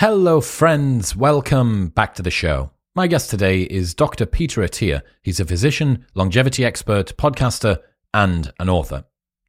[0.00, 1.16] Hello, friends.
[1.16, 2.70] Welcome back to the show.
[2.94, 4.26] My guest today is Dr.
[4.26, 5.00] Peter Attia.
[5.22, 7.78] He's a physician, longevity expert, podcaster,
[8.12, 9.06] and an author.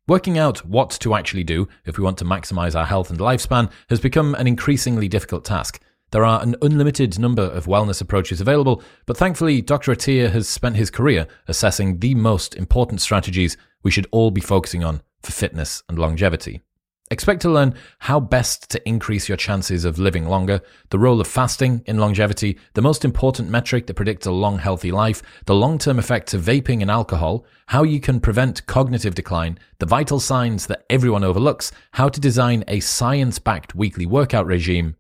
[0.08, 3.70] Working out what to actually do if we want to maximize our health and lifespan
[3.90, 5.82] has become an increasingly difficult task.
[6.12, 9.94] There are an unlimited number of wellness approaches available, but thankfully, Dr.
[9.94, 14.86] Attia has spent his career assessing the most important strategies we should all be focusing
[14.86, 16.62] on for fitness and longevity.
[17.10, 20.60] Expect to learn how best to increase your chances of living longer,
[20.90, 24.92] the role of fasting in longevity, the most important metric that predicts a long, healthy
[24.92, 29.58] life, the long term effects of vaping and alcohol, how you can prevent cognitive decline,
[29.80, 34.98] the vital signs that everyone overlooks, how to design a science backed weekly workout regime,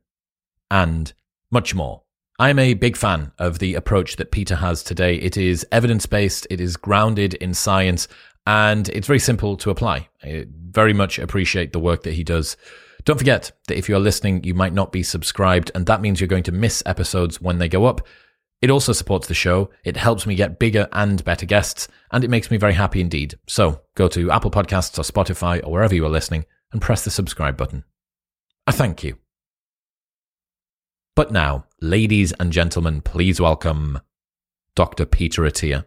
[0.71, 1.11] and
[1.51, 2.03] much more.
[2.39, 5.15] I'm a big fan of the approach that Peter has today.
[5.15, 8.07] It is evidence based, it is grounded in science,
[8.47, 10.07] and it's very simple to apply.
[10.23, 12.55] I very much appreciate the work that he does.
[13.03, 16.29] Don't forget that if you're listening, you might not be subscribed, and that means you're
[16.29, 18.07] going to miss episodes when they go up.
[18.61, 22.29] It also supports the show, it helps me get bigger and better guests, and it
[22.29, 23.37] makes me very happy indeed.
[23.47, 27.11] So go to Apple Podcasts or Spotify or wherever you are listening and press the
[27.11, 27.83] subscribe button.
[28.65, 29.17] I thank you.
[31.15, 33.99] But now, ladies and gentlemen, please welcome
[34.73, 35.05] Dr.
[35.05, 35.85] Peter Attia.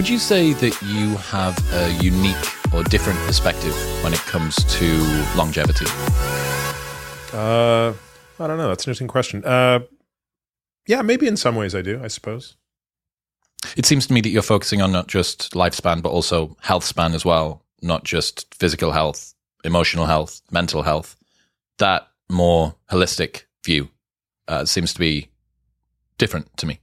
[0.00, 2.34] Would you say that you have a unique
[2.72, 4.86] or different perspective when it comes to
[5.36, 5.84] longevity?
[7.34, 7.92] Uh,
[8.38, 8.68] I don't know.
[8.68, 9.44] That's an interesting question.
[9.44, 9.80] Uh,
[10.86, 12.00] yeah, maybe in some ways I do.
[12.02, 12.56] I suppose.
[13.76, 17.12] It seems to me that you're focusing on not just lifespan, but also health span
[17.12, 21.14] as well, not just physical health, emotional health, mental health.
[21.76, 23.90] That more holistic view
[24.48, 25.28] uh, seems to be
[26.16, 26.80] different to me.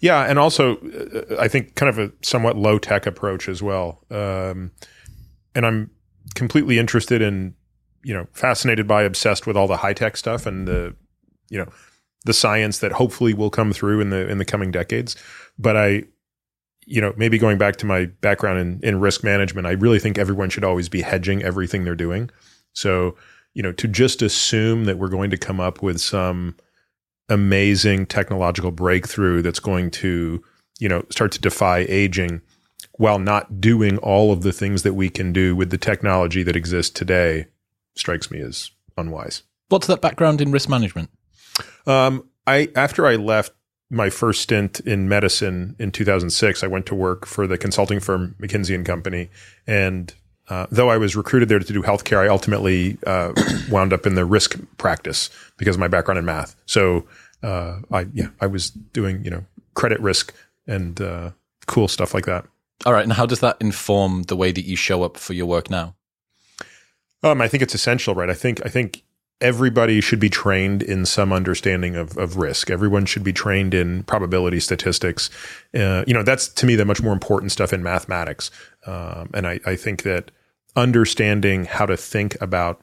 [0.00, 4.04] Yeah, and also uh, I think kind of a somewhat low tech approach as well.
[4.10, 4.70] Um,
[5.54, 5.90] and I'm
[6.34, 7.54] completely interested in,
[8.04, 10.94] you know, fascinated by, obsessed with all the high tech stuff and the,
[11.48, 11.68] you know,
[12.24, 15.16] the science that hopefully will come through in the in the coming decades.
[15.58, 16.04] But I,
[16.86, 20.18] you know, maybe going back to my background in, in risk management, I really think
[20.18, 22.30] everyone should always be hedging everything they're doing.
[22.72, 23.16] So,
[23.54, 26.56] you know, to just assume that we're going to come up with some
[27.32, 30.42] amazing technological breakthrough that's going to,
[30.78, 32.42] you know, start to defy aging
[32.98, 36.56] while not doing all of the things that we can do with the technology that
[36.56, 37.46] exists today
[37.94, 39.42] strikes me as unwise.
[39.68, 41.10] What's that background in risk management?
[41.86, 43.52] Um, I after I left
[43.90, 48.34] my first stint in medicine in 2006, I went to work for the consulting firm
[48.40, 49.30] McKinsey and Company,
[49.66, 50.14] and
[50.48, 53.32] uh, though I was recruited there to do healthcare, I ultimately uh,
[53.70, 56.56] wound up in the risk practice because of my background in math.
[56.66, 57.06] So
[57.42, 59.44] uh, I yeah I was doing you know
[59.74, 60.34] credit risk
[60.66, 61.30] and uh,
[61.66, 62.46] cool stuff like that.
[62.84, 65.46] All right, and how does that inform the way that you show up for your
[65.46, 65.94] work now?
[67.22, 68.30] Um, I think it's essential, right?
[68.30, 69.04] I think I think
[69.42, 72.70] everybody should be trained in some understanding of, of risk.
[72.70, 75.28] Everyone should be trained in probability statistics.
[75.74, 78.50] Uh, you know, that's to me the much more important stuff in mathematics.
[78.86, 80.30] Um, and I, I, think that
[80.76, 82.80] understanding how to think about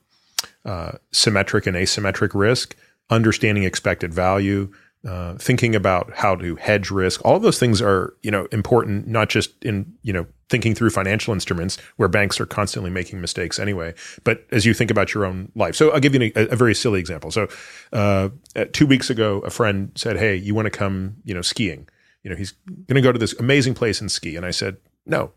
[0.65, 2.75] uh, symmetric and asymmetric risk,
[3.09, 4.71] understanding expected value,
[5.07, 9.29] uh, thinking about how to hedge risk, all those things are you know important, not
[9.29, 13.93] just in you know thinking through financial instruments where banks are constantly making mistakes anyway,
[14.23, 15.75] but as you think about your own life.
[15.75, 17.31] So I'll give you a, a very silly example.
[17.31, 17.47] So
[17.93, 18.29] uh,
[18.73, 21.87] two weeks ago, a friend said, "Hey, you want to come you know skiing?"
[22.23, 24.77] You know, he's going to go to this amazing place and ski, and I said,
[25.05, 25.31] "No."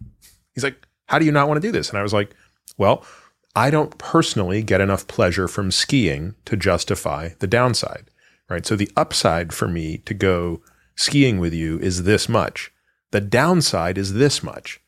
[0.55, 2.35] He's like, "How do you not want to do this?" And I was like,
[2.79, 3.05] "Well."
[3.55, 8.11] I don't personally get enough pleasure from skiing to justify the downside
[8.53, 8.67] right?
[8.67, 10.63] So the upside for me to go
[10.95, 12.71] skiing with you is this much.
[13.11, 14.81] The downside is this much.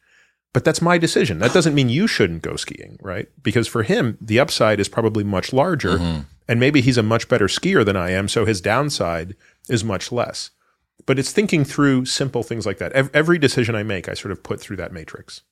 [0.52, 1.40] But that's my decision.
[1.40, 3.28] That doesn't mean you shouldn't go skiing, right?
[3.42, 5.98] Because for him, the upside is probably much larger.
[5.98, 6.20] Mm-hmm.
[6.46, 8.28] And maybe he's a much better skier than I am.
[8.28, 9.34] So his downside
[9.68, 10.50] is much less.
[11.06, 12.92] But it's thinking through simple things like that.
[12.92, 15.42] Every decision I make, I sort of put through that matrix.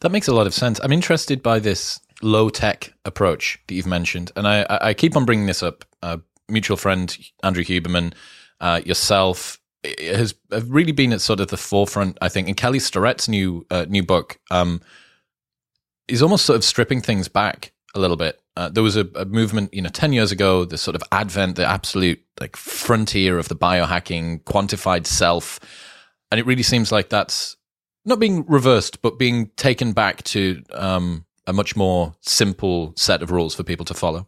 [0.00, 0.80] That makes a lot of sense.
[0.82, 4.32] I'm interested by this low tech approach that you've mentioned.
[4.36, 6.18] And I, I keep on bringing this up uh,
[6.48, 8.12] mutual friend Andrew Huberman,
[8.60, 9.58] uh, yourself,
[9.98, 10.34] has
[10.66, 12.48] really been at sort of the forefront, I think.
[12.48, 14.80] And Kelly Starrett's new uh, new book um,
[16.08, 18.40] is almost sort of stripping things back a little bit.
[18.56, 21.56] Uh, there was a, a, movement, you know, ten years ago, the sort of advent,
[21.56, 25.60] the absolute like frontier of the biohacking, quantified self,
[26.30, 27.56] and it really seems like that's
[28.04, 33.30] not being reversed, but being taken back to um, a much more simple set of
[33.30, 34.26] rules for people to follow?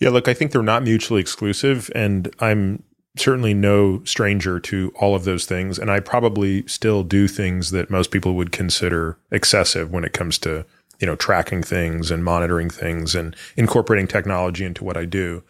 [0.00, 2.82] Yeah, look, I think they're not mutually exclusive, and I'm
[3.16, 5.78] certainly no stranger to all of those things.
[5.78, 10.38] And I probably still do things that most people would consider excessive when it comes
[10.38, 10.64] to,
[10.98, 15.42] you know, tracking things and monitoring things and incorporating technology into what I do.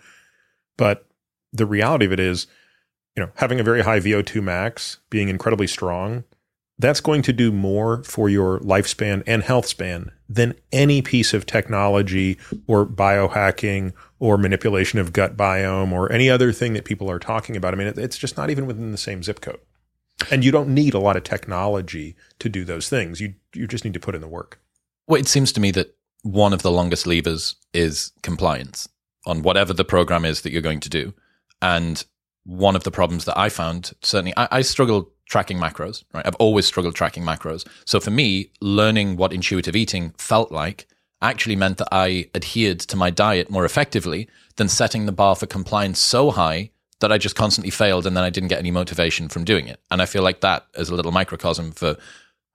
[0.76, 1.06] But
[1.52, 2.46] the reality of it is,
[3.16, 6.24] you know, having a very high VO2 max, being incredibly strong,
[6.82, 11.46] that's going to do more for your lifespan and health span than any piece of
[11.46, 17.18] technology or biohacking or manipulation of gut biome or any other thing that people are
[17.18, 17.72] talking about.
[17.72, 19.60] I mean, it's just not even within the same zip code.
[20.30, 23.20] And you don't need a lot of technology to do those things.
[23.20, 24.60] You you just need to put in the work.
[25.06, 28.88] Well, it seems to me that one of the longest levers is compliance
[29.26, 31.12] on whatever the program is that you're going to do.
[31.60, 32.04] And
[32.44, 36.26] one of the problems that I found, certainly, I, I struggled tracking macros, right?
[36.26, 37.66] I've always struggled tracking macros.
[37.86, 40.86] So for me, learning what intuitive eating felt like
[41.20, 45.46] actually meant that I adhered to my diet more effectively than setting the bar for
[45.46, 49.28] compliance so high that I just constantly failed and then I didn't get any motivation
[49.28, 49.80] from doing it.
[49.90, 51.96] And I feel like that is a little microcosm for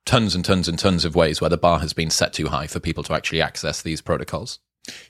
[0.06, 2.68] tons and tons and tons of ways where the bar has been set too high
[2.68, 4.60] for people to actually access these protocols.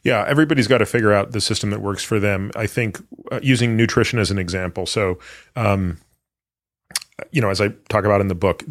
[0.03, 2.51] Yeah, everybody's got to figure out the system that works for them.
[2.55, 2.99] I think
[3.31, 4.85] uh, using nutrition as an example.
[4.85, 5.19] So,
[5.55, 5.99] um,
[7.31, 8.63] you know, as I talk about in the book,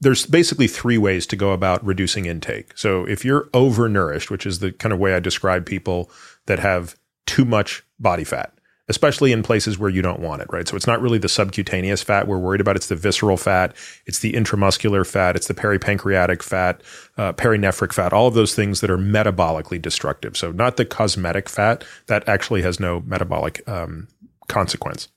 [0.00, 2.76] there's basically three ways to go about reducing intake.
[2.76, 6.10] So, if you're overnourished, which is the kind of way I describe people
[6.46, 8.53] that have too much body fat,
[8.88, 10.68] especially in places where you don't want it, right?
[10.68, 12.76] So it's not really the subcutaneous fat we're worried about.
[12.76, 13.74] It's the visceral fat,
[14.06, 16.82] it's the intramuscular fat, it's the peripancreatic fat,
[17.16, 20.36] uh, perinephric fat, all of those things that are metabolically destructive.
[20.36, 24.08] So not the cosmetic fat that actually has no metabolic um,
[24.48, 25.08] consequence.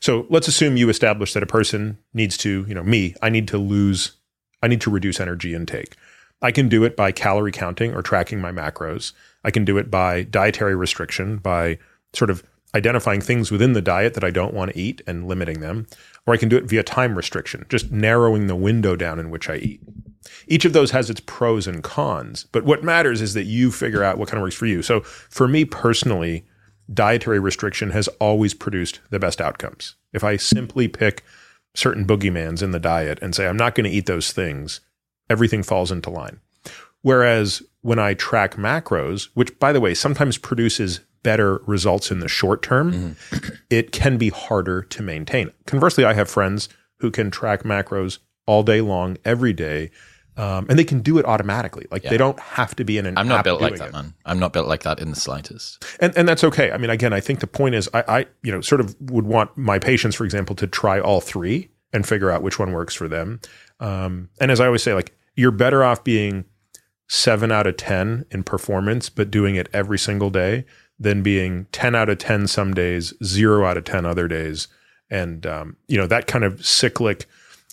[0.00, 3.48] So let's assume you establish that a person needs to, you know, me, I need
[3.48, 4.12] to lose,
[4.62, 5.96] I need to reduce energy intake.
[6.42, 9.12] I can do it by calorie counting or tracking my macros.
[9.42, 11.78] I can do it by dietary restriction, by
[12.12, 12.44] sort of
[12.76, 15.86] identifying things within the diet that I don't want to eat and limiting them,
[16.26, 19.48] or I can do it via time restriction, just narrowing the window down in which
[19.48, 19.80] I eat.
[20.46, 24.04] Each of those has its pros and cons, but what matters is that you figure
[24.04, 24.82] out what kind of works for you.
[24.82, 26.44] So for me personally,
[26.92, 29.94] dietary restriction has always produced the best outcomes.
[30.12, 31.24] If I simply pick
[31.74, 34.80] certain boogeymans in the diet and say, I'm not going to eat those things,
[35.30, 36.40] everything falls into line.
[37.02, 42.28] Whereas when I track macros, which by the way sometimes produces better results in the
[42.28, 43.54] short term, mm-hmm.
[43.70, 45.50] it can be harder to maintain.
[45.66, 46.68] Conversely, I have friends
[46.98, 49.90] who can track macros all day long, every day.
[50.38, 51.86] Um, and they can do it automatically.
[51.90, 52.10] Like yeah.
[52.10, 53.16] they don't have to be in an.
[53.16, 53.92] I'm not built like that, it.
[53.92, 54.12] man.
[54.26, 55.82] I'm not built like that in the slightest.
[55.98, 56.70] And and that's okay.
[56.72, 59.24] I mean, again, I think the point is, I, I you know sort of would
[59.24, 62.94] want my patients, for example, to try all three and figure out which one works
[62.94, 63.40] for them.
[63.80, 66.44] Um, and as I always say, like you're better off being
[67.08, 70.66] seven out of ten in performance, but doing it every single day
[70.98, 74.68] than being 10 out of 10 some days, zero out of 10 other days.
[75.10, 77.26] And, um, you know, that kind of cyclic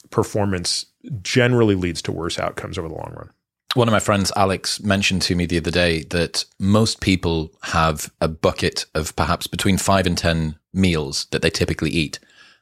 [0.10, 0.86] performance
[1.22, 3.30] generally leads to worse outcomes over the long run.
[3.76, 8.12] One of my friends, Alex, mentioned to me the other day that most people have
[8.22, 12.20] a bucket of perhaps between five and 10 meals that they typically eat.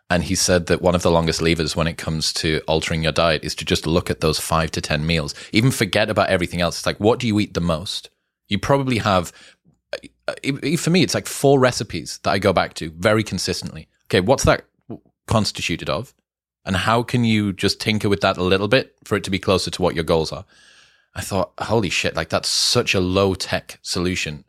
[0.09, 3.11] And he said that one of the longest levers when it comes to altering your
[3.11, 5.35] diet is to just look at those five to 10 meals.
[5.51, 6.77] Even forget about everything else.
[6.77, 8.09] It's like, what do you eat the most?
[8.47, 9.31] You probably have
[10.77, 13.87] for me, it's like four recipes that I go back to very consistently.
[14.05, 14.65] Okay, what's that
[15.27, 16.13] constituted of?
[16.65, 19.39] And how can you just tinker with that a little bit for it to be
[19.39, 20.45] closer to what your goals are?
[21.15, 24.45] I thought, holy shit, like that's such a low tech solution.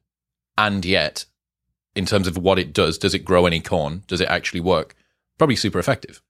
[0.56, 1.24] And yet,
[1.94, 4.02] in terms of what it does, does it grow any corn?
[4.06, 4.94] Does it actually work?
[5.38, 6.20] Probably super effective.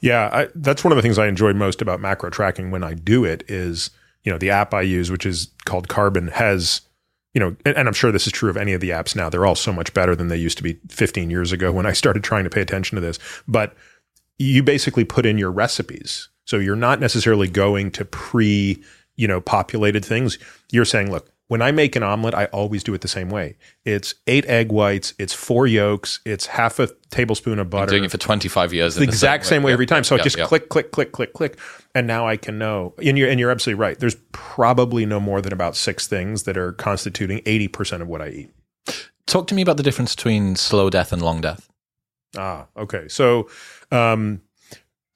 [0.00, 2.94] Yeah, I, that's one of the things I enjoy most about macro tracking when I
[2.94, 3.90] do it is,
[4.24, 6.80] you know, the app I use, which is called Carbon, has
[7.38, 9.28] you know, and, and, I'm sure this is true of any of the apps now.
[9.28, 11.92] They're all so much better than they used to be 15 years ago when I
[11.92, 13.20] started trying to pay attention to this.
[13.46, 13.76] But
[14.40, 16.30] you basically put in your recipes.
[16.46, 18.82] So you're not necessarily going to pre,
[19.14, 20.36] you know, populated things.
[20.72, 23.56] You're saying, look, when I make an omelet, I always do it the same way.
[23.84, 27.84] It's eight egg whites, it's four yolks, it's half a tablespoon of butter.
[27.84, 28.94] I'm doing it for 25 years.
[28.94, 30.04] the exact same way, same way every time.
[30.04, 31.58] So yep, just click, click, click, click, click.
[31.94, 32.94] And now I can know.
[33.02, 33.98] And you're, and you're absolutely right.
[33.98, 38.28] There's probably no more than about six things that are constituting 80% of what I
[38.28, 38.50] eat.
[39.26, 41.68] Talk to me about the difference between slow death and long death.
[42.36, 43.08] Ah, okay.
[43.08, 43.48] So,
[43.90, 44.42] um,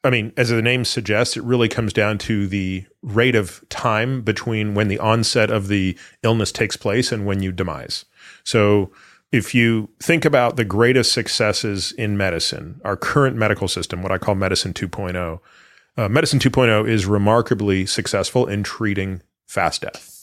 [0.04, 4.22] I mean, as the name suggests, it really comes down to the rate of time
[4.22, 8.04] between when the onset of the illness takes place and when you demise.
[8.44, 8.90] So,
[9.30, 14.18] if you think about the greatest successes in medicine, our current medical system, what I
[14.18, 15.40] call medicine 2.0,
[15.96, 20.20] uh, medicine 2.0 is remarkably successful in treating fast death.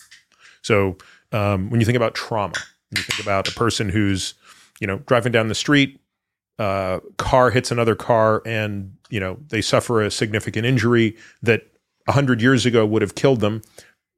[0.62, 0.98] So
[1.32, 2.54] um, when you think about trauma,
[2.96, 4.36] you think about a person who's
[4.80, 5.99] you know driving down the street,
[6.60, 11.64] uh, car hits another car, and you know they suffer a significant injury that
[12.08, 13.62] hundred years ago would have killed them.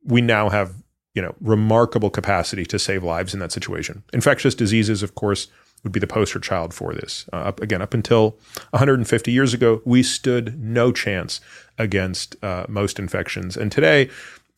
[0.04, 0.74] We now have
[1.14, 4.04] you know remarkable capacity to save lives in that situation.
[4.12, 5.48] Infectious diseases, of course,
[5.84, 7.30] would be the poster child for this.
[7.32, 8.32] Uh, up, again, up until
[8.72, 11.42] 150 years ago, we stood no chance
[11.78, 14.10] against uh, most infections, and today,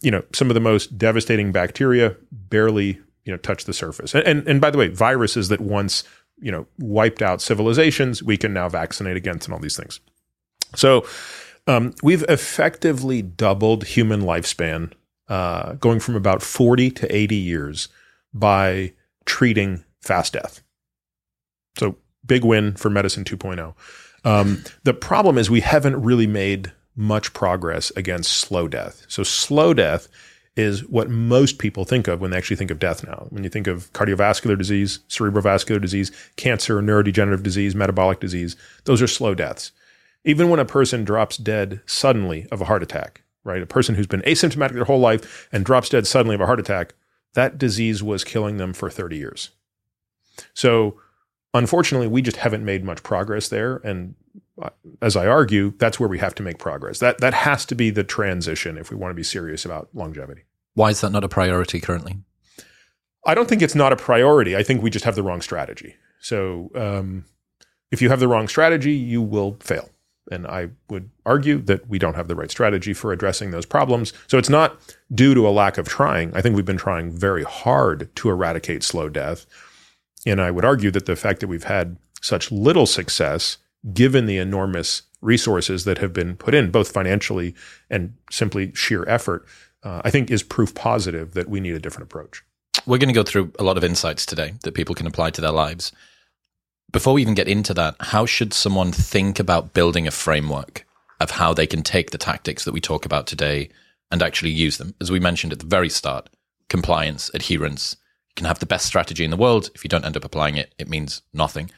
[0.01, 4.13] you know, some of the most devastating bacteria barely you know touch the surface.
[4.13, 6.03] And, and and by the way, viruses that once
[6.39, 9.99] you know wiped out civilizations, we can now vaccinate against, and all these things.
[10.75, 11.05] So.
[11.65, 14.91] Um, we've effectively doubled human lifespan,
[15.29, 17.87] uh, going from about 40 to 80 years
[18.33, 18.91] by
[19.25, 20.61] treating fast death.
[21.77, 23.73] So big win for medicine 2.0.
[24.25, 29.05] Um, the problem is we haven't really made much progress against slow death.
[29.07, 30.07] So slow death
[30.55, 33.25] is what most people think of when they actually think of death now.
[33.29, 38.55] When you think of cardiovascular disease, cerebrovascular disease, cancer, neurodegenerative disease, metabolic disease,
[38.85, 39.71] those are slow deaths.
[40.23, 43.61] Even when a person drops dead suddenly of a heart attack, right?
[43.61, 46.59] A person who's been asymptomatic their whole life and drops dead suddenly of a heart
[46.59, 46.93] attack,
[47.33, 49.49] that disease was killing them for 30 years.
[50.53, 50.99] So
[51.53, 53.77] unfortunately, we just haven't made much progress there.
[53.77, 54.15] And
[55.01, 56.99] as I argue, that's where we have to make progress.
[56.99, 60.43] That that has to be the transition if we want to be serious about longevity.
[60.75, 62.17] Why is that not a priority currently?
[63.25, 64.55] I don't think it's not a priority.
[64.55, 65.95] I think we just have the wrong strategy.
[66.19, 67.25] So um,
[67.91, 69.89] if you have the wrong strategy, you will fail.
[70.31, 74.13] And I would argue that we don't have the right strategy for addressing those problems.
[74.27, 74.79] So it's not
[75.13, 76.33] due to a lack of trying.
[76.35, 79.45] I think we've been trying very hard to eradicate slow death.
[80.25, 83.57] And I would argue that the fact that we've had such little success,
[83.91, 87.55] given the enormous resources that have been put in, both financially
[87.89, 89.45] and simply sheer effort,
[89.83, 92.43] uh, I think is proof positive that we need a different approach.
[92.85, 95.41] We're going to go through a lot of insights today that people can apply to
[95.41, 95.91] their lives.
[96.91, 100.85] Before we even get into that, how should someone think about building a framework
[101.19, 103.69] of how they can take the tactics that we talk about today
[104.11, 104.93] and actually use them?
[105.01, 106.29] As we mentioned at the very start,
[106.69, 107.95] compliance, adherence,
[108.29, 109.69] you can have the best strategy in the world.
[109.73, 111.71] If you don't end up applying it, it means nothing.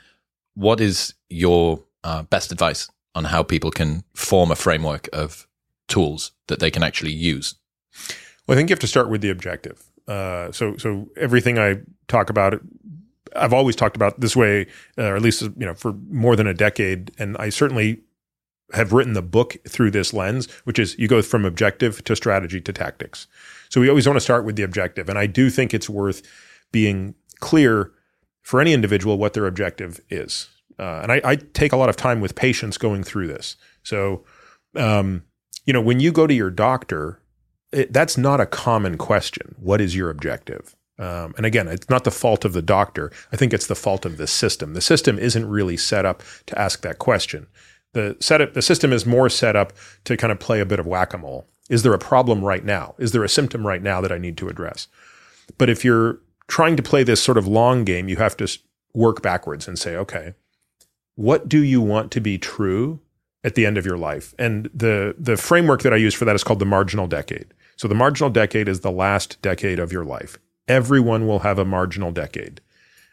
[0.56, 5.48] What is your uh, best advice on how people can form a framework of
[5.88, 7.56] tools that they can actually use?
[8.48, 9.84] Well, I think you have to start with the objective.
[10.08, 12.62] Uh, so, so everything I talk about,
[13.36, 16.46] I've always talked about this way, uh, or at least you know for more than
[16.46, 18.02] a decade, and I certainly
[18.74, 22.62] have written the book through this lens, which is you go from objective to strategy
[22.62, 23.26] to tactics.
[23.70, 26.22] So we always want to start with the objective, and I do think it's worth
[26.72, 27.92] being clear
[28.44, 30.50] for any individual what their objective is.
[30.78, 33.56] Uh, and I, I, take a lot of time with patients going through this.
[33.84, 34.26] So,
[34.76, 35.24] um,
[35.66, 37.22] you know, when you go to your doctor,
[37.72, 39.56] it, that's not a common question.
[39.58, 40.76] What is your objective?
[40.98, 43.12] Um, and again, it's not the fault of the doctor.
[43.32, 44.74] I think it's the fault of the system.
[44.74, 47.48] The system isn't really set up to ask that question.
[47.94, 49.74] The setup, the system is more set up
[50.06, 51.48] to kind of play a bit of whack a mole.
[51.70, 52.96] Is there a problem right now?
[52.98, 54.88] Is there a symptom right now that I need to address?
[55.58, 58.60] But if you're trying to play this sort of long game, you have to
[58.94, 60.34] work backwards and say, okay,
[61.16, 63.00] what do you want to be true
[63.44, 64.34] at the end of your life?
[64.38, 67.48] And the the framework that I use for that is called the marginal decade.
[67.76, 70.38] So the marginal decade is the last decade of your life.
[70.68, 72.62] Everyone will have a marginal decade.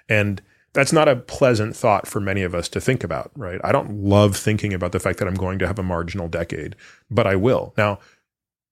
[0.09, 0.43] And
[0.73, 3.61] that's not a pleasant thought for many of us to think about, right?
[3.63, 6.77] I don't love thinking about the fact that I'm going to have a marginal decade,
[7.11, 7.75] but I will.
[7.77, 7.99] Now,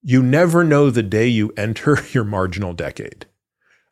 [0.03, 3.27] you never know the day you enter your marginal decade.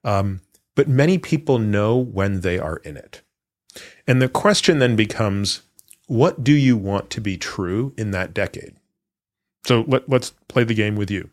[0.05, 0.41] Um,
[0.75, 3.23] but many people know when they are in it.
[4.07, 5.63] And the question then becomes
[6.07, 8.75] what do you want to be true in that decade?
[9.65, 11.31] So let, let's play the game with you.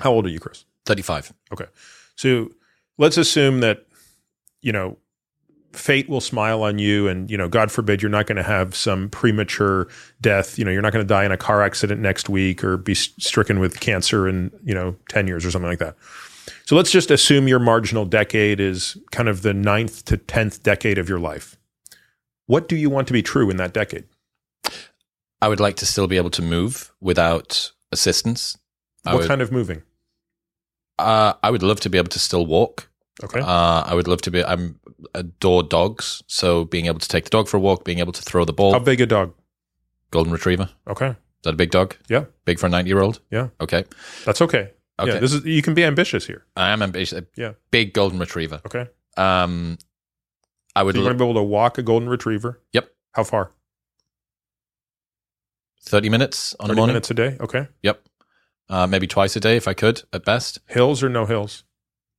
[0.00, 0.64] How old are you, Chris?
[0.84, 1.32] 35.
[1.52, 1.66] Okay.
[2.14, 2.50] So
[2.98, 3.86] let's assume that,
[4.62, 4.98] you know,
[5.72, 8.74] fate will smile on you and, you know, God forbid you're not going to have
[8.74, 9.88] some premature
[10.20, 10.58] death.
[10.58, 12.94] You know, you're not going to die in a car accident next week or be
[12.94, 15.96] stricken with cancer in, you know, 10 years or something like that.
[16.64, 20.98] So let's just assume your marginal decade is kind of the ninth to 10th decade
[20.98, 21.55] of your life.
[22.46, 24.04] What do you want to be true in that decade?
[25.42, 28.56] I would like to still be able to move without assistance.
[29.04, 29.82] I what would, kind of moving?
[30.98, 32.88] Uh, I would love to be able to still walk.
[33.22, 33.40] Okay.
[33.40, 34.44] Uh, I would love to be.
[34.44, 34.78] I'm
[35.14, 38.22] adore dogs, so being able to take the dog for a walk, being able to
[38.22, 38.72] throw the ball.
[38.72, 39.34] How big a dog?
[40.10, 40.68] Golden retriever.
[40.88, 41.08] Okay.
[41.08, 41.96] Is that a big dog?
[42.08, 42.24] Yeah.
[42.44, 43.20] Big for a ninety year old.
[43.30, 43.48] Yeah.
[43.60, 43.84] Okay.
[44.24, 44.70] That's okay.
[44.98, 45.12] Okay.
[45.12, 46.44] Yeah, this is you can be ambitious here.
[46.56, 47.22] I am ambitious.
[47.36, 47.52] Yeah.
[47.70, 48.60] Big golden retriever.
[48.66, 48.86] Okay.
[49.16, 49.78] Um,
[50.76, 50.94] I would.
[50.94, 52.60] So you want to be able to walk a golden retriever?
[52.72, 52.88] Yep.
[53.12, 53.50] How far?
[55.82, 56.94] Thirty minutes on 30 a morning.
[56.94, 57.36] minutes a day.
[57.40, 57.68] Okay.
[57.82, 58.02] Yep.
[58.68, 60.58] uh, maybe twice a day if I could at best.
[60.66, 61.64] Hills or no hills?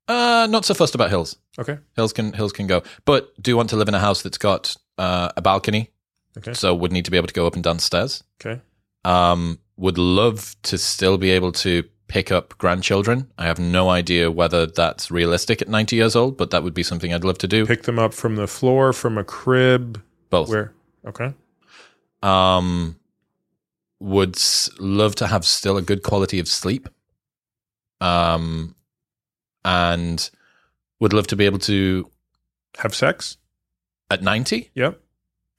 [0.07, 1.37] Uh, not so fussed about hills.
[1.59, 1.77] Okay.
[1.95, 4.37] Hills can hills can go, but do you want to live in a house that's
[4.37, 5.91] got uh, a balcony.
[6.37, 6.53] Okay.
[6.53, 8.23] So would need to be able to go up and down stairs.
[8.41, 8.61] Okay.
[9.03, 13.29] Um, would love to still be able to pick up grandchildren.
[13.37, 16.83] I have no idea whether that's realistic at 90 years old, but that would be
[16.83, 17.65] something I'd love to do.
[17.65, 20.01] Pick them up from the floor, from a crib.
[20.29, 20.49] Both.
[20.49, 20.73] Where?
[21.05, 21.33] Okay.
[22.23, 22.95] Um,
[23.99, 24.37] would
[24.79, 26.87] love to have still a good quality of sleep.
[28.01, 28.75] Um,
[29.65, 30.29] and
[30.99, 32.09] would love to be able to
[32.77, 33.37] Have sex?
[34.09, 34.71] at 90.
[34.75, 34.99] Yep.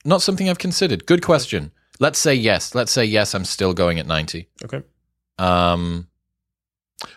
[0.05, 1.05] Not something I've considered.
[1.07, 1.73] Good question.
[2.01, 2.75] Let's say yes.
[2.75, 3.35] Let's say yes.
[3.35, 4.49] I'm still going at 90.
[4.65, 4.83] Okay.
[5.39, 6.08] Um,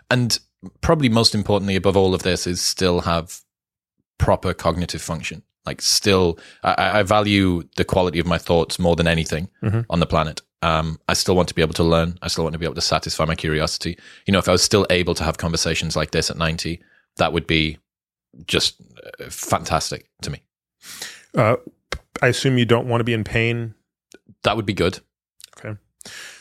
[0.10, 0.40] and
[0.82, 3.40] probably most importantly, above all of this, is still have
[4.18, 5.44] proper cognitive function.
[5.66, 9.86] Like, still, I, I value the quality of my thoughts more than anything Mhm.
[9.90, 10.42] on the planet.
[10.64, 12.18] Um, I still want to be able to learn.
[12.22, 13.98] I still want to be able to satisfy my curiosity.
[14.28, 16.82] You know, if I was still able to have conversations like this at 90,
[17.18, 17.80] that would be
[18.46, 18.76] just
[19.20, 20.42] uh, fantastic to me.
[21.36, 21.56] Uh,
[22.22, 23.74] I assume you don't want to be in pain.
[24.44, 25.00] That would be good.
[25.58, 25.78] Okay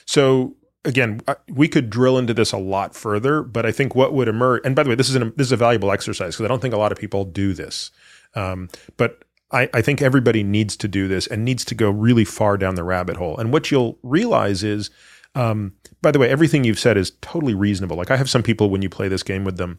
[0.07, 4.29] so again, we could drill into this a lot further, but I think what would
[4.29, 4.63] emerge.
[4.65, 6.61] And by the way, this is an, this is a valuable exercise because I don't
[6.61, 7.91] think a lot of people do this.
[8.35, 12.25] Um, but I, I think everybody needs to do this and needs to go really
[12.25, 13.37] far down the rabbit hole.
[13.37, 14.91] And what you'll realize is,
[15.35, 17.97] um, by the way, everything you've said is totally reasonable.
[17.97, 19.79] Like I have some people when you play this game with them,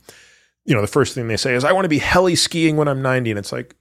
[0.66, 2.88] you know, the first thing they say is, "I want to be heli skiing when
[2.88, 3.76] I'm 90," and it's like,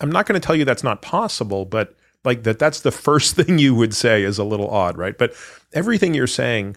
[0.00, 3.36] I'm not going to tell you that's not possible, but like that that's the first
[3.36, 5.16] thing you would say is a little odd, right?
[5.16, 5.34] But
[5.72, 6.76] everything you're saying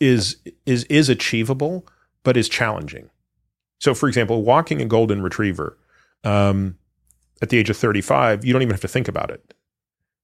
[0.00, 0.36] is
[0.66, 1.86] is is achievable,
[2.24, 3.10] but is challenging.
[3.80, 5.76] So, for example, walking a golden retriever
[6.24, 6.78] um,
[7.40, 9.54] at the age of 35, you don't even have to think about it.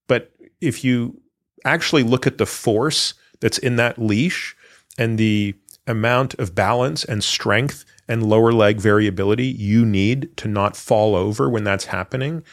[0.07, 1.21] But if you
[1.65, 4.57] actually look at the force that's in that leash
[4.97, 5.55] and the
[5.89, 11.49] amount of balance and strength and lower leg variability you need to not fall over
[11.49, 12.45] when that's happening,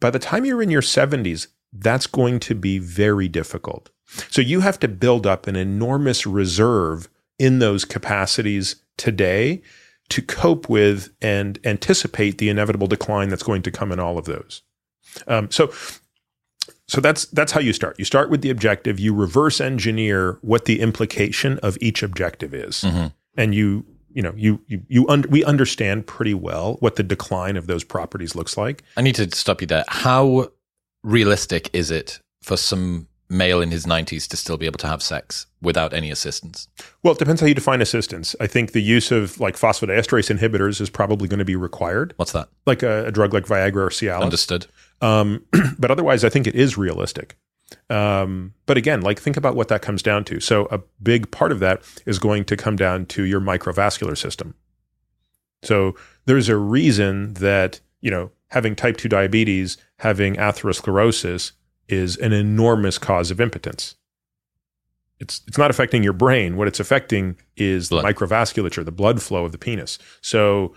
[0.00, 3.90] by the time you're in your 70s, that's going to be very difficult.
[4.30, 9.62] So you have to build up an enormous reserve in those capacities today
[10.10, 14.26] to cope with and anticipate the inevitable decline that's going to come in all of
[14.26, 14.62] those.
[15.26, 15.72] Um, so,
[16.86, 17.98] so that's that's how you start.
[17.98, 19.00] You start with the objective.
[19.00, 22.84] You reverse engineer what the implication of each objective is,
[23.36, 27.56] and you you know you you, you un- we understand pretty well what the decline
[27.56, 28.82] of those properties looks like.
[28.96, 29.84] I need to stop you there.
[29.88, 30.48] How
[31.02, 35.02] realistic is it for some male in his 90s to still be able to have
[35.02, 36.68] sex without any assistance?
[37.02, 38.36] Well, it depends how you define assistance.
[38.40, 42.32] I think the use of like phosphodiesterase inhibitors is probably going to be required, What's
[42.32, 42.48] that?
[42.66, 44.20] like a, a drug like Viagra or Cialis.
[44.22, 44.66] Understood.
[45.00, 45.44] Um,
[45.78, 47.36] but otherwise, I think it is realistic.
[47.90, 50.40] Um, but again, like think about what that comes down to.
[50.40, 54.54] So a big part of that is going to come down to your microvascular system.
[55.62, 55.94] So
[56.26, 61.52] there's a reason that you know having type two diabetes, having atherosclerosis
[61.88, 63.96] is an enormous cause of impotence.
[65.20, 66.56] It's it's not affecting your brain.
[66.56, 68.04] What it's affecting is Blood.
[68.04, 69.98] the microvasculature, the blood flow of the penis.
[70.20, 70.74] So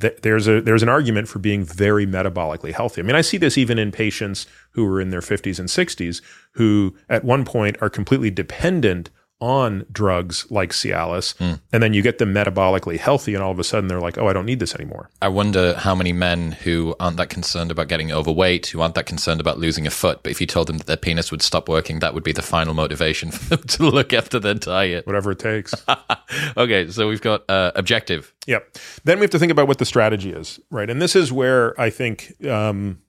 [0.00, 3.00] th- there's a there's an argument for being very metabolically healthy.
[3.00, 6.22] I mean, I see this even in patients who are in their 50s and 60s
[6.52, 9.10] who at one point are completely dependent
[9.42, 11.34] on drugs like Cialis,
[11.72, 14.28] and then you get them metabolically healthy, and all of a sudden they're like, "Oh,
[14.28, 17.88] I don't need this anymore." I wonder how many men who aren't that concerned about
[17.88, 20.78] getting overweight, who aren't that concerned about losing a foot, but if you told them
[20.78, 23.90] that their penis would stop working, that would be the final motivation for them to
[23.90, 25.06] look after their diet.
[25.06, 25.74] Whatever it takes.
[26.56, 28.32] okay, so we've got uh, objective.
[28.46, 28.78] Yep.
[29.02, 30.88] Then we have to think about what the strategy is, right?
[30.88, 33.01] And this is where I think um,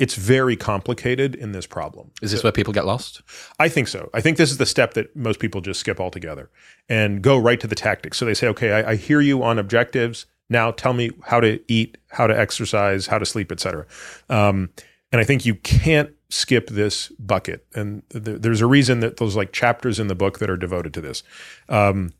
[0.00, 2.10] it's very complicated in this problem.
[2.22, 3.20] Is this where people get lost?
[3.58, 4.08] I think so.
[4.14, 6.50] I think this is the step that most people just skip altogether
[6.88, 8.16] and go right to the tactics.
[8.16, 10.24] So they say, okay, I, I hear you on objectives.
[10.48, 13.86] Now tell me how to eat, how to exercise, how to sleep, etc.
[14.30, 14.70] Um,
[15.12, 17.66] and I think you can't skip this bucket.
[17.74, 20.94] And th- there's a reason that those like chapters in the book that are devoted
[20.94, 21.22] to this.
[21.68, 22.14] Um,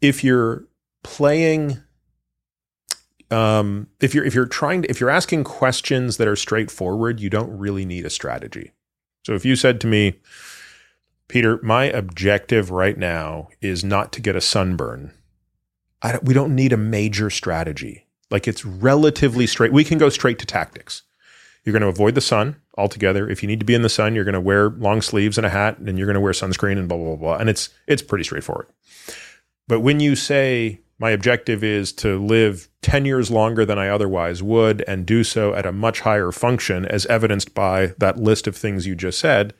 [0.00, 0.68] if you're
[1.02, 1.82] playing
[3.32, 7.30] um, if you're if you're trying to if you're asking questions that are straightforward, you
[7.30, 8.72] don't really need a strategy.
[9.24, 10.20] So if you said to me,
[11.28, 15.12] Peter, my objective right now is not to get a sunburn.
[16.02, 18.06] Don't, we don't need a major strategy.
[18.30, 19.72] Like it's relatively straight.
[19.72, 21.02] We can go straight to tactics.
[21.64, 23.28] You're going to avoid the sun altogether.
[23.28, 25.46] If you need to be in the sun, you're going to wear long sleeves and
[25.46, 27.16] a hat, and you're going to wear sunscreen and blah blah blah.
[27.16, 27.36] blah.
[27.36, 28.66] And it's it's pretty straightforward.
[29.68, 34.42] But when you say my objective is to live 10 years longer than I otherwise
[34.42, 38.56] would and do so at a much higher function, as evidenced by that list of
[38.56, 39.54] things you just said,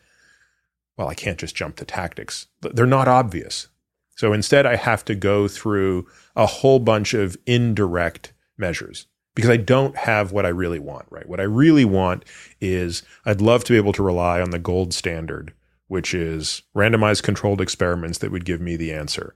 [0.96, 2.48] well, I can't just jump to tactics.
[2.60, 3.68] They're not obvious.
[4.16, 6.06] So instead, I have to go through
[6.36, 11.28] a whole bunch of indirect measures because I don't have what I really want, right?
[11.28, 12.24] What I really want
[12.60, 15.54] is I'd love to be able to rely on the gold standard,
[15.88, 19.34] which is randomized controlled experiments that would give me the answer.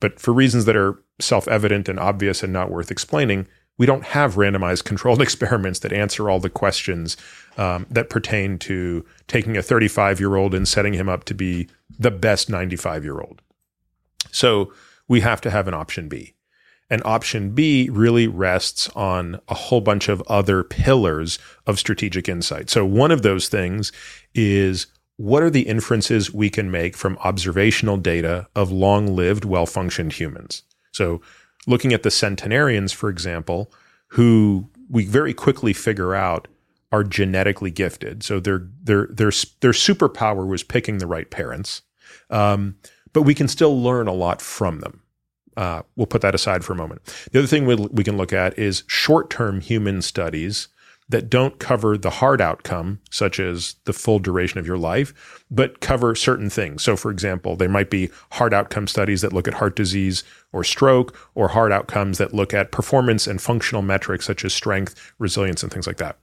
[0.00, 4.04] But for reasons that are self evident and obvious and not worth explaining, we don't
[4.04, 7.16] have randomized controlled experiments that answer all the questions
[7.56, 11.68] um, that pertain to taking a 35 year old and setting him up to be
[11.98, 13.40] the best 95 year old.
[14.30, 14.72] So
[15.06, 16.34] we have to have an option B.
[16.90, 22.70] And option B really rests on a whole bunch of other pillars of strategic insight.
[22.70, 23.92] So one of those things
[24.34, 24.86] is
[25.18, 30.14] what are the inferences we can make from observational data of long lived, well functioned
[30.14, 30.62] humans?
[30.92, 31.20] So
[31.66, 33.72] looking at the centenarians, for example,
[34.08, 36.48] who we very quickly figure out
[36.92, 38.22] are genetically gifted.
[38.22, 41.82] So their their their their superpower was picking the right parents,
[42.30, 42.76] um,
[43.12, 45.02] but we can still learn a lot from them.
[45.56, 47.02] Uh, we'll put that aside for a moment.
[47.32, 50.68] The other thing we, we can look at is short term human studies
[51.08, 55.80] that don't cover the hard outcome, such as the full duration of your life, but
[55.80, 56.82] cover certain things.
[56.82, 60.64] So, for example, there might be hard outcome studies that look at heart disease or
[60.64, 65.62] stroke, or hard outcomes that look at performance and functional metrics such as strength, resilience,
[65.62, 66.18] and things like that.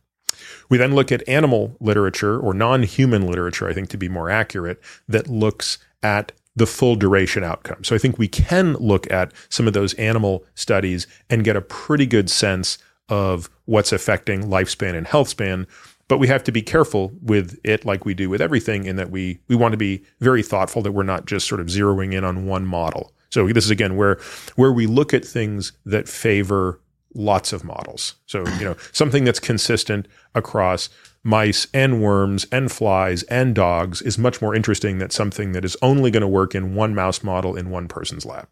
[0.70, 4.30] We then look at animal literature or non human literature, I think to be more
[4.30, 7.84] accurate, that looks at the full duration outcome.
[7.84, 11.62] So I think we can look at some of those animal studies and get a
[11.62, 12.78] pretty good sense
[13.10, 15.68] of what's affecting lifespan and health span.
[16.08, 19.10] But we have to be careful with it, like we do with everything, in that
[19.10, 22.24] we we want to be very thoughtful that we're not just sort of zeroing in
[22.24, 23.12] on one model.
[23.30, 24.20] So this is again where
[24.56, 26.80] where we look at things that favor
[27.16, 28.16] lots of models.
[28.28, 30.90] So you know something that's consistent across
[31.24, 35.76] mice and worms and flies and dogs is much more interesting than something that is
[35.82, 38.48] only going to work in one mouse model in one person's lab.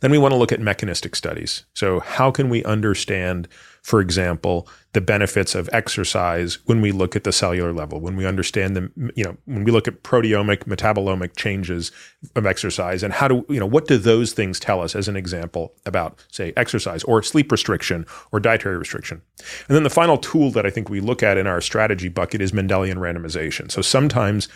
[0.00, 1.64] Then we want to look at mechanistic studies.
[1.74, 3.48] So, how can we understand,
[3.82, 8.26] for example, the benefits of exercise when we look at the cellular level, when we
[8.26, 11.92] understand the, you know, when we look at proteomic, metabolomic changes
[12.36, 15.16] of exercise, and how do, you know, what do those things tell us as an
[15.16, 19.20] example about, say, exercise or sleep restriction or dietary restriction?
[19.68, 22.40] And then the final tool that I think we look at in our strategy bucket
[22.40, 23.70] is Mendelian randomization.
[23.70, 24.48] So, sometimes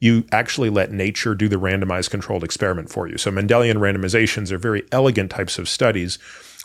[0.00, 3.16] you actually let nature do the randomized controlled experiment for you.
[3.16, 6.18] So Mendelian randomizations are very elegant types of studies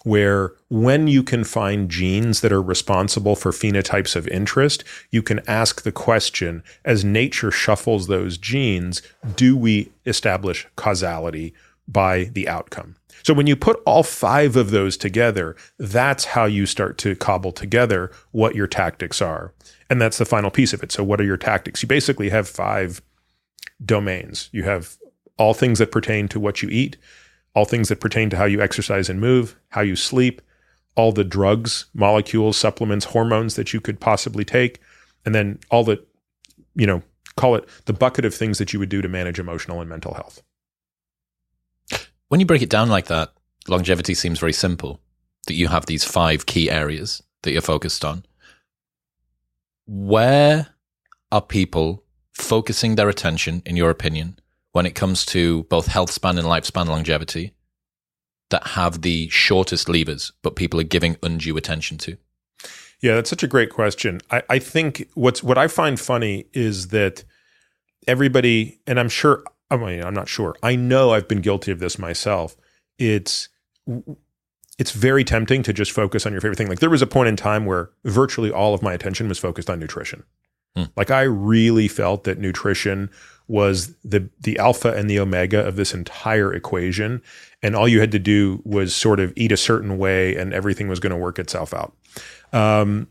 [0.04, 5.40] where when you can find genes that are responsible for phenotypes of interest, you can
[5.48, 9.02] ask the question as nature shuffles those genes,
[9.36, 11.54] do we establish causality
[11.88, 12.96] by the outcome?
[13.24, 17.52] So when you put all five of those together, that's how you start to cobble
[17.52, 19.54] together what your tactics are.
[19.90, 20.92] And that's the final piece of it.
[20.92, 21.84] So what are your tactics?
[21.84, 23.02] You basically have five
[23.84, 24.50] domains.
[24.52, 24.98] You have
[25.38, 26.98] all things that pertain to what you eat,
[27.56, 30.42] all things that pertain to how you exercise and move, how you sleep,
[30.96, 34.80] all the drugs, molecules, supplements, hormones that you could possibly take,
[35.26, 36.04] and then all the,
[36.76, 37.02] you know,
[37.38, 40.14] call it the bucket of things that you would do to manage emotional and mental
[40.14, 40.42] health.
[42.28, 43.34] When you break it down like that,
[43.68, 45.02] longevity seems very simple
[45.48, 48.24] that you have these five key areas that you're focused on.
[49.86, 50.68] Where
[51.32, 52.04] are people
[52.42, 54.38] focusing their attention, in your opinion,
[54.72, 57.54] when it comes to both health span and lifespan longevity
[58.50, 62.18] that have the shortest levers, but people are giving undue attention to?
[63.02, 64.22] Yeah, that's such a great question.
[64.30, 67.24] I, I think what's what I find funny is that
[68.08, 70.56] everybody, and I'm sure, I mean, I'm not sure.
[70.62, 72.56] I know I've been guilty of this myself.
[73.00, 73.50] It's
[74.78, 76.68] it's very tempting to just focus on your favorite thing.
[76.68, 79.70] Like there was a point in time where virtually all of my attention was focused
[79.70, 80.24] on nutrition.
[80.76, 80.86] Hmm.
[80.96, 83.10] Like I really felt that nutrition
[83.48, 87.22] was the the alpha and the omega of this entire equation
[87.62, 90.88] and all you had to do was sort of eat a certain way and everything
[90.88, 91.94] was going to work itself out.
[92.54, 93.08] Um,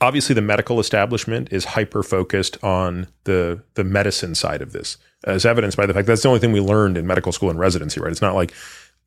[0.00, 5.46] obviously the medical establishment is hyper focused on the the medicine side of this as
[5.46, 8.00] evidenced by the fact that's the only thing we learned in medical school and residency
[8.00, 8.52] right it's not like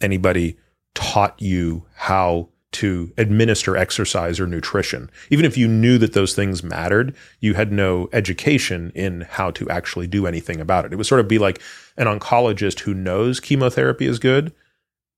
[0.02, 0.58] anybody
[0.96, 5.10] taught you how to administer exercise or nutrition.
[5.32, 9.68] Even if you knew that those things mattered, you had no education in how to
[9.68, 10.94] actually do anything about it.
[10.94, 11.60] It would sort of be like
[11.98, 14.54] an oncologist who knows chemotherapy is good,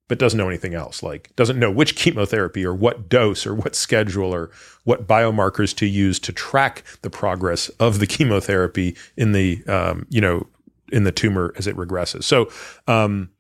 [0.08, 3.76] but doesn't know anything else, like doesn't know which chemotherapy or what dose or what
[3.76, 4.52] schedule or
[4.86, 10.22] what biomarkers to use to track the progress of the chemotherapy in the, um, you
[10.22, 10.48] know,
[10.94, 12.24] in the tumor as it regresses.
[12.24, 12.50] So,
[12.88, 13.32] um,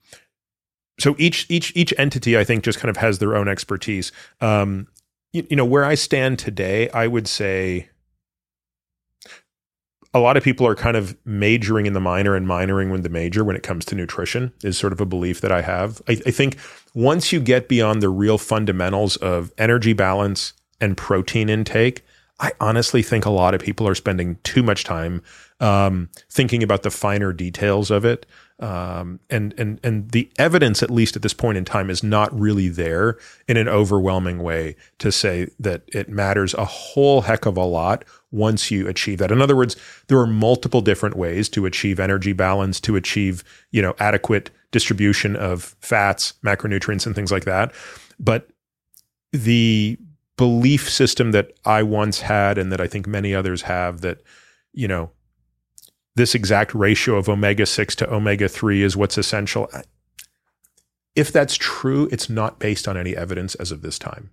[0.99, 4.11] so each each each entity I think just kind of has their own expertise.
[4.41, 4.87] Um,
[5.33, 7.89] you, you know where I stand today, I would say
[10.13, 13.09] a lot of people are kind of majoring in the minor and minoring in the
[13.09, 16.01] major when it comes to nutrition is sort of a belief that I have.
[16.07, 16.57] I, I think
[16.95, 22.03] once you get beyond the real fundamentals of energy balance and protein intake,
[22.39, 25.21] I honestly think a lot of people are spending too much time
[25.59, 28.25] um, thinking about the finer details of it.
[28.59, 32.37] Um, and and and the evidence, at least at this point in time, is not
[32.37, 33.17] really there
[33.47, 38.03] in an overwhelming way to say that it matters a whole heck of a lot
[38.31, 39.31] once you achieve that.
[39.31, 43.81] In other words, there are multiple different ways to achieve energy balance, to achieve you
[43.81, 47.71] know adequate distribution of fats, macronutrients, and things like that.
[48.19, 48.49] But
[49.31, 49.97] the
[50.35, 54.21] belief system that I once had, and that I think many others have, that
[54.73, 55.11] you know
[56.15, 59.69] this exact ratio of omega 6 to omega 3 is what's essential.
[61.15, 64.31] If that's true, it's not based on any evidence as of this time.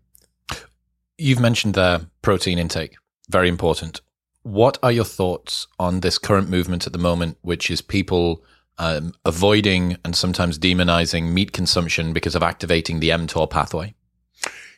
[1.19, 2.97] You've mentioned the protein intake,
[3.29, 4.03] very important.
[4.43, 8.45] What are your thoughts on this current movement at the moment, which is people
[8.79, 13.96] um, avoiding and sometimes demonizing meat consumption because of activating the mTOR pathway?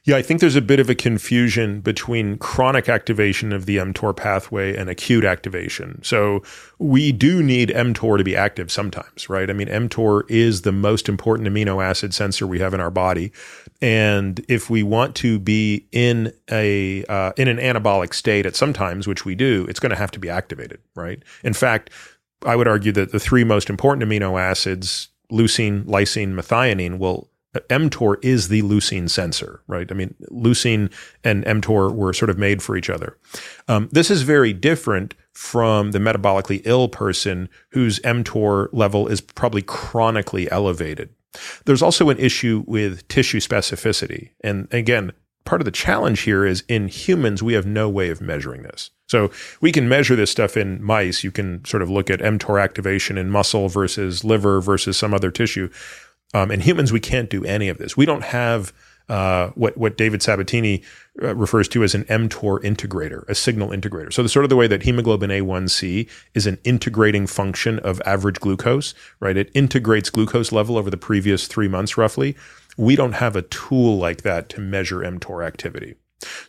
[0.08, 4.16] Yeah, I think there's a bit of a confusion between chronic activation of the mTOR
[4.16, 6.02] pathway and acute activation.
[6.02, 6.42] So
[6.78, 9.50] we do need mTOR to be active sometimes, right?
[9.50, 13.32] I mean, mTOR is the most important amino acid sensor we have in our body,
[13.82, 19.06] and if we want to be in a uh, in an anabolic state at sometimes,
[19.06, 21.22] which we do, it's going to have to be activated, right?
[21.44, 21.90] In fact,
[22.46, 28.16] I would argue that the three most important amino acids, leucine, lysine, methionine, will mTOR
[28.22, 29.90] is the leucine sensor, right?
[29.90, 30.92] I mean, leucine
[31.24, 33.16] and mTOR were sort of made for each other.
[33.68, 39.62] Um, this is very different from the metabolically ill person whose mTOR level is probably
[39.62, 41.10] chronically elevated.
[41.64, 44.30] There's also an issue with tissue specificity.
[44.42, 45.12] And again,
[45.44, 48.90] part of the challenge here is in humans, we have no way of measuring this.
[49.08, 49.30] So
[49.62, 51.24] we can measure this stuff in mice.
[51.24, 55.30] You can sort of look at mTOR activation in muscle versus liver versus some other
[55.30, 55.70] tissue.
[56.34, 57.96] Um, in humans, we can't do any of this.
[57.96, 58.72] We don't have
[59.08, 60.82] uh, what what David Sabatini
[61.22, 64.12] uh, refers to as an mTOR integrator, a signal integrator.
[64.12, 68.38] So the sort of the way that hemoglobin A1C is an integrating function of average
[68.40, 69.36] glucose, right?
[69.36, 72.36] It integrates glucose level over the previous three months, roughly.
[72.76, 75.94] We don't have a tool like that to measure mTOR activity.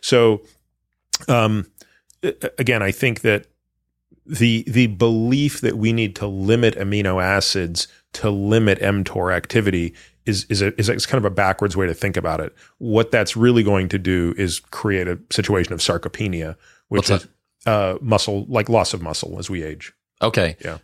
[0.02, 0.42] So,
[1.28, 1.66] um,
[2.58, 3.46] again, I think that
[4.26, 9.94] the the belief that we need to limit amino acids to limit mTOR activity
[10.26, 12.54] is is a, is a, kind of a backwards way to think about it.
[12.78, 16.56] What that's really going to do is create a situation of sarcopenia,
[16.88, 17.30] which What's is
[17.66, 19.92] uh, muscle like loss of muscle as we age.
[20.22, 20.56] Okay.
[20.64, 20.78] Yeah.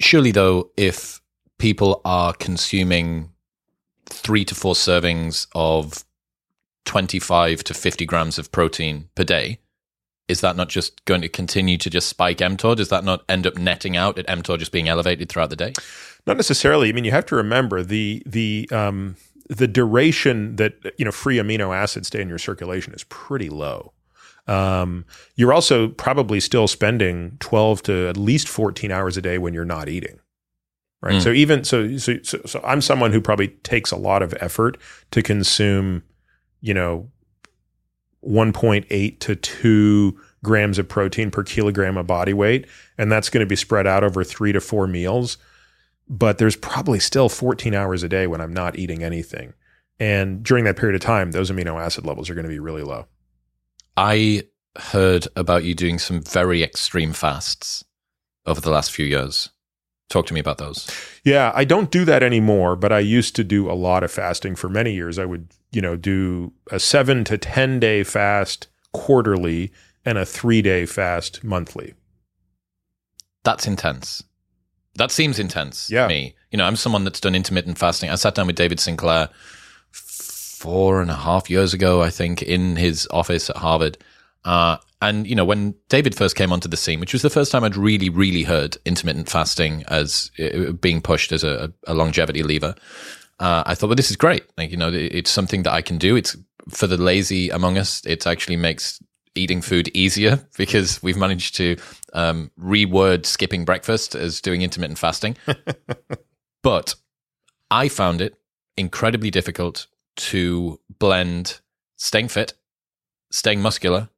[0.00, 1.20] Surely, though, if
[1.58, 3.30] people are consuming
[4.06, 6.04] three to four servings of
[6.86, 9.60] 25 to 50 grams of protein per day,
[10.26, 12.76] is that not just going to continue to just spike mTOR?
[12.76, 15.74] Does that not end up netting out at mTOR just being elevated throughout the day?
[16.26, 16.88] Not necessarily.
[16.88, 19.16] I mean, you have to remember the the um,
[19.48, 23.92] the duration that you know free amino acids stay in your circulation is pretty low.
[24.46, 25.04] Um,
[25.36, 29.64] you're also probably still spending 12 to at least 14 hours a day when you're
[29.64, 30.18] not eating.
[31.02, 31.14] Right.
[31.14, 31.22] Mm.
[31.22, 34.76] So even so, so, so, so I'm someone who probably takes a lot of effort
[35.12, 36.02] to consume,
[36.60, 37.08] you know,
[38.26, 42.66] 1.8 to 2 grams of protein per kilogram of body weight.
[42.98, 45.38] And that's going to be spread out over three to four meals.
[46.12, 49.54] But there's probably still 14 hours a day when I'm not eating anything.
[50.00, 52.82] And during that period of time, those amino acid levels are going to be really
[52.82, 53.06] low.
[53.96, 54.42] I
[54.76, 57.84] heard about you doing some very extreme fasts
[58.44, 59.50] over the last few years.
[60.08, 60.90] Talk to me about those.
[61.24, 64.56] Yeah, I don't do that anymore, but I used to do a lot of fasting
[64.56, 65.18] for many years.
[65.18, 69.70] I would, you know, do a 7 to 10 day fast quarterly
[70.04, 71.94] and a 3 day fast monthly.
[73.44, 74.24] That's intense.
[75.00, 76.06] That seems intense yeah.
[76.06, 76.34] me.
[76.50, 78.10] You know, I'm someone that's done intermittent fasting.
[78.10, 79.30] I sat down with David Sinclair
[79.92, 83.96] four and a half years ago, I think, in his office at Harvard.
[84.44, 87.50] Uh, and you know, when David first came onto the scene, which was the first
[87.50, 92.42] time I'd really, really heard intermittent fasting as uh, being pushed as a, a longevity
[92.42, 92.74] lever,
[93.38, 94.44] uh, I thought, well, this is great.
[94.58, 96.14] Like, you know, it's something that I can do.
[96.14, 96.36] It's
[96.68, 98.04] for the lazy among us.
[98.04, 99.02] It actually makes
[99.34, 101.76] eating food easier because we've managed to
[102.12, 105.36] um, reword skipping breakfast as doing intermittent fasting.
[106.62, 106.94] but
[107.70, 108.34] I found it
[108.76, 111.60] incredibly difficult to blend
[111.96, 112.54] staying fit,
[113.30, 114.08] staying muscular,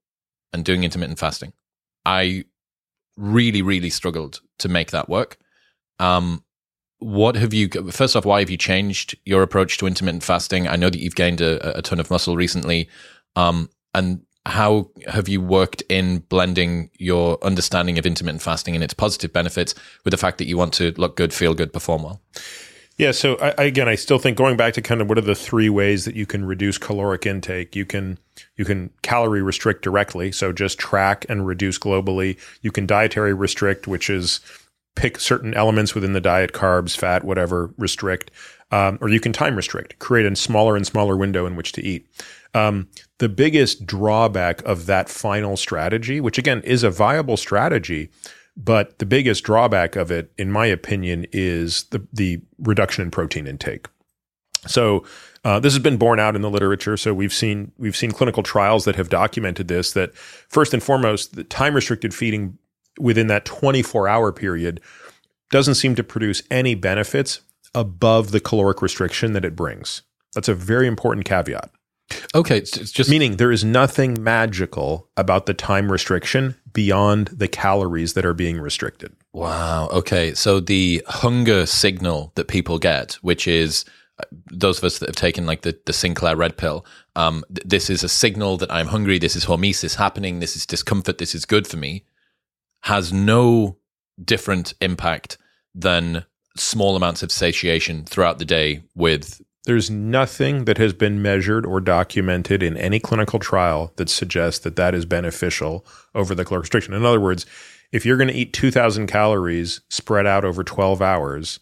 [0.52, 1.52] and doing intermittent fasting.
[2.04, 2.44] I
[3.16, 5.36] really, really struggled to make that work.
[5.98, 6.44] Um,
[6.98, 10.68] what have you, first off, why have you changed your approach to intermittent fasting?
[10.68, 12.88] I know that you've gained a, a ton of muscle recently.
[13.34, 18.94] Um, and how have you worked in blending your understanding of intermittent fasting and its
[18.94, 19.74] positive benefits
[20.04, 22.20] with the fact that you want to look good, feel good, perform well?
[22.98, 23.12] Yeah.
[23.12, 25.68] So I, again, I still think going back to kind of what are the three
[25.68, 27.74] ways that you can reduce caloric intake.
[27.74, 28.18] You can
[28.56, 32.38] you can calorie restrict directly, so just track and reduce globally.
[32.60, 34.40] You can dietary restrict, which is
[34.94, 38.30] pick certain elements within the diet, carbs, fat, whatever, restrict.
[38.72, 41.84] Um, or you can time restrict, create a smaller and smaller window in which to
[41.84, 42.08] eat.
[42.54, 48.10] Um, the biggest drawback of that final strategy, which again is a viable strategy,
[48.56, 53.46] but the biggest drawback of it, in my opinion, is the, the reduction in protein
[53.46, 53.88] intake.
[54.66, 55.04] So
[55.44, 56.96] uh, this has been borne out in the literature.
[56.96, 59.92] So we've seen we've seen clinical trials that have documented this.
[59.92, 62.58] That first and foremost, the time restricted feeding
[62.98, 64.80] within that 24 hour period
[65.50, 67.40] doesn't seem to produce any benefits
[67.74, 70.02] above the caloric restriction that it brings.
[70.34, 71.70] That's a very important caveat.
[72.34, 78.14] Okay, it's just meaning there is nothing magical about the time restriction beyond the calories
[78.14, 79.14] that are being restricted.
[79.32, 79.88] Wow.
[79.88, 83.84] Okay, so the hunger signal that people get, which is
[84.18, 86.84] uh, those of us that have taken like the, the Sinclair red pill,
[87.16, 89.18] um, th- this is a signal that I'm hungry.
[89.18, 90.40] This is hormesis happening.
[90.40, 91.18] This is discomfort.
[91.18, 92.04] This is good for me.
[92.82, 93.78] Has no
[94.22, 95.38] different impact
[95.74, 96.26] than
[96.56, 101.80] small amounts of satiation throughout the day with there's nothing that has been measured or
[101.80, 106.94] documented in any clinical trial that suggests that that is beneficial over the caloric restriction.
[106.94, 107.46] In other words,
[107.92, 111.60] if you're going to eat 2,000 calories spread out over 12 hours,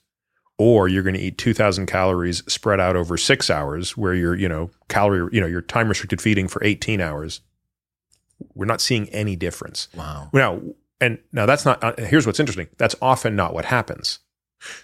[0.57, 4.49] or you're going to eat 2,000 calories spread out over six hours, where you're, you
[4.49, 7.41] know, calorie, you know, you're time restricted feeding for 18 hours,
[8.55, 9.89] we're not seeing any difference.
[9.95, 10.31] wow.
[10.33, 10.61] Now,
[11.01, 12.69] and now that's not, uh, here's what's interesting.
[12.79, 14.21] That's often not what happens.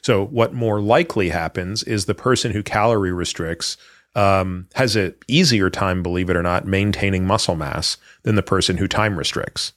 [0.02, 3.76] So, what more likely happens is the person who calorie restricts
[4.14, 8.78] um, has an easier time, believe it or not, maintaining muscle mass than the person
[8.78, 9.74] who time restricts.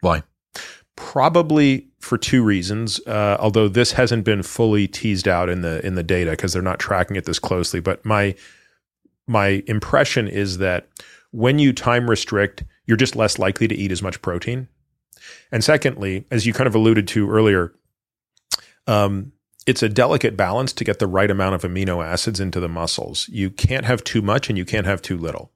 [0.00, 0.22] Why?
[0.96, 3.00] Probably for two reasons.
[3.06, 6.62] Uh, although this hasn't been fully teased out in the in the data because they're
[6.62, 7.80] not tracking it this closely.
[7.80, 8.34] But my
[9.26, 10.88] my impression is that
[11.30, 14.68] when you time restrict, you're just less likely to eat as much protein.
[15.52, 17.72] And secondly, as you kind of alluded to earlier,
[18.86, 19.32] um,
[19.66, 23.28] it's a delicate balance to get the right amount of amino acids into the muscles.
[23.28, 25.52] You can't have too much and you can't have too little.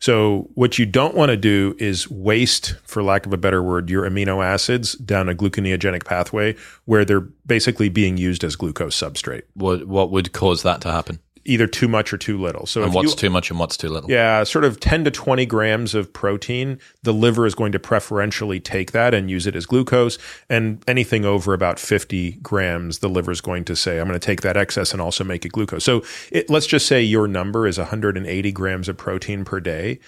[0.00, 3.88] So, what you don't want to do is waste, for lack of a better word,
[3.90, 9.42] your amino acids down a gluconeogenic pathway where they're basically being used as glucose substrate.
[9.54, 11.20] What what would cause that to happen?
[11.44, 12.66] Either too much or too little.
[12.66, 14.10] So, And what's you, too much and what's too little?
[14.10, 18.60] yeah, sort of 10 to 20 grams of protein, the liver is going to preferentially
[18.60, 20.18] take that and use it as glucose.
[20.48, 24.24] And anything over about 50 grams, the liver is going to say, I'm going to
[24.24, 25.84] take that excess and also make it glucose.
[25.84, 29.98] So it, let's just say your number is 180 grams of protein per day.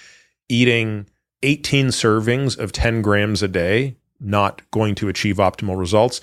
[0.49, 1.07] Eating
[1.43, 6.21] 18 servings of 10 grams a day, not going to achieve optimal results.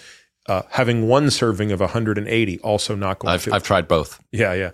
[0.47, 3.53] Uh, having one serving of 180, also not going I've to.
[3.53, 4.21] I've tried both.
[4.31, 4.71] Yeah, yeah.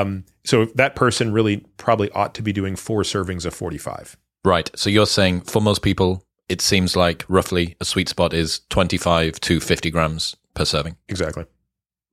[0.00, 4.16] Um, so that person really probably ought to be doing four servings of 45.
[4.44, 4.70] Right.
[4.74, 9.40] So you're saying for most people, it seems like roughly a sweet spot is 25
[9.40, 10.96] to 50 grams per serving.
[11.08, 11.44] Exactly.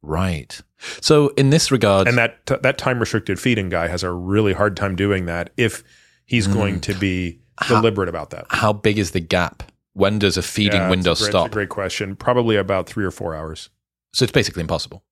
[0.02, 0.60] Right.
[1.02, 4.78] So in this regard, And that that time restricted feeding guy has a really hard
[4.78, 5.84] time doing that if
[6.26, 8.46] he's going to be deliberate about that.
[8.50, 9.64] how big is the gap?
[9.98, 11.48] When does a feeding Yeah, window a great, stop?
[11.48, 12.16] A great question.
[12.16, 13.70] Probably about three or four hours
[14.14, 15.04] So it's basically impossible.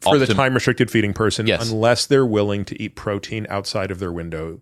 [0.00, 1.70] for the time restricted feeding person, Yes.
[1.70, 4.60] unless they're willing to eat protein outside of their window.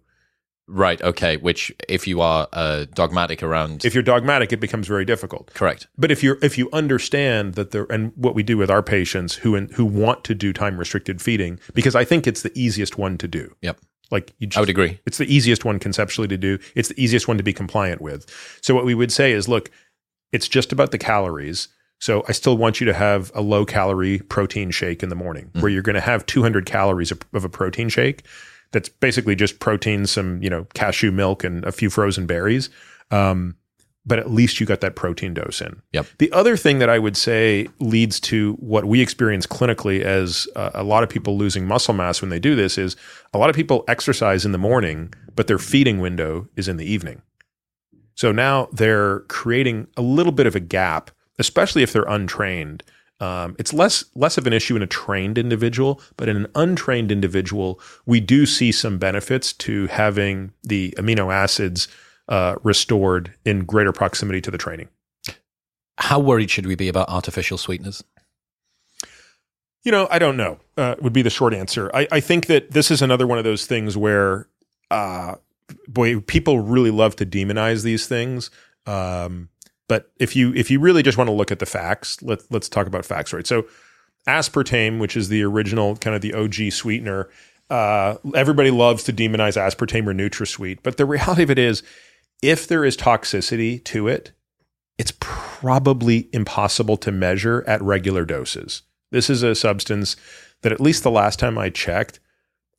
[0.68, 1.00] Right.
[1.02, 1.36] Okay.
[1.38, 5.50] Which, if you are uh, dogmatic around, If you're dogmatic, it becomes very difficult.
[5.54, 5.88] correct.
[5.96, 9.36] But if you're if you understand that there and what we do with our patients
[9.36, 13.16] who who want to do time restricted feeding, because I think it's the easiest one
[13.18, 13.56] to do.
[13.62, 13.80] Yep.
[14.10, 14.98] Like you just, I would agree.
[15.06, 16.58] It's the easiest one conceptually to do.
[16.74, 18.26] It's the easiest one to be compliant with.
[18.60, 19.70] So what we would say is, look,
[20.32, 21.68] it's just about the calories.
[22.00, 25.50] So I still want you to have a low calorie protein shake in the morning,
[25.60, 28.24] where you're going to have 200 calories of, of a protein shake.
[28.72, 32.70] That's basically just protein, some you know cashew milk, and a few frozen berries.
[33.10, 33.56] Um,
[34.06, 35.82] but at least you got that protein dose in.
[35.92, 36.06] Yep.
[36.18, 40.70] The other thing that I would say leads to what we experience clinically as uh,
[40.74, 42.96] a lot of people losing muscle mass when they do this is
[43.34, 46.90] a lot of people exercise in the morning, but their feeding window is in the
[46.90, 47.22] evening.
[48.14, 52.82] So now they're creating a little bit of a gap, especially if they're untrained.
[53.20, 57.12] Um, it's less less of an issue in a trained individual, but in an untrained
[57.12, 61.86] individual, we do see some benefits to having the amino acids
[62.30, 64.88] uh, restored in greater proximity to the training.
[65.98, 68.02] How worried should we be about artificial sweeteners?
[69.84, 70.58] You know, I don't know.
[70.76, 71.90] Uh, would be the short answer.
[71.92, 74.46] I, I think that this is another one of those things where
[74.90, 75.34] uh,
[75.88, 78.50] boy, people really love to demonize these things.
[78.86, 79.48] Um,
[79.88, 82.68] but if you if you really just want to look at the facts, let let's
[82.68, 83.46] talk about facts, right?
[83.46, 83.66] So
[84.28, 87.28] aspartame, which is the original kind of the OG sweetener,
[87.70, 91.82] uh, everybody loves to demonize aspartame or NutraSweet, but the reality of it is,
[92.42, 94.32] if there is toxicity to it,
[94.98, 98.82] it's probably impossible to measure at regular doses.
[99.10, 100.16] This is a substance
[100.62, 102.20] that, at least the last time I checked,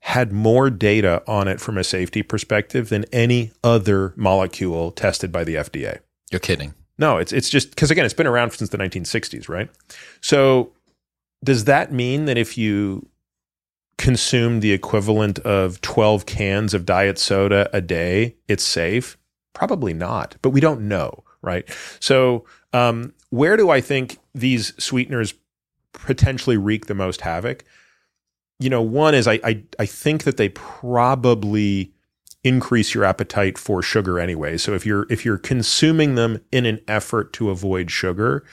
[0.02, 5.44] had more data on it from a safety perspective than any other molecule tested by
[5.44, 6.00] the FDA.
[6.32, 6.74] You're kidding.
[6.98, 9.70] No, it's it's just because again, it's been around since the 1960s, right?
[10.22, 10.72] So
[11.44, 13.08] does that mean that if you
[13.98, 19.18] consume the equivalent of 12 cans of diet soda a day, it's safe?
[19.54, 21.68] Probably not, but we don't know, right?
[22.00, 25.34] So um, where do I think these sweeteners
[25.94, 27.64] potentially wreak the most havoc?
[28.60, 31.92] You know, one is I, I, I think that they probably
[32.44, 34.58] increase your appetite for sugar anyway.
[34.58, 38.44] So if you're if you're consuming them in an effort to avoid sugar,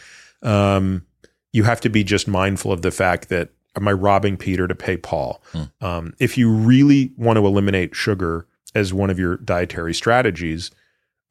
[0.43, 1.05] um,
[1.53, 4.75] you have to be just mindful of the fact that am I robbing Peter to
[4.75, 5.43] pay Paul?
[5.53, 5.71] Mm.
[5.83, 10.71] Um, if you really want to eliminate sugar as one of your dietary strategies,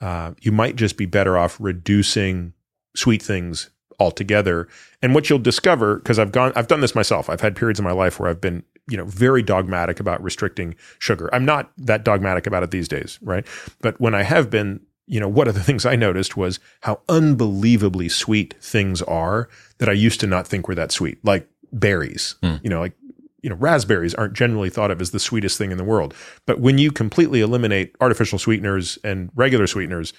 [0.01, 2.53] uh, you might just be better off reducing
[2.95, 3.69] sweet things
[3.99, 4.67] altogether.
[5.01, 7.29] And what you'll discover, because I've gone, I've done this myself.
[7.29, 10.75] I've had periods in my life where I've been, you know, very dogmatic about restricting
[10.99, 11.29] sugar.
[11.33, 13.45] I'm not that dogmatic about it these days, right?
[13.81, 17.01] But when I have been, you know, one of the things I noticed was how
[17.09, 22.35] unbelievably sweet things are that I used to not think were that sweet, like berries.
[22.43, 22.63] Mm.
[22.63, 22.93] You know, like
[23.47, 26.13] you know, raspberries aren't generally thought of as the sweetest thing in the world.
[26.45, 30.11] But when you completely eliminate artificial sweeteners and regular sweeteners,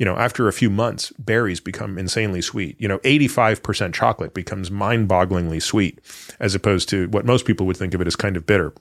[0.00, 2.74] you know, after a few months, berries become insanely sweet.
[2.80, 6.00] You know, 85% chocolate becomes mind bogglingly sweet,
[6.40, 8.74] as opposed to what most people would think of it as kind of bitter.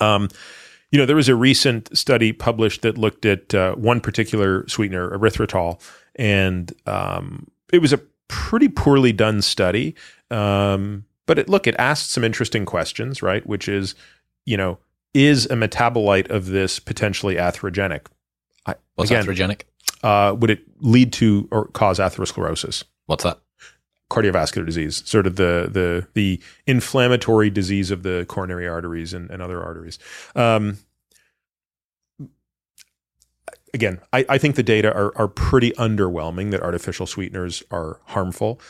[0.00, 0.28] Um,
[0.90, 5.16] you know, there was a recent study published that looked at uh, one particular sweetener,
[5.16, 5.80] erythritol,
[6.16, 9.94] and um, it was a pretty poorly done study.
[10.32, 13.46] Um, but it, look, it asked some interesting questions, right?
[13.46, 13.94] Which is,
[14.46, 14.78] you know,
[15.14, 18.08] is a metabolite of this potentially atherogenic?
[18.66, 19.62] I, What's again, atherogenic?
[20.02, 22.82] Uh, would it lead to or cause atherosclerosis?
[23.06, 23.38] What's that?
[24.10, 29.40] Cardiovascular disease, sort of the the the inflammatory disease of the coronary arteries and, and
[29.40, 30.00] other arteries.
[30.34, 30.78] Um,
[33.72, 38.60] again, I, I, think the data are, are pretty underwhelming that artificial sweeteners are harmful.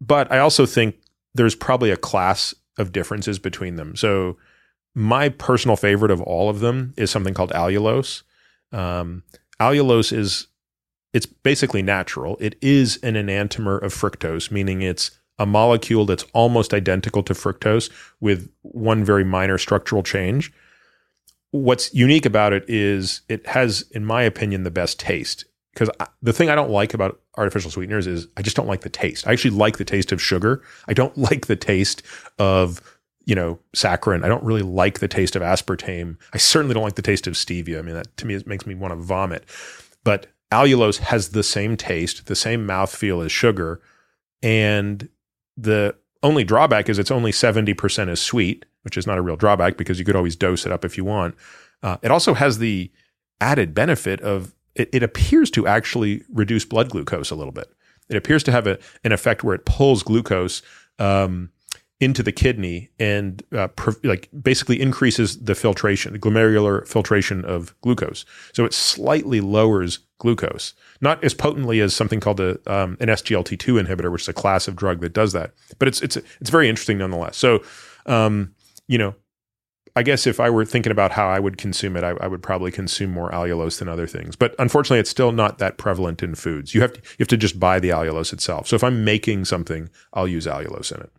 [0.00, 0.96] But I also think
[1.34, 3.96] there's probably a class of differences between them.
[3.96, 4.36] So
[4.94, 8.22] my personal favorite of all of them is something called allulose.
[8.72, 9.24] Um,
[9.60, 10.46] allulose is
[11.12, 12.36] it's basically natural.
[12.40, 17.90] It is an enantiomer of fructose, meaning it's a molecule that's almost identical to fructose
[18.20, 20.52] with one very minor structural change.
[21.50, 25.44] What's unique about it is it has, in my opinion, the best taste
[25.74, 25.90] because
[26.22, 29.26] the thing I don't like about artificial sweeteners is I just don't like the taste.
[29.26, 30.62] I actually like the taste of sugar.
[30.88, 32.02] I don't like the taste
[32.38, 32.80] of
[33.26, 34.24] you know saccharin.
[34.24, 36.16] I don't really like the taste of aspartame.
[36.32, 37.78] I certainly don't like the taste of stevia.
[37.78, 39.44] I mean that to me it makes me want to vomit.
[40.04, 43.80] But allulose has the same taste, the same mouthfeel as sugar,
[44.42, 45.08] and
[45.56, 49.76] the only drawback is it's only 70% as sweet, which is not a real drawback
[49.76, 51.34] because you could always dose it up if you want.
[51.82, 52.90] Uh, it also has the
[53.40, 57.68] added benefit of it, it appears to actually reduce blood glucose a little bit.
[58.08, 60.62] It appears to have a, an effect where it pulls glucose
[60.98, 61.50] um,
[62.00, 63.68] into the kidney and uh,
[64.02, 68.24] like basically increases the filtration, the glomerular filtration of glucose.
[68.52, 73.82] So it slightly lowers glucose, not as potently as something called a, um, an SGLT2
[73.82, 75.52] inhibitor, which is a class of drug that does that.
[75.78, 77.36] But it's it's it's very interesting nonetheless.
[77.36, 77.62] So
[78.06, 78.54] um,
[78.86, 79.14] you know,
[79.96, 82.42] I guess if I were thinking about how I would consume it, I, I, would
[82.42, 84.34] probably consume more allulose than other things.
[84.34, 86.74] But unfortunately, it's still not that prevalent in foods.
[86.74, 88.66] You have to you have to just buy the allulose itself.
[88.66, 91.12] So if I'm making something, I'll use allulose in it.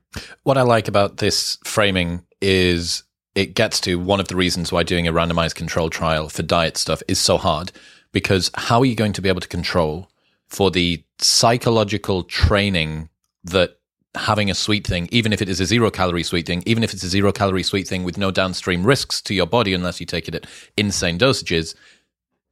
[0.44, 3.04] What I like about this framing is
[3.34, 6.78] it gets to one of the reasons why doing a randomized control trial for diet
[6.78, 7.72] stuff is so hard
[8.12, 10.10] because how are you going to be able to control
[10.48, 13.10] for the psychological training
[13.44, 13.78] that
[14.16, 16.94] having a sweet thing, even if it is a zero calorie sweet thing, even if
[16.94, 20.06] it's a zero calorie sweet thing with no downstream risks to your body unless you
[20.06, 20.48] take it at
[20.78, 21.76] insane dosages,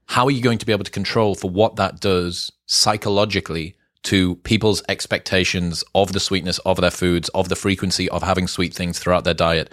[0.08, 4.36] how are you going to be able to control for what that does psychologically to
[4.38, 9.00] people's expectations of the sweetness of their foods, of the frequency of having sweet things
[9.00, 9.72] throughout their diet?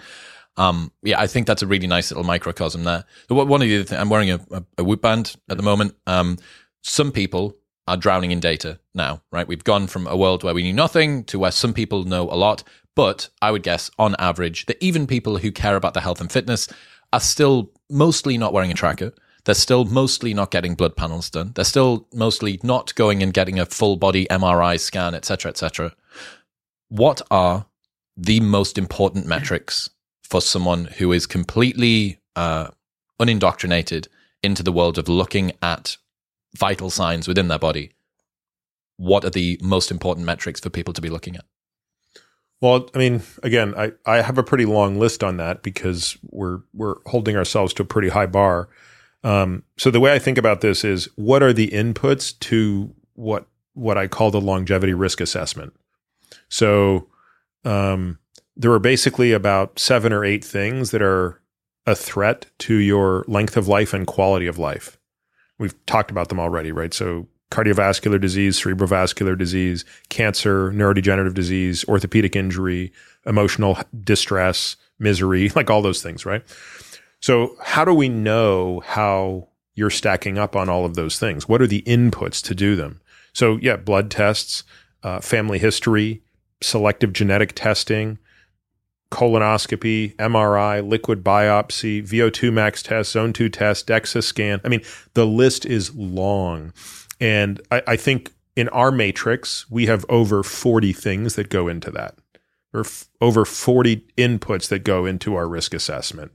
[0.57, 3.05] Um, yeah, I think that's a really nice little microcosm there.
[3.29, 5.95] One of the other things, I'm wearing a, a, a Whoop band at the moment.
[6.07, 6.37] Um,
[6.81, 7.55] some people
[7.91, 9.49] are drowning in data now, right?
[9.49, 12.39] We've gone from a world where we knew nothing to where some people know a
[12.39, 12.63] lot.
[12.95, 16.31] But I would guess, on average, that even people who care about their health and
[16.31, 16.69] fitness
[17.11, 19.11] are still mostly not wearing a tracker.
[19.43, 21.51] They're still mostly not getting blood panels done.
[21.53, 25.93] They're still mostly not going and getting a full body MRI scan, etc., etc.
[26.87, 27.65] What are
[28.15, 29.89] the most important metrics
[30.23, 32.69] for someone who is completely uh,
[33.19, 34.07] unindoctrinated
[34.41, 35.97] into the world of looking at
[36.57, 37.91] vital signs within their body?
[38.97, 41.45] What are the most important metrics for people to be looking at?
[42.61, 46.59] Well, I mean, again, I, I have a pretty long list on that because we're
[46.73, 48.69] we're holding ourselves to a pretty high bar.
[49.23, 53.47] Um, so the way I think about this is, what are the inputs to what
[53.73, 55.73] what I call the longevity risk assessment?
[56.49, 57.07] So
[57.65, 58.19] um,
[58.55, 61.41] there are basically about seven or eight things that are
[61.87, 64.99] a threat to your length of life and quality of life.
[65.61, 66.93] We've talked about them already, right?
[66.93, 72.91] So cardiovascular disease, cerebrovascular disease, cancer, neurodegenerative disease, orthopedic injury,
[73.25, 76.43] emotional distress, misery, like all those things, right?
[77.19, 81.47] So, how do we know how you're stacking up on all of those things?
[81.47, 82.99] What are the inputs to do them?
[83.31, 84.63] So, yeah, blood tests,
[85.03, 86.23] uh, family history,
[86.61, 88.17] selective genetic testing,
[89.11, 94.61] colonoscopy, MRI, liquid biopsy, VO2 max test, zone 2 test, DEXA scan.
[94.63, 94.81] I mean,
[95.13, 96.73] the list is long.
[97.19, 101.91] And I, I think in our matrix, we have over 40 things that go into
[101.91, 102.17] that,
[102.73, 106.31] or f- over 40 inputs that go into our risk assessment.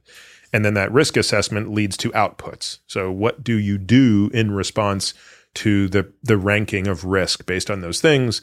[0.52, 2.78] And then that risk assessment leads to outputs.
[2.86, 5.12] So, what do you do in response
[5.54, 8.42] to the, the ranking of risk based on those things?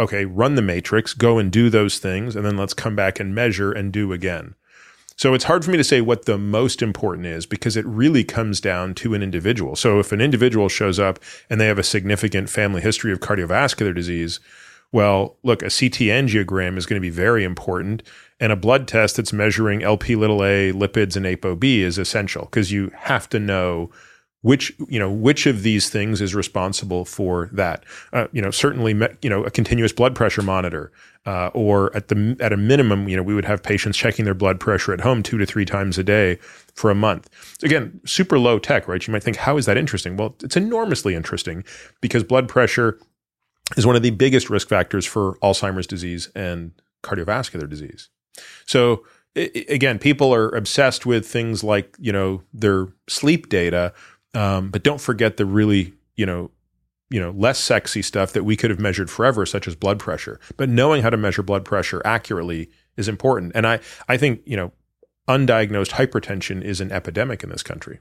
[0.00, 3.34] Okay, run the matrix, go and do those things, and then let's come back and
[3.34, 4.54] measure and do again.
[5.16, 8.22] So it's hard for me to say what the most important is because it really
[8.22, 9.74] comes down to an individual.
[9.74, 11.18] So if an individual shows up
[11.50, 14.38] and they have a significant family history of cardiovascular disease,
[14.92, 18.04] well, look, a CT angiogram is going to be very important,
[18.38, 22.70] and a blood test that's measuring LP little a, lipids, and ApoB is essential because
[22.70, 23.90] you have to know
[24.42, 27.84] which you know which of these things is responsible for that.
[28.12, 30.92] Uh, you know, certainly, you know, a continuous blood pressure monitor
[31.26, 34.34] uh, or at the at a minimum, you know, we would have patients checking their
[34.34, 36.36] blood pressure at home two to three times a day
[36.74, 37.28] for a month.
[37.58, 39.04] So again, super low tech, right?
[39.04, 40.16] You might think, how is that interesting?
[40.16, 41.64] Well, it's enormously interesting
[42.00, 42.98] because blood pressure
[43.76, 46.72] is one of the biggest risk factors for Alzheimer's disease and
[47.02, 48.08] cardiovascular disease.
[48.66, 49.04] So
[49.36, 53.92] again, people are obsessed with things like you know their sleep data,
[54.34, 56.50] um, but don't forget the really you know
[57.10, 60.40] you know less sexy stuff that we could have measured forever such as blood pressure.
[60.56, 63.52] But knowing how to measure blood pressure accurately is important.
[63.54, 64.72] And i i think you know
[65.28, 68.00] undiagnosed hypertension is an epidemic in this country.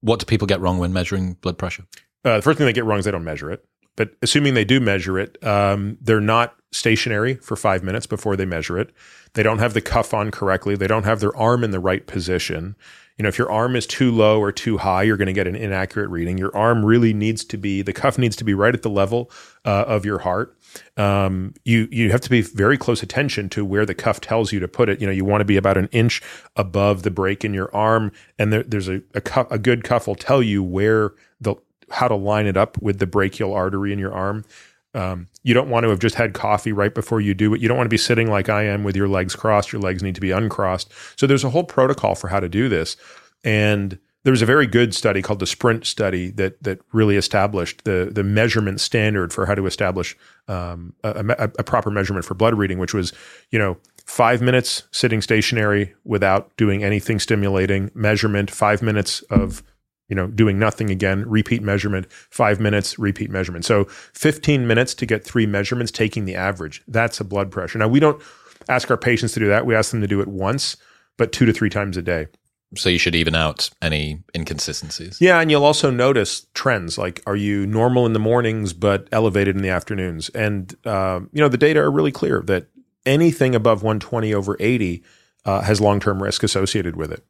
[0.00, 1.84] What do people get wrong when measuring blood pressure?
[2.24, 3.64] Uh, the first thing they get wrong is they don't measure it.
[3.96, 8.44] But assuming they do measure it um, they're not stationary for five minutes before they
[8.44, 8.92] measure it.
[9.32, 10.76] They don't have the cuff on correctly.
[10.76, 12.76] They don't have their arm in the right position
[13.18, 15.46] you know, if your arm is too low or too high, you're going to get
[15.46, 16.36] an inaccurate reading.
[16.36, 19.30] Your arm really needs to be the cuff needs to be right at the level
[19.64, 20.56] uh, of your heart.
[20.98, 24.60] Um, you you have to be very close attention to where the cuff tells you
[24.60, 25.00] to put it.
[25.00, 26.22] You know, you want to be about an inch
[26.56, 30.14] above the break in your arm, and there, there's a a, a good cuff will
[30.14, 31.54] tell you where the
[31.90, 34.44] how to line it up with the brachial artery in your arm.
[34.92, 37.60] Um, you don't want to have just had coffee right before you do it.
[37.60, 39.70] You don't want to be sitting like I am with your legs crossed.
[39.70, 40.92] Your legs need to be uncrossed.
[41.14, 42.96] So there's a whole protocol for how to do this.
[43.44, 47.84] And there was a very good study called the Sprint study that that really established
[47.84, 50.16] the the measurement standard for how to establish
[50.48, 53.12] um, a, a, a proper measurement for blood reading, which was
[53.52, 59.62] you know five minutes sitting stationary without doing anything stimulating, measurement, five minutes of
[60.08, 63.64] you know, doing nothing again, repeat measurement, five minutes, repeat measurement.
[63.64, 66.82] So 15 minutes to get three measurements, taking the average.
[66.86, 67.78] That's a blood pressure.
[67.78, 68.22] Now, we don't
[68.68, 69.66] ask our patients to do that.
[69.66, 70.76] We ask them to do it once,
[71.16, 72.28] but two to three times a day.
[72.74, 75.20] So you should even out any inconsistencies.
[75.20, 79.54] Yeah, and you'll also notice trends like are you normal in the mornings but elevated
[79.54, 80.28] in the afternoons?
[80.30, 82.66] And uh, you know the data are really clear that
[83.06, 85.04] anything above 120 over 80
[85.44, 87.24] uh, has long term risk associated with it.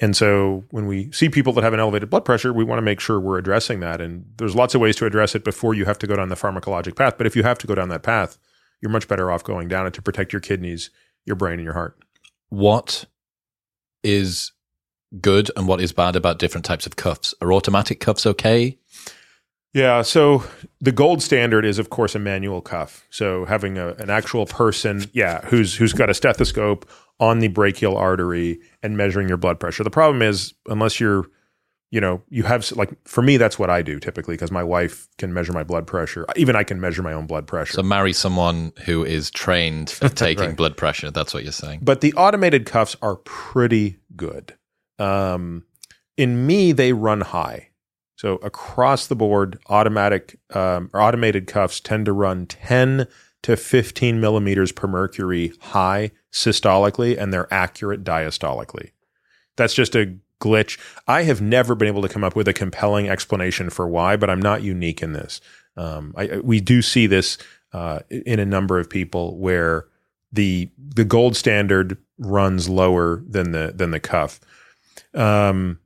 [0.00, 2.82] And so when we see people that have an elevated blood pressure, we want to
[2.82, 4.00] make sure we're addressing that.
[4.00, 6.36] And there's lots of ways to address it before you have to go down the
[6.36, 7.18] pharmacologic path.
[7.18, 8.38] But if you have to go down that path,
[8.80, 10.90] you're much better off going down it to protect your kidneys,
[11.24, 11.98] your brain, and your heart.
[12.48, 13.06] What
[14.04, 14.52] is
[15.20, 17.34] good and what is bad about different types of cuffs?
[17.40, 18.78] Are automatic cuffs okay?
[19.74, 20.44] Yeah, so
[20.80, 23.06] the gold standard is, of course, a manual cuff.
[23.10, 26.88] So having a, an actual person, yeah, who's who's got a stethoscope
[27.20, 29.82] on the brachial artery and measuring your blood pressure.
[29.82, 31.26] The problem is, unless you're,
[31.90, 35.08] you know, you have like for me, that's what I do typically because my wife
[35.18, 36.26] can measure my blood pressure.
[36.36, 37.74] Even I can measure my own blood pressure.
[37.74, 40.56] So marry someone who is trained at taking right.
[40.56, 41.10] blood pressure.
[41.10, 41.80] That's what you're saying.
[41.82, 44.54] But the automated cuffs are pretty good.
[44.98, 45.64] Um,
[46.16, 47.68] in me, they run high.
[48.16, 53.06] So across the board, automatic um, or automated cuffs tend to run 10
[53.42, 58.90] to 15 millimeters per mercury high systolically, and they're accurate diastolically.
[59.56, 60.78] That's just a glitch.
[61.06, 64.30] I have never been able to come up with a compelling explanation for why, but
[64.30, 65.40] I'm not unique in this.
[65.76, 67.38] Um, I, we do see this
[67.72, 69.86] uh, in a number of people where
[70.32, 74.40] the the gold standard runs lower than the than the cuff.
[75.14, 75.78] Um,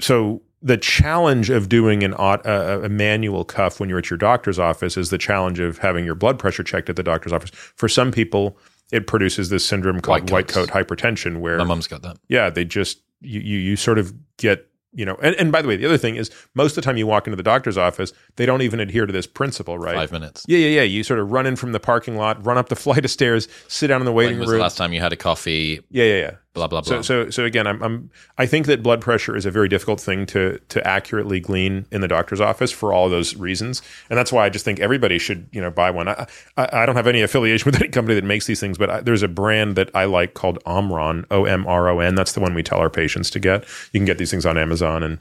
[0.00, 4.58] so the challenge of doing an uh, a manual cuff when you're at your doctor's
[4.58, 7.50] office is the challenge of having your blood pressure checked at the doctor's office.
[7.50, 8.58] For some people,
[8.90, 12.18] it produces this syndrome called white, white coat hypertension, where my mom's got that.
[12.28, 15.68] Yeah, they just you you, you sort of get you know, and, and by the
[15.68, 18.12] way, the other thing is most of the time you walk into the doctor's office,
[18.36, 19.94] they don't even adhere to this principle, right?
[19.94, 20.44] Five minutes.
[20.48, 20.82] Yeah, yeah, yeah.
[20.82, 23.48] You sort of run in from the parking lot, run up the flight of stairs,
[23.68, 24.58] sit down in the waiting when was room.
[24.58, 25.80] the last time you had a coffee?
[25.90, 26.30] Yeah, yeah, yeah.
[26.54, 27.02] Blah blah blah.
[27.02, 30.00] So, so, so again, I'm, I'm, I think that blood pressure is a very difficult
[30.00, 34.32] thing to to accurately glean in the doctor's office for all those reasons, and that's
[34.32, 36.08] why I just think everybody should, you know, buy one.
[36.08, 36.26] I,
[36.56, 39.00] I, I don't have any affiliation with any company that makes these things, but I,
[39.00, 42.14] there's a brand that I like called Omron, O M R O N.
[42.14, 43.64] That's the one we tell our patients to get.
[43.92, 45.18] You can get these things on Amazon and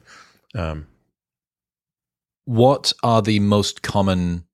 [0.55, 0.88] um,
[2.45, 4.45] what are the most common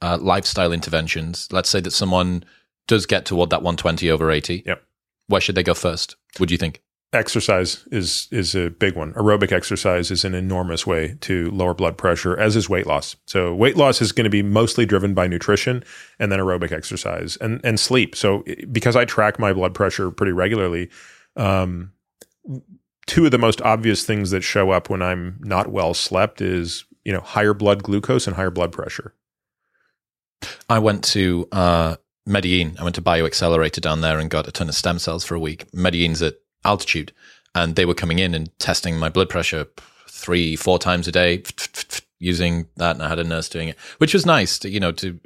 [0.00, 1.48] uh, lifestyle interventions?
[1.52, 2.44] Let's say that someone
[2.86, 4.62] does get toward that 120 over 80.
[4.66, 4.82] Yep.
[5.26, 6.16] Where should they go first?
[6.34, 6.82] What Would you think?
[7.12, 9.12] Exercise is is a big one.
[9.12, 13.14] Aerobic exercise is an enormous way to lower blood pressure, as is weight loss.
[13.26, 15.84] So weight loss is going to be mostly driven by nutrition
[16.18, 18.16] and then aerobic exercise and and sleep.
[18.16, 20.90] So because I track my blood pressure pretty regularly,
[21.36, 21.92] um,
[23.06, 26.84] two of the most obvious things that show up when I'm not well slept is,
[27.04, 29.14] you know, higher blood glucose and higher blood pressure.
[30.68, 31.96] I went to uh,
[32.26, 32.76] Medellin.
[32.78, 35.40] I went to BioXcellerator down there and got a ton of stem cells for a
[35.40, 35.66] week.
[35.74, 37.12] Medellin's at altitude,
[37.54, 39.66] and they were coming in and testing my blood pressure
[40.08, 41.42] three, four times a day
[42.18, 42.96] using that.
[42.96, 45.18] And I had a nurse doing it, which was nice to, you know, to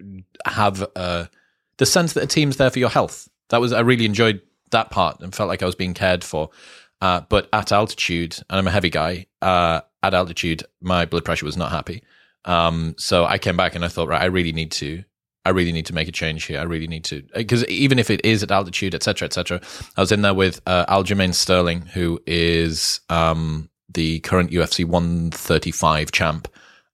[0.44, 1.26] have uh,
[1.76, 3.28] the sense that a team's there for your health.
[3.51, 4.42] That was, I really enjoyed
[4.72, 6.51] that part and felt like I was being cared for.
[7.01, 11.46] Uh, but at altitude, and I'm a heavy guy, uh, at altitude, my blood pressure
[11.46, 12.03] was not happy.
[12.44, 15.05] Um, so I came back and I thought, right, I really need to,
[15.45, 16.61] I really need to make a change here.
[16.61, 19.61] I really need to, because even if it is at altitude, etc., etc.
[19.97, 26.12] I was in there with uh, Aljamain Sterling, who is um, the current UFC 135
[26.12, 26.49] champ,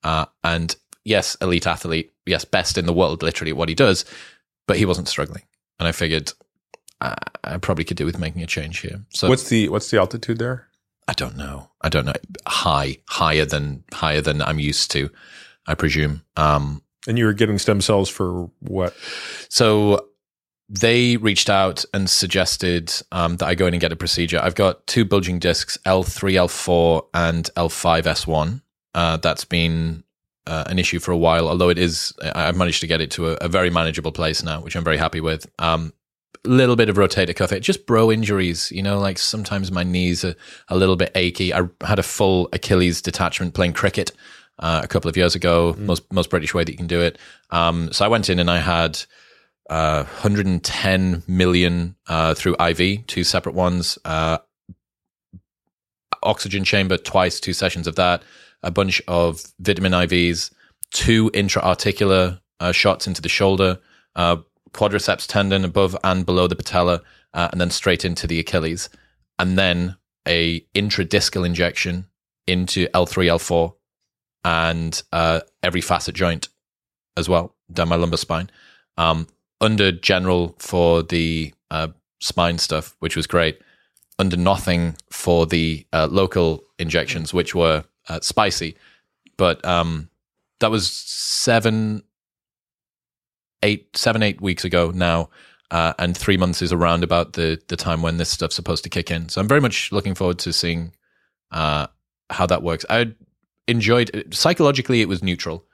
[0.05, 4.05] uh, and yes, elite athlete, yes, best in the world, literally what he does,
[4.66, 5.42] but he wasn't struggling.
[5.78, 6.32] And I figured
[7.01, 9.05] I, I probably could do with making a change here.
[9.11, 10.68] So what's the what's the altitude there?
[11.07, 11.70] I don't know.
[11.82, 12.14] I don't know.
[12.47, 15.11] High, higher than higher than I'm used to.
[15.66, 16.22] I presume.
[16.36, 18.94] Um, and you were getting stem cells for what?
[19.48, 20.09] So
[20.68, 24.40] they reached out and suggested um, that I go in and get a procedure.
[24.42, 28.62] I've got two bulging discs, L3, L4, and L5, S1.
[28.94, 30.05] Uh, that's been
[30.46, 33.30] uh, an issue for a while, although it is, I've managed to get it to
[33.30, 35.50] a, a very manageable place now, which I'm very happy with.
[35.59, 35.92] Um,
[36.46, 38.70] little bit of rotator cuff, it just bro injuries.
[38.70, 40.34] You know, like sometimes my knees are
[40.68, 41.52] a little bit achy.
[41.52, 44.12] I had a full Achilles detachment playing cricket
[44.59, 45.74] uh, a couple of years ago.
[45.74, 45.78] Mm.
[45.80, 47.18] Most most British way that you can do it.
[47.50, 49.02] Um, so I went in and I had
[49.70, 53.98] uh, 110 million uh, through IV, two separate ones.
[54.05, 54.38] Uh,
[56.22, 58.22] oxygen chamber twice, two sessions of that.
[58.62, 60.50] A bunch of vitamin IVs,
[60.90, 63.78] two intra-articular uh, shots into the shoulder.
[64.16, 64.36] Uh,
[64.72, 67.00] quadriceps tendon above and below the patella,
[67.32, 68.88] uh, and then straight into the Achilles,
[69.38, 69.96] and then
[70.26, 72.07] a intradiscal injection
[72.46, 73.74] into L3, L4,
[74.45, 76.49] and uh, every facet joint
[77.16, 78.51] as well down my lumbar spine.
[78.97, 79.26] Um,
[79.61, 81.88] under general for the uh,
[82.20, 83.61] spine stuff, which was great.
[84.18, 88.76] Under nothing for the uh, local injections, which were uh, spicy,
[89.36, 90.09] but um,
[90.61, 92.03] that was seven
[93.64, 95.30] eight, seven, eight weeks ago now.
[95.70, 98.90] Uh, and three months is around about the the time when this stuff's supposed to
[98.90, 99.28] kick in.
[99.28, 100.92] So I'm very much looking forward to seeing
[101.51, 101.88] uh,
[102.30, 102.84] how that works.
[102.88, 103.14] I
[103.68, 105.64] enjoyed psychologically; it was neutral.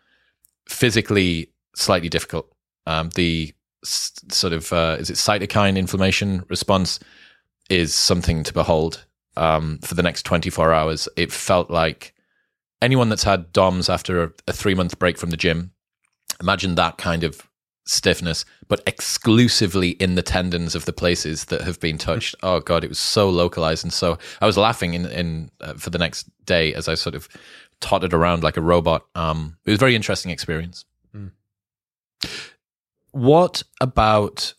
[0.68, 2.51] Physically, slightly difficult.
[2.86, 3.53] Um, the
[3.84, 7.01] s- sort of uh, is it cytokine inflammation response
[7.68, 9.07] is something to behold.
[9.36, 12.12] Um, for the next 24 hours, it felt like
[12.82, 15.70] anyone that's had DOMS after a, a three month break from the gym.
[16.41, 17.49] Imagine that kind of
[17.86, 22.34] stiffness, but exclusively in the tendons of the places that have been touched.
[22.43, 24.18] Oh god, it was so localized and so.
[24.41, 27.28] I was laughing in in uh, for the next day as I sort of
[27.81, 29.07] tottered around like a robot.
[29.14, 30.85] Um, it was a very interesting experience.
[31.14, 31.31] Mm.
[33.12, 34.55] What about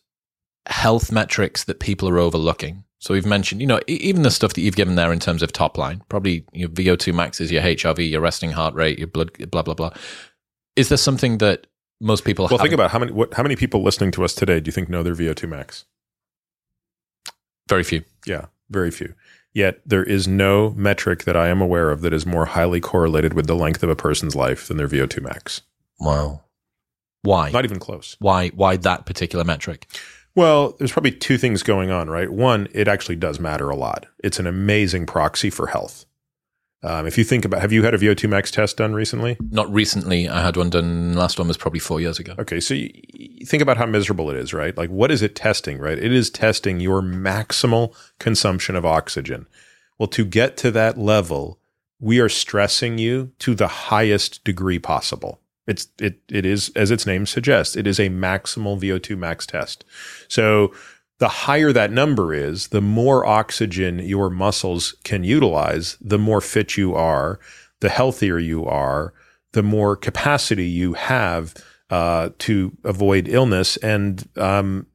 [0.66, 2.84] health metrics that people are overlooking?
[2.98, 5.52] So we've mentioned, you know, even the stuff that you've given there in terms of
[5.52, 9.32] top line, probably your VO2 max is your HRV, your resting heart rate, your blood,
[9.50, 9.90] blah blah blah.
[10.76, 11.66] Is there something that
[12.00, 12.46] most people?
[12.48, 14.72] Well, think about how many what, how many people listening to us today do you
[14.72, 15.84] think know their VO2 max?
[17.68, 18.04] very few.
[18.26, 19.14] Yeah, very few.
[19.54, 23.34] Yet there is no metric that I am aware of that is more highly correlated
[23.34, 25.62] with the length of a person's life than their VO2 max.
[26.00, 26.42] Wow.
[27.22, 27.50] Why?
[27.50, 28.16] Not even close.
[28.18, 28.48] why?
[28.48, 29.86] Why that particular metric?
[30.34, 32.30] Well, there's probably two things going on, right?
[32.30, 34.06] One, it actually does matter a lot.
[34.24, 36.06] It's an amazing proxy for health.
[36.84, 39.36] Um, if you think about, have you had a VO2 max test done recently?
[39.50, 40.28] Not recently.
[40.28, 41.14] I had one done.
[41.14, 42.34] Last one was probably four years ago.
[42.40, 44.76] Okay, so you, you think about how miserable it is, right?
[44.76, 45.98] Like, what is it testing, right?
[45.98, 49.46] It is testing your maximal consumption of oxygen.
[49.98, 51.60] Well, to get to that level,
[52.00, 55.40] we are stressing you to the highest degree possible.
[55.68, 59.84] It's it it is as its name suggests, it is a maximal VO2 max test.
[60.26, 60.74] So
[61.22, 66.76] the higher that number is, the more oxygen your muscles can utilize, the more fit
[66.76, 67.38] you are,
[67.78, 69.14] the healthier you are,
[69.52, 71.54] the more capacity you have
[71.90, 73.76] uh, to avoid illness.
[73.76, 74.88] And um,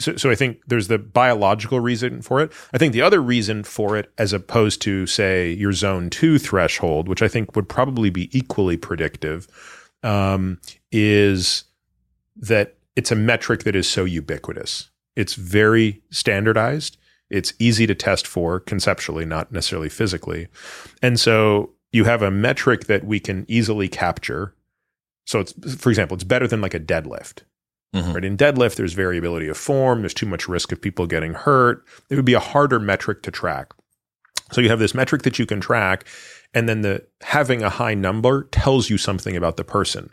[0.00, 2.50] so, so I think there's the biological reason for it.
[2.72, 7.06] I think the other reason for it, as opposed to say your zone two threshold,
[7.06, 9.46] which I think would probably be equally predictive,
[10.02, 11.62] um, is
[12.34, 14.90] that it's a metric that is so ubiquitous.
[15.16, 16.96] It's very standardized.
[17.30, 20.48] It's easy to test for conceptually, not necessarily physically.
[21.02, 24.54] And so you have a metric that we can easily capture.
[25.26, 27.42] So it's, for example, it's better than like a deadlift.
[27.94, 28.14] Mhm.
[28.14, 28.24] Right.
[28.24, 30.00] In deadlift, there's variability of form.
[30.00, 31.84] There's too much risk of people getting hurt.
[32.10, 33.72] It would be a harder metric to track.
[34.52, 36.04] So you have this metric that you can track,
[36.52, 40.10] and then the having a high number tells you something about the person,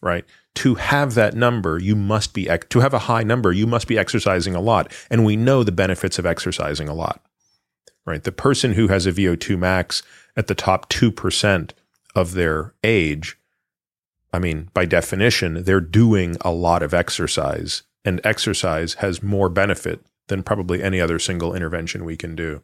[0.00, 0.24] right?
[0.56, 3.98] To have that number, you must be to have a high number, you must be
[3.98, 7.22] exercising a lot, and we know the benefits of exercising a lot,
[8.04, 8.22] right?
[8.22, 10.02] The person who has a VO2 max
[10.36, 11.74] at the top two percent
[12.14, 13.38] of their age,
[14.32, 20.00] I mean, by definition, they're doing a lot of exercise, and exercise has more benefit
[20.28, 22.62] than probably any other single intervention we can do.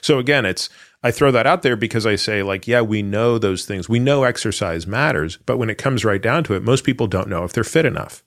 [0.00, 0.68] So again, it's
[1.02, 3.88] I throw that out there because I say like, yeah, we know those things.
[3.88, 7.28] We know exercise matters, but when it comes right down to it, most people don't
[7.28, 8.24] know if they're fit enough.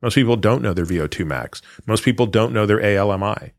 [0.00, 1.62] Most people don't know their VO2 max.
[1.86, 3.52] Most people don't know their ALMI,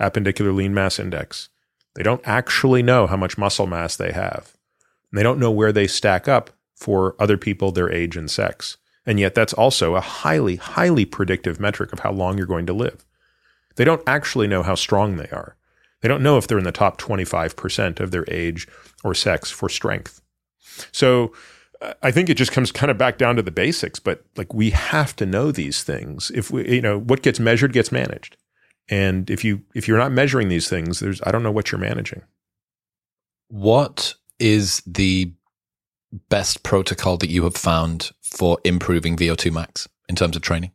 [0.00, 1.48] appendicular lean mass index.
[1.94, 4.56] They don't actually know how much muscle mass they have.
[5.10, 8.78] And they don't know where they stack up for other people their age and sex.
[9.06, 12.72] And yet that's also a highly highly predictive metric of how long you're going to
[12.72, 13.04] live.
[13.76, 15.56] They don't actually know how strong they are.
[16.02, 18.68] They don't know if they're in the top 25% of their age
[19.02, 20.20] or sex for strength.
[20.90, 21.32] So
[21.80, 24.52] uh, I think it just comes kind of back down to the basics, but like
[24.52, 26.30] we have to know these things.
[26.34, 28.36] If we, you know, what gets measured gets managed.
[28.88, 31.80] And if you if you're not measuring these things, there's I don't know what you're
[31.80, 32.22] managing.
[33.48, 35.32] What is the
[36.28, 40.72] best protocol that you have found for improving VO2 max in terms of training?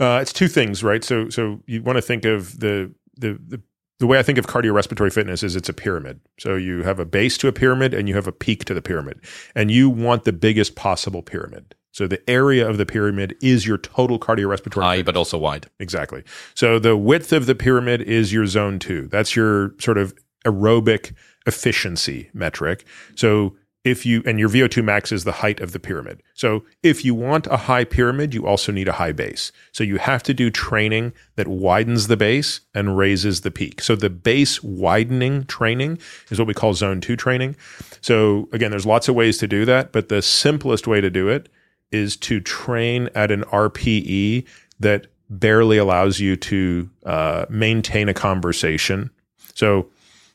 [0.00, 1.04] Uh, it's two things, right?
[1.04, 3.62] So so you want to think of the the the
[4.00, 6.20] the way I think of cardiorespiratory fitness is it's a pyramid.
[6.38, 8.82] So you have a base to a pyramid and you have a peak to the
[8.82, 9.20] pyramid.
[9.54, 11.74] And you want the biggest possible pyramid.
[11.92, 15.06] So the area of the pyramid is your total cardiorespiratory High, fitness.
[15.06, 15.68] but also wide.
[15.78, 16.24] Exactly.
[16.54, 19.06] So the width of the pyramid is your zone two.
[19.08, 20.12] That's your sort of
[20.44, 21.14] aerobic
[21.46, 22.84] efficiency metric.
[23.14, 23.54] So
[23.84, 26.22] if you, and your VO2 max is the height of the pyramid.
[26.32, 29.52] So if you want a high pyramid, you also need a high base.
[29.72, 33.82] So you have to do training that widens the base and raises the peak.
[33.82, 35.98] So the base widening training
[36.30, 37.56] is what we call zone two training.
[38.00, 41.28] So again, there's lots of ways to do that, but the simplest way to do
[41.28, 41.50] it
[41.92, 44.46] is to train at an RPE
[44.80, 49.10] that barely allows you to uh, maintain a conversation.
[49.54, 49.90] So,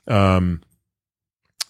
[0.07, 0.61] um,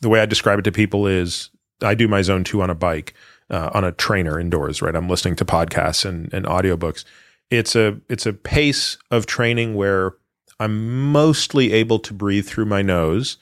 [0.02, 1.50] the way I describe it to people is
[1.82, 3.14] I do my zone two on a bike,
[3.50, 4.96] uh, on a trainer indoors, right?
[4.96, 7.04] I'm listening to podcasts and, and audiobooks.
[7.50, 10.14] It's a, it's a pace of training where
[10.60, 13.38] I'm mostly able to breathe through my nose.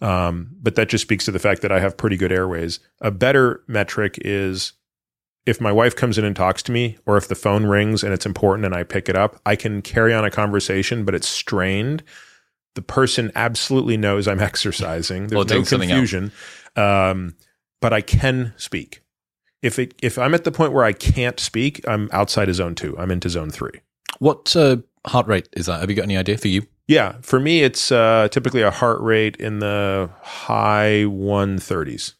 [0.00, 2.80] Um, but that just speaks to the fact that I have pretty good airways.
[3.00, 4.72] A better metric is
[5.46, 8.12] if my wife comes in and talks to me, or if the phone rings and
[8.12, 11.28] it's important and I pick it up, I can carry on a conversation, but it's
[11.28, 12.02] strained.
[12.74, 15.28] The person absolutely knows I'm exercising.
[15.28, 15.98] There's no something else.
[15.98, 16.32] confusion,
[16.76, 17.34] um,
[17.80, 19.02] but I can speak.
[19.62, 22.74] If it if I'm at the point where I can't speak, I'm outside of zone
[22.74, 22.96] two.
[22.98, 23.80] I'm into zone three.
[24.18, 25.80] What uh, heart rate is that?
[25.80, 26.66] Have you got any idea for you?
[26.86, 32.14] Yeah, for me, it's uh, typically a heart rate in the high 130s.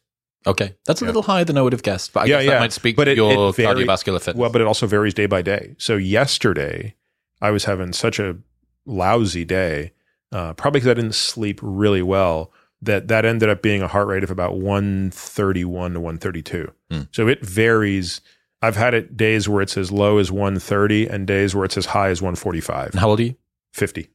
[0.47, 2.51] Okay, that's a little higher than I would have guessed, but I Yeah, guess yeah.
[2.53, 4.35] that might speak But to it- your it vari- cardiovascular fitness.
[4.41, 5.75] Well, but it also varies day by day.
[5.77, 6.95] So yesterday,
[7.41, 8.37] I was having such a
[8.85, 9.91] lousy day.
[10.31, 12.51] uh, probably because I didn't sleep really well,
[12.85, 16.71] that that ended up being a heart rate of about 131 to 132.
[16.91, 17.07] Mm.
[17.11, 18.21] So it varies.
[18.61, 21.87] I've had it days where it's as low as 130 and days where it's as
[21.87, 23.35] high as 145, And how old are you?
[23.73, 24.09] 50.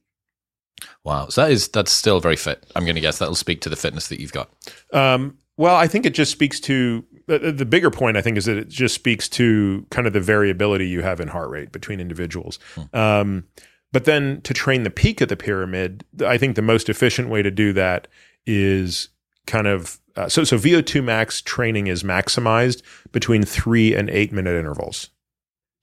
[1.03, 1.27] Wow.
[1.29, 2.65] So that is that's still very fit.
[2.75, 4.49] I'm going to guess that'll speak to the fitness that you've got.
[4.91, 8.17] Um, well, I think it just speaks to the, the bigger point.
[8.17, 11.27] I think is that it just speaks to kind of the variability you have in
[11.27, 12.57] heart rate between individuals.
[12.93, 13.45] Um,
[13.91, 17.41] but then to train the peak of the pyramid, I think the most efficient way
[17.41, 18.07] to do that
[18.45, 19.09] is
[19.47, 22.81] kind of uh, so so VO2 max training is maximized
[23.11, 25.09] between three and eight minute intervals.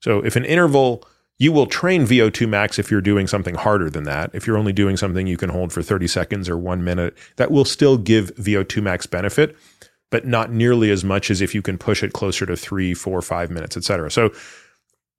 [0.01, 1.03] So if an interval
[1.39, 4.29] you will train VO2 max if you're doing something harder than that.
[4.33, 7.49] If you're only doing something you can hold for 30 seconds or one minute, that
[7.49, 9.55] will still give VO2 max benefit,
[10.11, 13.21] but not nearly as much as if you can push it closer to three, four,
[13.21, 14.11] five minutes, et cetera.
[14.11, 14.31] So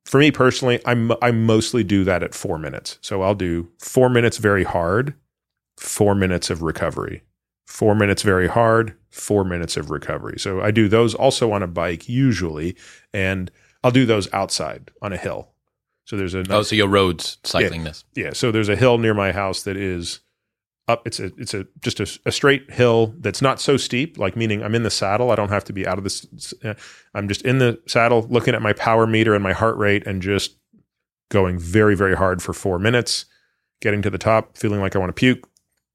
[0.05, 2.99] for me personally, I'm, I mostly do that at four minutes.
[3.01, 5.15] So I'll do four minutes very hard,
[5.79, 7.23] four minutes of recovery,
[7.71, 10.39] four minutes very hard, four minutes of recovery.
[10.39, 12.77] So I do those also on a bike usually,
[13.15, 13.51] and
[13.85, 15.49] I'll do those outside on a hill.
[16.05, 18.05] So there's a Oh, so your roads road cycling this.
[18.15, 18.33] yeah.
[18.33, 20.21] So there's a hill near my house that is
[20.89, 21.07] up.
[21.07, 24.19] It's a it's a just a, a straight hill that's not so steep.
[24.19, 25.31] Like meaning I'm in the saddle.
[25.31, 26.53] I don't have to be out of this.
[26.65, 26.75] uh,
[27.15, 30.21] I'm just in the saddle, looking at my power meter and my heart rate, and
[30.21, 30.57] just
[31.31, 33.27] going very very hard for four minutes.
[33.81, 35.49] Getting to the top, feeling like I want to puke.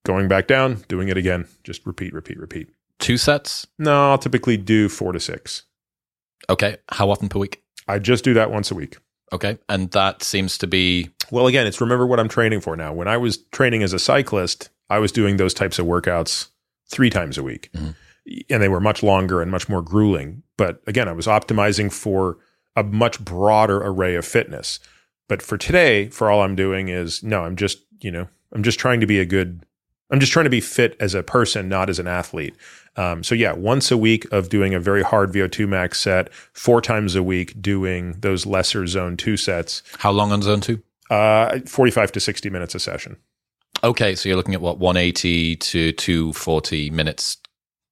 [0.05, 1.47] Going back down, doing it again.
[1.63, 2.69] Just repeat, repeat, repeat.
[2.99, 3.67] Two sets.
[3.77, 5.63] No, I'll typically do four to six.
[6.49, 6.77] Okay.
[6.89, 7.63] How often per week?
[7.87, 8.97] I just do that once a week.
[9.33, 9.57] Okay.
[9.67, 12.93] And that seems to be Well, again, it's remember what I'm training for now.
[12.93, 16.49] When I was training as a cyclist, I was doing those types of workouts
[16.87, 17.71] three times a week.
[17.73, 17.95] Mhm.
[18.49, 20.43] And they were much longer and much more grueling.
[20.55, 22.37] But again, I was optimizing for
[22.75, 24.79] a much broader array of fitness.
[25.27, 28.79] But for today, for all I'm doing is no, I'm just, you know, I'm just
[28.79, 29.65] trying to be a good,
[30.11, 32.55] I'm just trying to be fit as a person, not as an athlete.
[32.95, 36.79] Um, so yeah, once a week of doing a very hard VO2 max set, four
[36.81, 40.81] times a week doing those lesser zone two sets, how long on zone two?
[41.09, 43.17] uh, 45 to 60 minutes a session.
[43.83, 44.15] Okay.
[44.15, 47.37] So you're looking at what 180 to 240 minutes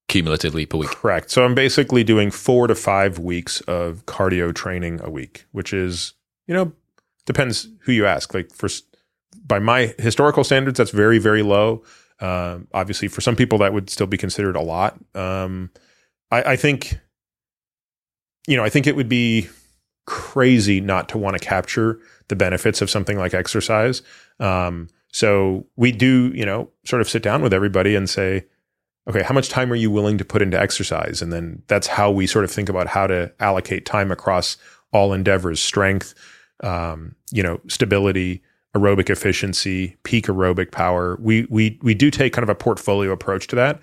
[0.07, 0.89] cumulatively per week.
[0.89, 1.32] Correct.
[1.32, 6.14] So I'm basically doing four to five weeks of cardio training a week, which is,
[6.47, 6.72] you know,
[7.26, 8.34] depends who you ask.
[8.34, 8.70] Like for,
[9.45, 11.84] by my historical standards, that's very, very low.
[12.24, 14.97] Um, obviously, for some people, that would still be considered a lot.
[15.13, 15.69] Um,
[16.32, 16.97] I, I think,
[18.47, 19.49] you know, I think it would be
[20.05, 21.99] crazy not to want to capture
[22.30, 24.01] the benefits of something like exercise.
[24.39, 28.45] Um, so we do, you know, sort of sit down with everybody and say,
[29.07, 31.21] okay, how much time are you willing to put into exercise?
[31.21, 34.55] And then that's how we sort of think about how to allocate time across
[34.93, 36.13] all endeavors, strength,
[36.63, 38.41] um, you know, stability,
[38.76, 41.17] aerobic efficiency, peak aerobic power.
[41.21, 43.80] We we we do take kind of a portfolio approach to that,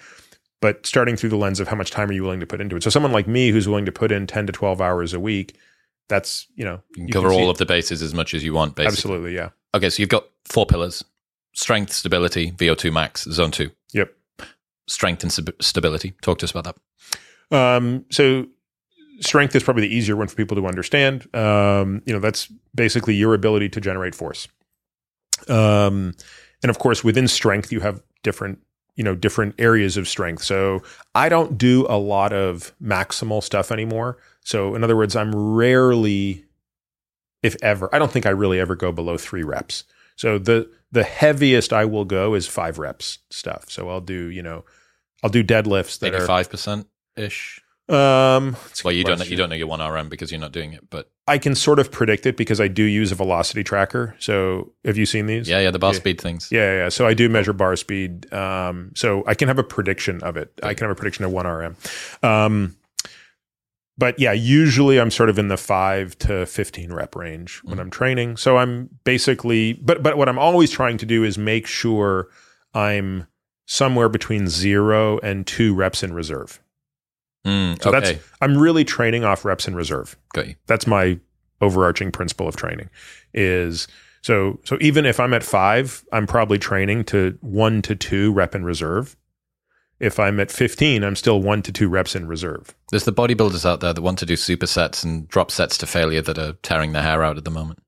[0.61, 2.77] but starting through the lens of how much time are you willing to put into
[2.77, 2.83] it.
[2.83, 5.57] So someone like me who's willing to put in 10 to 12 hours a week,
[6.09, 8.53] that's, you know, You can you cover all of the bases as much as you
[8.53, 8.93] want, basically.
[8.93, 9.51] Absolutely, yeah.
[9.75, 9.91] Okay.
[9.91, 11.05] So you've got four pillars
[11.53, 13.71] strength, stability, VO2 max, zone two.
[13.93, 14.13] Yep.
[14.87, 16.15] Strength and stab- stability.
[16.23, 16.77] Talk to us about
[17.51, 17.57] that.
[17.57, 18.47] Um, so
[19.21, 21.33] strength is probably the easier one for people to understand.
[21.35, 24.49] Um, you know, that's basically your ability to generate force.
[25.49, 26.15] Um,
[26.63, 28.59] and of course, within strength, you have different,
[28.97, 30.43] you know, different areas of strength.
[30.43, 30.83] So
[31.15, 34.19] I don't do a lot of maximal stuff anymore.
[34.43, 36.45] So in other words, I'm rarely,
[37.43, 39.85] if ever, I don't think I really ever go below three reps.
[40.17, 43.71] So the the heaviest I will go is five reps stuff.
[43.71, 44.65] So I'll do, you know,
[45.23, 47.63] I'll do deadlifts that Maybe are five percent ish.
[47.91, 50.73] Um, Well, you don't know, you don't know your one RM because you're not doing
[50.73, 54.15] it, but I can sort of predict it because I do use a velocity tracker.
[54.19, 55.49] So have you seen these?
[55.49, 55.99] yeah, yeah, the bar Yeah.
[55.99, 56.49] speed things.
[56.51, 56.89] Yeah, yeah.
[56.89, 58.33] So I do measure bar speed.
[58.33, 60.53] Um, so I can have a prediction of it.
[60.63, 61.77] I can have a prediction of one RM.
[62.23, 62.77] Um,
[63.99, 67.91] but yeah, usually I'm sort of in the five to 15 rep range when I'm
[67.91, 68.39] training.
[68.39, 72.29] So I'm basically, but, but what I'm always trying to do is make sure
[72.73, 73.27] I'm
[73.67, 76.61] somewhere between zero and two reps in reserve.
[77.47, 80.17] Mm, So okay, that's, I'm really training off reps in reserve.
[80.37, 80.55] you.
[80.67, 81.19] that's my
[81.63, 82.89] overarching principle of training
[83.35, 83.87] is
[84.23, 88.55] so so even if i'm at five i'm probably training to one to two rep
[88.55, 89.15] in reserve
[89.99, 93.67] if i'm at 15 i'm still one to two reps in reserve There's the bodybuilders
[93.67, 96.93] out there that want to do supersets and drop sets to failure that are tearing
[96.93, 97.81] their hair out at the moment.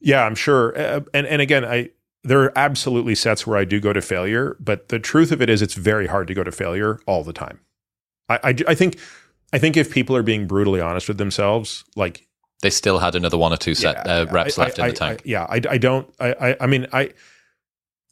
[0.00, 1.90] yeah i'm sure Uh, and and again i
[2.22, 5.50] there are absolutely sets where i do go to failure but the truth of it
[5.50, 7.58] is it's very hard to go to failure all the time
[8.28, 8.98] i i, I think
[9.52, 12.26] i think if people are being brutally honest with themselves like
[12.62, 14.88] They still had another one or two set Yeah, uh, reps I- left I- in
[14.90, 15.20] the tank.
[15.20, 16.08] I- yeah, I, I don't.
[16.18, 17.12] I, I, I mean, I,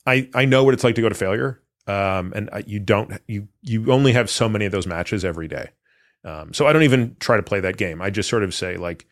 [0.06, 1.60] I I know what it's like to go to failure.
[1.86, 5.48] Um, and I, you don't you you only have so many of those matches every
[5.48, 5.70] day.
[6.24, 8.02] Um, so I don't even try to play that game.
[8.02, 9.06] I just sort of say like,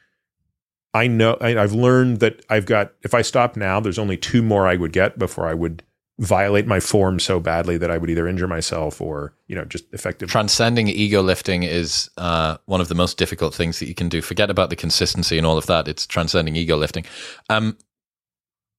[0.94, 4.42] I know I, I've learned that I've got if I stop now, there's only two
[4.42, 5.82] more I would get before I would
[6.20, 9.84] violate my form so badly that I would either injure myself or you know just
[9.92, 10.30] effectively.
[10.30, 14.20] Transcending ego lifting is uh, one of the most difficult things that you can do.
[14.22, 15.88] Forget about the consistency and all of that.
[15.88, 17.04] It's transcending ego lifting.
[17.48, 17.76] Um,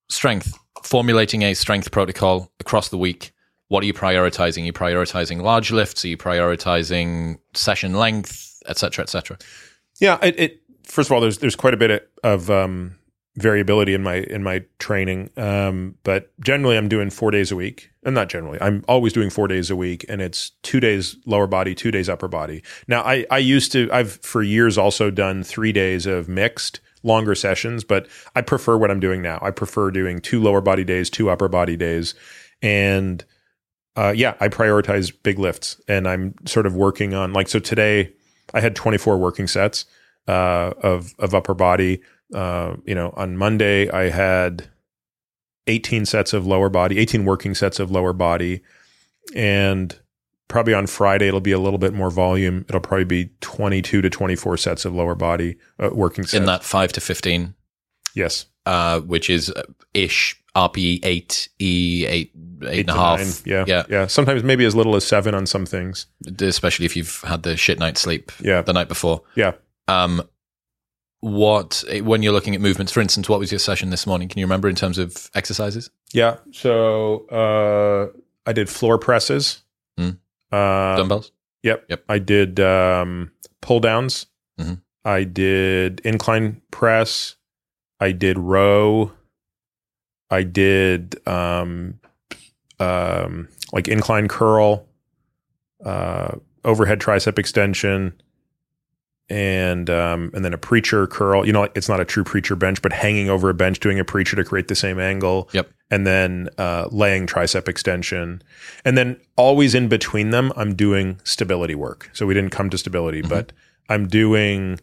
[0.09, 3.33] strength, formulating a strength protocol across the week.
[3.69, 4.63] What are you prioritizing?
[4.63, 6.05] Are you prioritizing large lifts?
[6.05, 9.37] Are you prioritizing session length, et cetera, et cetera?
[9.99, 12.97] Yeah, it, it first of all, there's there's quite a bit of um,
[13.36, 17.91] variability in my in my training, um, but generally I'm doing four days a week,
[18.03, 21.47] and not generally, I'm always doing four days a week, and it's two days lower
[21.47, 22.63] body, two days upper body.
[22.88, 27.34] Now, I I used to I've for years also done three days of mixed longer
[27.34, 29.39] sessions, but I prefer what I'm doing now.
[29.41, 32.13] I prefer doing two lower body days, two upper body days,
[32.61, 33.23] and
[33.95, 38.13] uh, yeah, I prioritize big lifts, and I'm sort of working on like so today.
[38.53, 39.86] I had 24 working sets
[40.27, 42.01] uh, of of upper body.
[42.34, 44.67] Uh, you know, on Monday I had
[45.67, 48.61] 18 sets of lower body, 18 working sets of lower body,
[49.36, 49.97] and
[50.47, 52.65] probably on Friday it'll be a little bit more volume.
[52.67, 56.34] It'll probably be 22 to 24 sets of lower body uh, working sets.
[56.34, 57.53] In that five to 15,
[58.15, 59.63] yes, uh, which is uh,
[59.93, 63.19] ish RPE eight, E eight, eight, eight and a half.
[63.19, 63.34] Nine.
[63.45, 64.07] Yeah, yeah, yeah.
[64.07, 66.07] Sometimes maybe as little as seven on some things,
[66.41, 68.32] especially if you've had the shit night sleep.
[68.41, 68.61] Yeah.
[68.61, 69.21] the night before.
[69.36, 69.53] Yeah.
[69.88, 70.21] Um,
[71.22, 72.91] what when you're looking at movements?
[72.91, 74.28] For instance, what was your session this morning?
[74.28, 75.89] Can you remember in terms of exercises?
[76.13, 76.38] Yeah.
[76.51, 79.63] So uh, I did floor presses.
[79.99, 80.17] Mm.
[80.51, 81.32] Uh, Dumbbells.
[81.63, 81.86] Yep.
[81.89, 82.03] Yep.
[82.09, 84.26] I did um, pull downs.
[84.59, 84.74] Mm-hmm.
[85.05, 87.36] I did incline press.
[87.99, 89.11] I did row.
[90.32, 91.99] I did um,
[92.80, 94.88] um, like incline curl,
[95.86, 98.13] uh, overhead tricep extension,
[99.32, 101.47] and um, and then a preacher curl.
[101.47, 104.03] You know, it's not a true preacher bench, but hanging over a bench, doing a
[104.03, 105.49] preacher to create the same angle.
[105.53, 105.71] Yep.
[105.89, 108.43] And then uh, laying tricep extension,
[108.84, 112.09] and then always in between them, I'm doing stability work.
[112.13, 113.29] So we didn't come to stability, mm-hmm.
[113.29, 113.53] but
[113.89, 114.79] I'm doing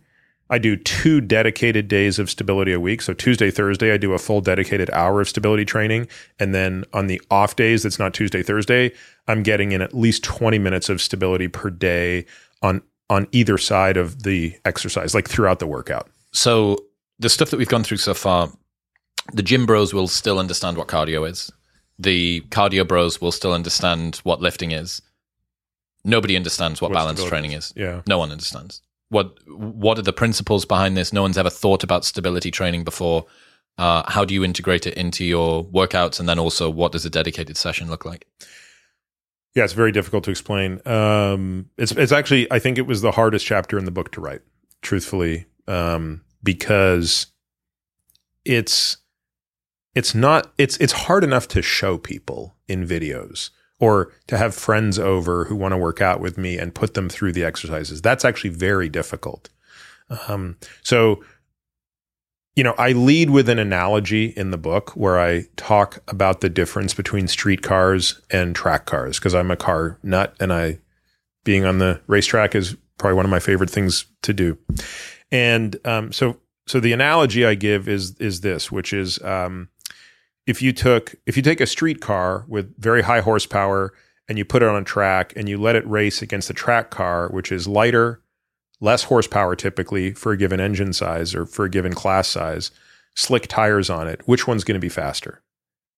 [0.51, 3.03] I do two dedicated days of stability a week.
[3.03, 6.09] So Tuesday, Thursday, I do a full dedicated hour of stability training.
[6.39, 8.93] And then on the off days, that's not Tuesday, Thursday,
[9.27, 12.25] I'm getting in at least 20 minutes of stability per day
[12.63, 12.81] on
[13.11, 16.09] on either side of the exercise, like throughout the workout.
[16.33, 16.79] So
[17.19, 18.53] the stuff that we've gone through so far,
[19.33, 21.51] the gym bros will still understand what cardio is.
[21.99, 25.03] The cardio bros will still understand what lifting is.
[26.05, 27.73] Nobody understands what, balance training is.
[27.77, 28.03] Yeah.
[28.07, 31.13] No one understands what what are the principles behind this?
[31.13, 33.27] No one's ever thought about stability training before.
[33.77, 37.11] Uh, how do you integrate it into your workouts, and then also what does a
[37.11, 38.27] dedicated session look like?
[39.59, 40.81] Yeah, it's very difficult to explain.
[40.87, 44.21] Um, it's it's actually I think it was the hardest chapter in the book to
[44.21, 44.43] write,
[44.83, 47.27] truthfully, um, because
[48.45, 48.99] it's
[49.97, 53.51] it's not it's it's hard enough to show people in videos
[53.81, 57.09] or to have friends over who want to work out with me and put them
[57.09, 58.01] through the exercises.
[58.01, 59.49] That's actually very difficult.
[60.29, 61.25] Um, so,
[62.59, 66.49] you know, I lead with an analogy in the book where I talk about the
[66.49, 70.81] difference between street cars and track cars because I'm a car nut and I,
[71.45, 74.59] being on the racetrack is probably one of my favorite things to do.
[75.31, 79.69] And um, so, so the analogy I give is is this, which is um,
[80.49, 83.95] if you took if you take a street car with very high horsepower
[84.29, 86.91] and you put it on a track and you let it race against a track
[86.91, 88.21] car which is lighter
[88.81, 92.71] less horsepower typically for a given engine size or for a given class size
[93.15, 95.43] slick tires on it which one's going to be faster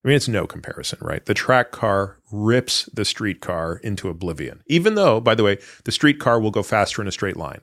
[0.05, 4.62] i mean it's no comparison right the track car rips the street car into oblivion
[4.66, 7.61] even though by the way the street car will go faster in a straight line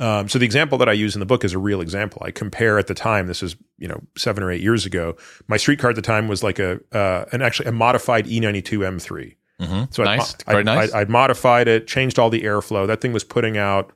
[0.00, 2.22] um, so the example that I use in the book is a real example.
[2.24, 3.26] I compare at the time.
[3.26, 5.16] This is you know seven or eight years ago.
[5.48, 8.78] My street car at the time was like a uh, an actually a modified E92
[8.78, 9.36] M3.
[9.60, 9.84] Mm-hmm.
[9.90, 10.92] So nice, I'd, very nice.
[10.92, 12.86] I'd, I'd modified it, changed all the airflow.
[12.86, 13.92] That thing was putting out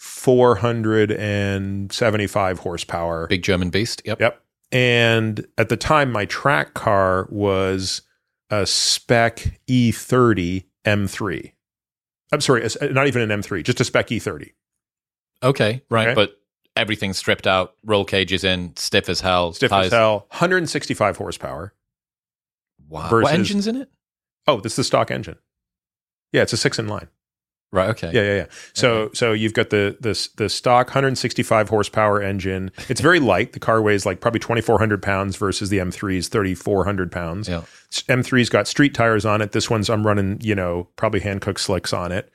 [0.00, 3.26] 475 horsepower.
[3.26, 4.00] Big German beast.
[4.06, 4.20] Yep.
[4.20, 4.42] Yep.
[4.72, 8.00] And at the time, my track car was
[8.48, 11.52] a spec E30 M3.
[12.32, 14.52] I'm sorry, not even an M3, just a spec E30.
[15.42, 16.08] Okay, right.
[16.08, 16.14] Okay?
[16.14, 16.40] But
[16.76, 19.52] everything's stripped out, roll cages in, stiff as hell.
[19.52, 19.84] Stiff tires.
[19.86, 20.20] as hell.
[20.30, 21.74] 165 horsepower.
[22.88, 23.10] Wow.
[23.10, 23.90] Versus, what engine's in it?
[24.46, 25.36] Oh, this is the stock engine.
[26.32, 27.08] Yeah, it's a six in line.
[27.72, 27.88] Right.
[27.90, 28.10] Okay.
[28.12, 28.46] Yeah, yeah, yeah.
[28.72, 32.72] So so you've got the the the stock 165 horsepower engine.
[32.88, 33.52] It's very light.
[33.52, 37.48] The car weighs like probably 2,400 pounds versus the M3's 3,400 pounds.
[37.48, 37.62] Yeah.
[37.90, 39.52] M3's got street tires on it.
[39.52, 42.32] This one's I'm running you know probably Hankook slicks on it.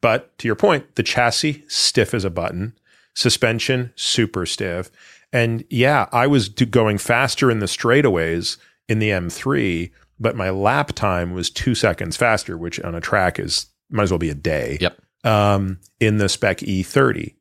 [0.00, 2.78] But to your point, the chassis stiff as a button,
[3.14, 4.92] suspension super stiff,
[5.32, 8.58] and yeah, I was going faster in the straightaways
[8.88, 13.40] in the M3, but my lap time was two seconds faster, which on a track
[13.40, 15.00] is might as well be a day Yep.
[15.24, 17.34] um, in the spec E30.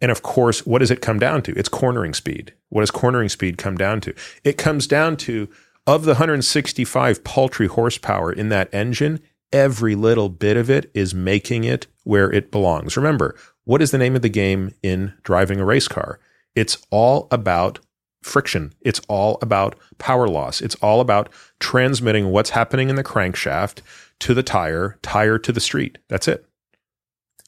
[0.00, 1.52] And of course, what does it come down to?
[1.56, 2.52] It's cornering speed.
[2.70, 4.14] What does cornering speed come down to?
[4.42, 5.48] It comes down to
[5.86, 9.20] of the 165 paltry horsepower in that engine,
[9.52, 12.96] every little bit of it is making it where it belongs.
[12.96, 16.18] Remember, what is the name of the game in driving a race car?
[16.54, 17.80] It's all about
[18.22, 18.72] friction.
[18.80, 20.60] It's all about power loss.
[20.60, 21.28] It's all about
[21.58, 23.78] transmitting what's happening in the crankshaft
[24.22, 25.98] to the tire, tire to the street.
[26.08, 26.46] That's it.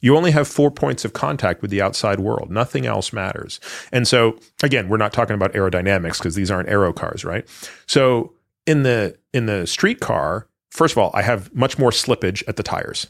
[0.01, 2.51] You only have four points of contact with the outside world.
[2.51, 3.59] Nothing else matters.
[3.91, 7.49] And so, again, we're not talking about aerodynamics because these aren't aero cars, right?
[7.87, 8.35] So
[8.67, 12.57] in the in the street car, first of all, I have much more slippage at
[12.57, 13.07] the tires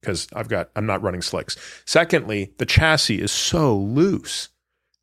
[0.00, 1.56] because I've got I'm not running slicks.
[1.84, 4.50] Secondly, the chassis is so loose,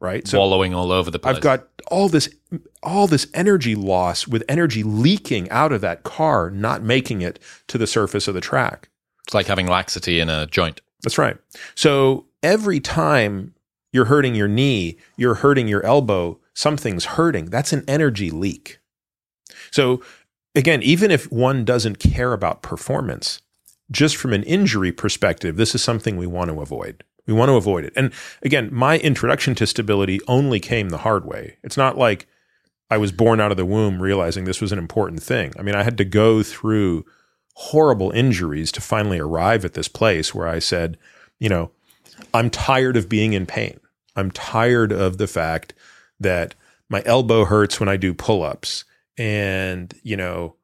[0.01, 0.27] right?
[0.27, 1.37] So Wallowing all over the place.
[1.37, 2.27] I've got all this
[2.83, 7.77] all this energy loss with energy leaking out of that car, not making it to
[7.77, 8.89] the surface of the track.
[9.25, 10.81] It's like having laxity in a joint.
[11.03, 11.37] That's right.
[11.75, 13.53] So every time
[13.93, 17.45] you're hurting your knee, you're hurting your elbow, something's hurting.
[17.45, 18.79] That's an energy leak.
[19.69, 20.01] So
[20.55, 23.41] again, even if one doesn't care about performance,
[23.91, 27.03] just from an injury perspective, this is something we want to avoid.
[27.27, 27.93] We want to avoid it.
[27.95, 28.11] And
[28.41, 31.57] again, my introduction to stability only came the hard way.
[31.63, 32.27] It's not like
[32.89, 35.53] I was born out of the womb realizing this was an important thing.
[35.57, 37.05] I mean, I had to go through
[37.55, 40.97] horrible injuries to finally arrive at this place where I said,
[41.39, 41.71] you know,
[42.33, 43.79] I'm tired of being in pain.
[44.15, 45.73] I'm tired of the fact
[46.19, 46.55] that
[46.89, 48.83] my elbow hurts when I do pull ups.
[49.17, 50.55] And, you know,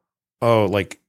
[0.41, 0.99] oh, like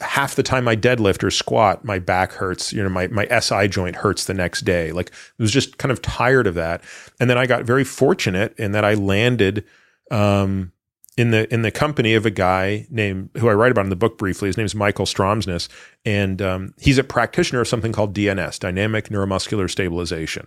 [0.00, 2.72] half the time I deadlift or squat, my back hurts.
[2.72, 4.92] You know, my, my SI joint hurts the next day.
[4.92, 6.82] Like I was just kind of tired of that.
[7.18, 9.64] And then I got very fortunate in that I landed
[10.10, 10.72] um,
[11.16, 13.96] in the in the company of a guy named who I write about in the
[13.96, 14.48] book briefly.
[14.48, 15.68] His name is Michael Stromsness,
[16.04, 20.46] and um, he's a practitioner of something called DNS, dynamic neuromuscular stabilization.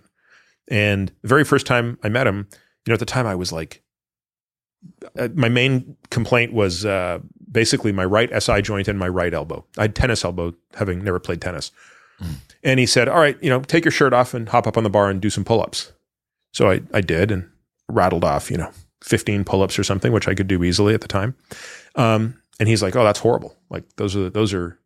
[0.68, 3.52] And the very first time I met him, you know, at the time I was
[3.52, 3.83] like,
[5.18, 7.20] uh, my main complaint was uh,
[7.50, 9.64] basically my right SI joint and my right elbow.
[9.78, 11.70] I had tennis elbow, having never played tennis.
[12.20, 12.34] Mm.
[12.62, 14.84] And he said, "All right, you know, take your shirt off and hop up on
[14.84, 15.92] the bar and do some pull-ups."
[16.52, 17.48] So I I did and
[17.88, 18.70] rattled off, you know,
[19.02, 21.34] 15 pull-ups or something, which I could do easily at the time.
[21.96, 23.56] Um, and he's like, "Oh, that's horrible.
[23.70, 24.78] Like those are those are."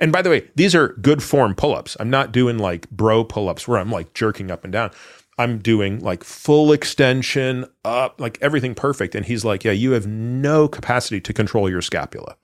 [0.00, 1.96] And by the way, these are good form pull-ups.
[1.98, 4.90] I'm not doing like bro pull-ups where I'm like jerking up and down.
[5.38, 9.14] I'm doing like full extension up, like everything perfect.
[9.14, 12.36] And he's like, "Yeah, you have no capacity to control your scapula.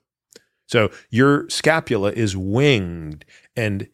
[0.67, 3.25] So your scapula is winged,
[3.55, 3.87] and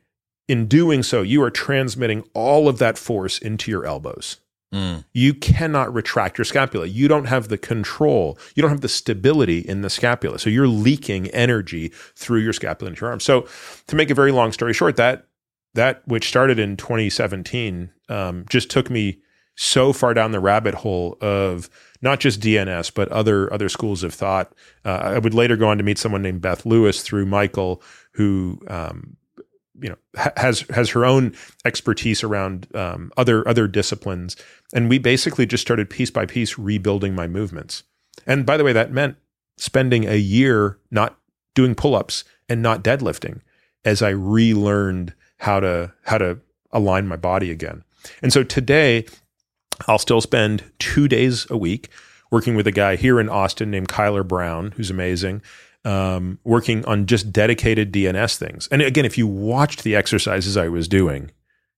[0.48, 4.38] in doing so, you are transmitting all of that force into your elbows."
[4.74, 5.04] Mm.
[5.12, 6.86] you cannot retract your scapula.
[6.86, 8.40] You don't have the control.
[8.56, 10.40] You don't have the stability in the scapula.
[10.40, 13.20] So you're leaking energy through your scapula into your arm.
[13.20, 13.48] So
[13.88, 15.28] to make a very long story short, that
[15.74, 19.20] that which started in 2017 um, just took me
[19.56, 21.70] so far down the rabbit hole of
[22.02, 24.54] not just DNS but other other schools of thought.
[24.86, 27.82] Uh, I would later go on to meet someone named Beth Lewis through Michael,
[28.14, 29.18] who um,
[29.80, 34.36] you know ha- has has her own expertise around um, other other disciplines,
[34.74, 37.84] and we basically just started piece by piece rebuilding my movements.
[38.26, 39.18] And by the way, that meant
[39.58, 41.18] spending a year not
[41.54, 43.42] doing pull ups and not deadlifting
[43.84, 46.40] as I relearned how to how to
[46.72, 47.84] align my body again.
[48.22, 49.06] And so today,
[49.88, 51.90] I'll still spend two days a week
[52.32, 55.42] working with a guy here in Austin named Kyler Brown, who's amazing
[55.84, 58.68] um, working on just dedicated DNS things.
[58.72, 61.32] And again, if you watched the exercises I was doing,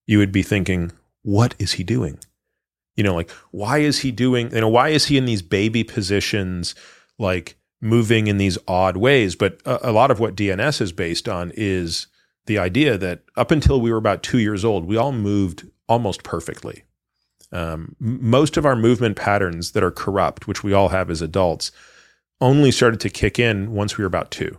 [0.06, 0.92] you would be thinking,
[1.22, 2.20] what is he doing?
[2.96, 5.84] You know, like, why is he doing, you know, why is he in these baby
[5.84, 6.76] positions,
[7.18, 9.36] like moving in these odd ways?
[9.36, 12.08] But a, a lot of what DNS is based on is
[12.46, 16.24] the idea that up until we were about two years old, we all moved almost
[16.24, 16.84] perfectly.
[17.52, 21.72] Um, most of our movement patterns that are corrupt, which we all have as adults,
[22.42, 24.58] only started to kick in once we were about two,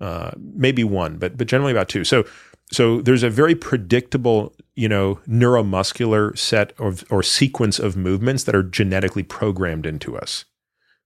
[0.00, 2.04] uh, maybe one, but but generally about two.
[2.04, 2.24] So
[2.72, 8.56] so there's a very predictable, you know, neuromuscular set of or sequence of movements that
[8.56, 10.46] are genetically programmed into us.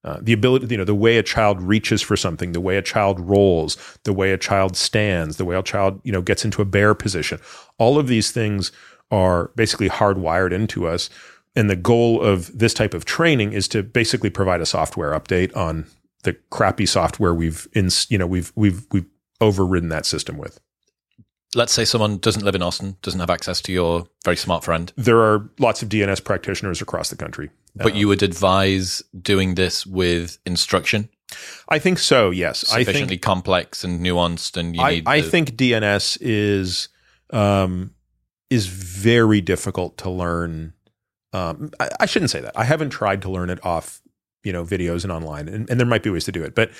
[0.02, 2.82] Uh, the ability, you know, the way a child reaches for something, the way a
[2.82, 6.62] child rolls, the way a child stands, the way a child, you know, gets into
[6.62, 7.38] a bear position.
[7.78, 8.72] All of these things
[9.10, 11.10] are basically hardwired into us.
[11.54, 15.54] And the goal of this type of training is to basically provide a software update
[15.54, 15.86] on
[16.22, 19.06] the crappy software we've in, you know, we've we've we've
[19.40, 20.60] overridden that system with.
[21.54, 24.92] Let's say someone doesn't live in Austin, doesn't have access to your very smart friend.
[24.96, 27.50] There are lots of DNS practitioners across the country.
[27.74, 31.08] But you would advise doing this with instruction?
[31.68, 32.30] I think so.
[32.30, 35.04] Yes, Sufficiently I think complex and nuanced, and you I, need.
[35.06, 36.88] I the- think DNS is
[37.30, 37.94] um,
[38.48, 40.72] is very difficult to learn.
[41.32, 42.52] Um, I, I shouldn't say that.
[42.56, 44.02] I haven't tried to learn it off,
[44.42, 46.54] you know, videos and online, and, and there might be ways to do it.
[46.56, 46.70] But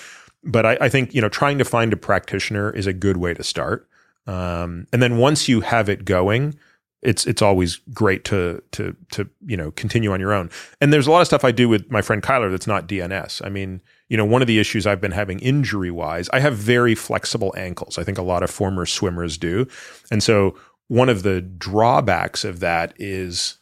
[0.43, 3.35] but I, I think you know, trying to find a practitioner is a good way
[3.35, 3.89] to start.
[4.31, 6.55] Um, and then once you have it going,
[7.02, 10.51] it's it's always great to to to you know continue on your own.
[10.81, 13.44] And there's a lot of stuff I do with my friend Kyler that's not DNS.
[13.44, 16.55] I mean, you know, one of the issues I've been having injury wise, I have
[16.55, 17.98] very flexible ankles.
[17.98, 19.66] I think a lot of former swimmers do,
[20.12, 23.59] and so one of the drawbacks of that is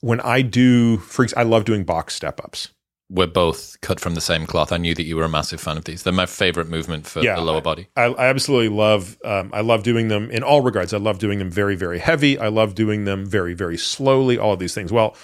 [0.00, 2.68] when I do, for I love doing box step ups.
[3.08, 4.72] We're both cut from the same cloth.
[4.72, 6.02] I knew that you were a massive fan of these.
[6.02, 7.88] They're my favorite movement for Yeah, the lower body.
[7.96, 9.18] I, I absolutely love.
[9.24, 10.94] Um, I love doing them in all regards.
[10.94, 12.38] I love doing them very, very heavy.
[12.38, 14.38] I love doing them very, very slowly.
[14.38, 14.92] All of these things.
[14.92, 15.14] Well,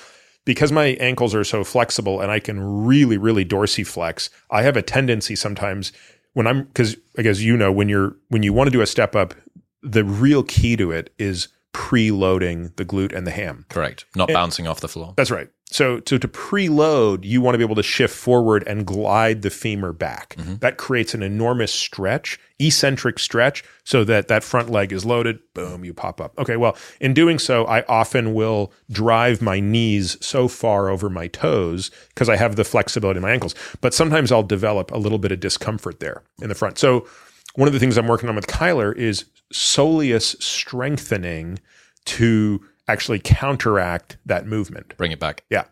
[0.44, 4.82] because my ankles are so flexible and I can really, really dorsiflex, I have a
[4.82, 5.92] tendency sometimes
[6.34, 8.86] when I'm because I guess you know when you're when you want to do a
[8.86, 9.34] step up,
[9.82, 11.48] the real key to it is
[11.78, 13.64] preloading the glute and the ham.
[13.68, 14.04] Correct.
[14.16, 15.14] Not bouncing off the floor.
[15.16, 15.48] That's right.
[15.70, 19.50] So, so to preload, you want to be able to shift forward and glide the
[19.50, 20.34] femur back.
[20.36, 20.56] Mm-hmm.
[20.56, 25.38] That creates an enormous stretch, eccentric stretch, so that that front leg is loaded.
[25.54, 26.36] Boom, you pop up.
[26.36, 31.28] Okay, well, in doing so, I often will drive my knees so far over my
[31.28, 33.54] toes because I have the flexibility in my ankles.
[33.80, 36.78] But sometimes I'll develop a little bit of discomfort there in the front.
[36.78, 37.06] So,
[37.54, 41.58] one of the things I'm working on with Kyler is soleus strengthening
[42.04, 44.96] to actually counteract that movement.
[44.96, 45.44] Bring it back.
[45.50, 45.64] Yeah.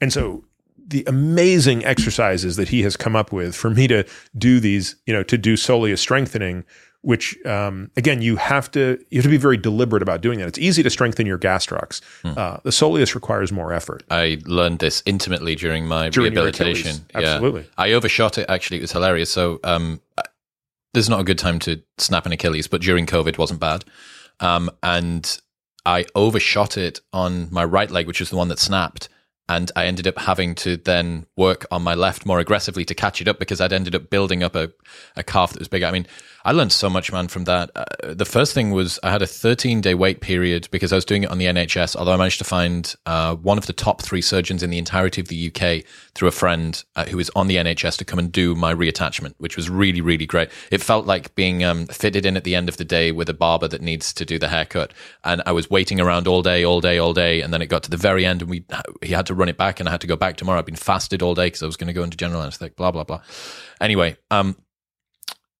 [0.00, 0.44] And so
[0.86, 4.04] the amazing exercises that he has come up with for me to
[4.36, 6.64] do these, you know, to do soleus strengthening,
[7.00, 10.48] which um, again, you have to you have to be very deliberate about doing that.
[10.48, 12.00] It's easy to strengthen your gastrocs.
[12.24, 14.04] Uh, the soleus requires more effort.
[14.10, 16.90] I learned this intimately during my During rehabilitation.
[16.90, 17.04] Achilles.
[17.14, 17.34] Yeah.
[17.34, 17.66] Absolutely.
[17.78, 18.48] I overshot it.
[18.48, 19.30] Actually, it was hilarious.
[19.30, 20.00] So, um,
[20.94, 23.84] this is not a good time to snap an Achilles, but during COVID wasn't bad.
[24.40, 25.40] Um, and
[25.84, 29.08] I overshot it on my right leg, which was the one that snapped.
[29.48, 33.20] And I ended up having to then work on my left more aggressively to catch
[33.20, 34.72] it up because I'd ended up building up a,
[35.16, 35.86] a calf that was bigger.
[35.86, 36.06] I mean,
[36.44, 37.70] I learned so much, man, from that.
[37.74, 41.04] Uh, the first thing was I had a 13 day wait period because I was
[41.04, 44.02] doing it on the NHS, although I managed to find uh, one of the top
[44.02, 47.46] three surgeons in the entirety of the UK through a friend uh, who was on
[47.46, 50.48] the NHS to come and do my reattachment, which was really, really great.
[50.70, 53.34] It felt like being um, fitted in at the end of the day with a
[53.34, 54.92] barber that needs to do the haircut.
[55.24, 57.40] And I was waiting around all day, all day, all day.
[57.40, 58.64] And then it got to the very end and we
[59.00, 60.58] he had to run it back and I had to go back tomorrow.
[60.58, 62.90] I'd been fasted all day because I was going to go into general anesthetic, blah,
[62.90, 63.22] blah, blah.
[63.80, 64.56] Anyway, um,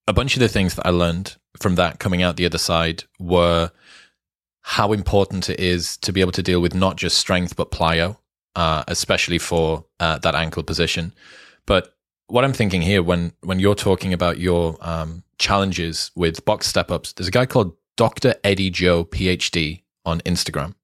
[0.07, 3.05] a bunch of the things that I learned from that coming out the other side
[3.19, 3.71] were
[4.63, 8.17] how important it is to be able to deal with not just strength but plyo,
[8.57, 11.13] uh, especially for uh, that ankle position.
[11.67, 11.95] But
[12.29, 16.91] what I'm thinking here, when when you're talking about your um, challenges with box step
[16.91, 18.35] ups, there's a guy called Dr.
[18.43, 20.75] Eddie Jo, PhD, on Instagram.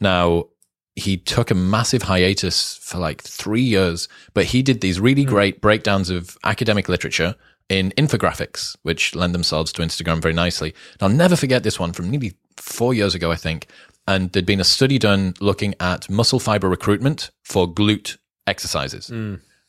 [0.00, 0.46] Now
[0.94, 5.60] he took a massive hiatus for like three years, but he did these really great
[5.60, 7.36] breakdowns of academic literature
[7.68, 10.74] in infographics, which lend themselves to Instagram very nicely.
[10.94, 13.66] And I'll never forget this one from nearly four years ago, I think.
[14.08, 19.10] And there'd been a study done looking at muscle fiber recruitment for glute exercises.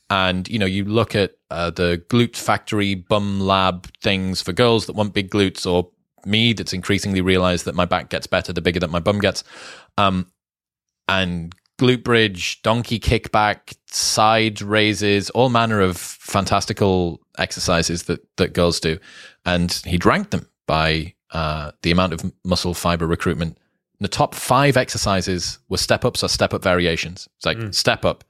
[0.09, 4.85] And, you know, you look at uh, the glute factory bum lab things for girls
[4.85, 5.89] that want big glutes or
[6.25, 9.43] me that's increasingly realized that my back gets better the bigger that my bum gets.
[9.97, 10.31] Um,
[11.09, 18.79] and glute bridge, donkey kickback, side raises, all manner of fantastical exercises that, that girls
[18.79, 18.97] do.
[19.45, 23.57] And he'd ranked them by uh, the amount of muscle fiber recruitment.
[23.99, 27.27] The top five exercises were step ups or step up variations.
[27.37, 28.23] It's like step up,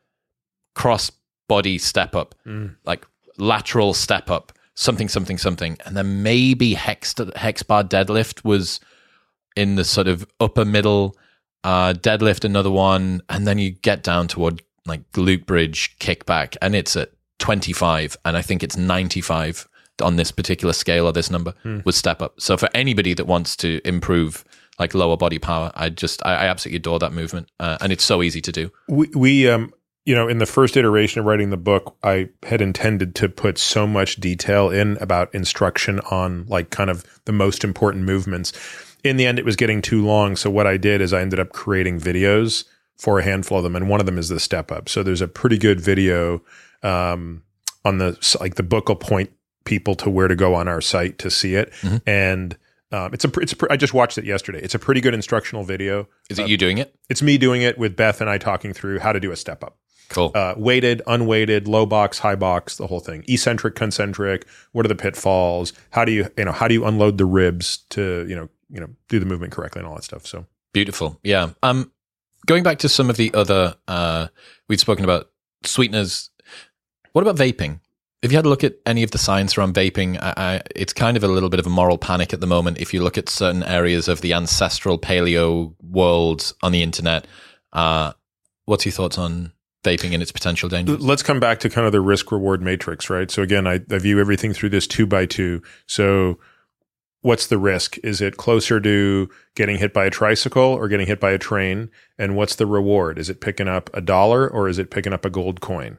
[0.76, 1.12] cross
[1.50, 2.36] body step up,
[2.86, 3.06] like
[3.38, 5.78] lateral step up, something, something, something.
[5.86, 8.80] And then maybe hex, hex bar deadlift was
[9.56, 11.16] in the sort of upper middle
[11.64, 16.76] uh, deadlift another one, and then you get down toward like glute bridge kickback, and
[16.76, 19.68] it's at 25, and I think it's 95
[20.02, 21.54] on this particular scale or this number
[21.84, 22.40] with step up.
[22.40, 24.46] So for anybody that wants to improve
[24.80, 28.04] like lower body power, I just I, I absolutely adore that movement, uh, and it's
[28.04, 28.72] so easy to do.
[28.88, 29.74] We, we um,
[30.08, 33.58] you know, in the first iteration of writing the book, I had intended to put
[33.58, 38.54] so much detail in about instruction on like kind of the most important movements.
[39.04, 40.38] In the end, it was getting too long.
[40.38, 42.64] So what I did is I ended up creating videos
[42.96, 44.88] for a handful of them, and one of them is the step up.
[44.88, 46.42] So there's a pretty good video
[46.84, 47.44] um,
[47.86, 49.32] on the like the book will point
[49.66, 52.02] people to where to go on our site to see it, Mhm.
[52.06, 52.58] and
[52.92, 54.60] um, it's a it's a I just watched it yesterday.
[54.62, 56.08] It's a pretty good instructional video.
[56.30, 56.96] Is it you doing it?
[57.10, 59.64] It's me doing it with Beth and I talking through how to do a step
[59.64, 59.78] up
[60.10, 60.32] Cool.
[60.36, 63.26] uh, weighted, unweighted, low box, high box, the whole thing.
[63.28, 64.46] Eccentric, concentric.
[64.72, 65.74] What are the pitfalls?
[65.92, 68.80] How do you you know how do you unload the ribs to you know you
[68.80, 70.26] know do the movement correctly and all that stuff?
[70.26, 71.20] So Beautiful.
[71.24, 71.50] Yeah.
[71.64, 71.92] Um,
[72.46, 74.28] going back to some of the other, uh,
[74.70, 75.30] we'd spoken about
[75.66, 76.30] sweeteners.
[77.18, 77.80] What about vaping?
[78.22, 80.94] If you had a look at any of the science around vaping, I, I, it's
[80.94, 82.78] kind of a little bit of a moral panic at the moment.
[82.78, 87.26] If you look at certain areas of the ancestral paleo world on the internet,
[87.74, 88.14] uh,
[88.66, 89.52] what's your thoughts on
[89.84, 91.02] vaping and its potential dangers?
[91.02, 93.32] let's come back to kind of the risk reward matrix, right?
[93.32, 95.64] So again, I, I view everything through this two by two.
[95.88, 96.38] So
[97.22, 97.98] what's the risk?
[98.04, 101.90] Is it closer to getting hit by a tricycle or getting hit by a train?
[102.20, 103.18] And what's the reward?
[103.18, 105.98] Is it picking up a dollar or is it picking up a gold coin?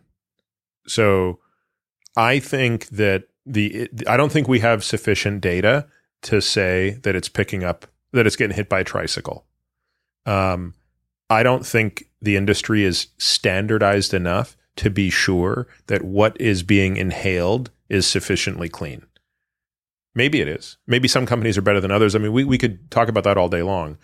[0.89, 1.41] So
[2.17, 5.87] I think that the I don't think we have sufficient data
[6.23, 9.47] to say that it's picking up that it's getting hit by a tricycle.
[10.27, 10.75] Um,
[11.31, 16.97] I don't think the industry is standardized enough to be sure that what is being
[16.97, 19.05] inhaled is sufficiently clean.
[20.15, 20.79] Maybe it is.
[20.87, 22.15] Maybe some companies are better than others.
[22.15, 23.99] I mean, we, we could talk about that all day long,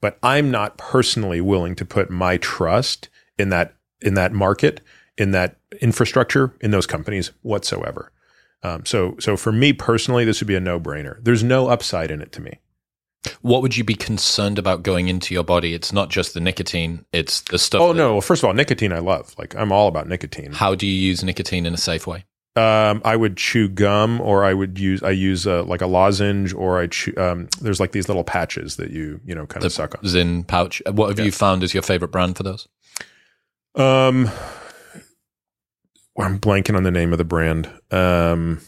[0.00, 3.08] but I'm not personally willing to put my trust
[3.38, 4.82] in that in that market,
[5.16, 8.12] in that infrastructure, in those companies whatsoever.
[8.62, 11.22] Um, so so for me personally, this would be a no brainer.
[11.22, 12.58] There's no upside in it to me.
[13.42, 15.74] What would you be concerned about going into your body?
[15.74, 17.80] It's not just the nicotine; it's the stuff.
[17.80, 18.12] Oh no!
[18.12, 19.34] Well, first of all, nicotine I love.
[19.38, 20.52] Like I'm all about nicotine.
[20.52, 22.24] How do you use nicotine in a safe way?
[22.54, 26.54] Um, I would chew gum, or I would use I use uh, like a lozenge,
[26.54, 27.12] or I chew.
[27.18, 30.04] Um, there's like these little patches that you you know kind The of suck on.
[30.04, 30.80] Zyn pouch.
[30.90, 31.26] What have Yeah.
[31.26, 32.66] you found as your favorite brand for those?
[33.74, 34.30] Um,
[36.18, 37.70] I'm blanking on the name of the brand.
[37.90, 38.60] Um,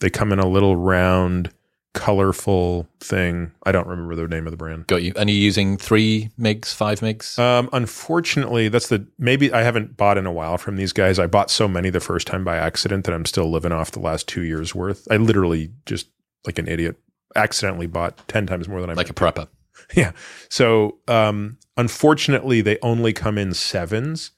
[0.00, 1.52] they come in a little round,
[1.92, 3.52] colorful thing.
[3.64, 4.86] I don't remember the name of the brand.
[4.86, 5.12] Got you.
[5.16, 7.38] And are you using three migs, five migs?
[7.38, 11.18] Um, unfortunately, that's the maybe I haven't bought in a while from these guys.
[11.18, 14.00] I bought so many the first time by accident that I'm still living off the
[14.00, 15.06] last two years worth.
[15.10, 16.08] I literally just
[16.46, 16.96] like an idiot
[17.36, 19.48] accidentally bought ten times more than I like a prepper.
[19.94, 20.12] yeah.
[20.48, 24.30] So um, unfortunately, they only come in sevens,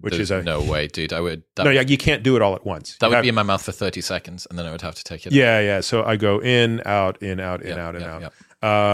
[0.00, 1.12] which There's is a no way, dude.
[1.12, 1.42] I would.
[1.56, 1.70] That, no.
[1.70, 2.96] Yeah, you can't do it all at once.
[2.98, 4.82] that You would have- be in my mouth for thirty seconds, and then I would
[4.82, 5.32] have to take it.
[5.32, 5.80] yeah, yeah.
[5.80, 8.22] So I go in, out, in, out, in, Yeah, out, and yeah, out.
[8.22, 8.28] yeah.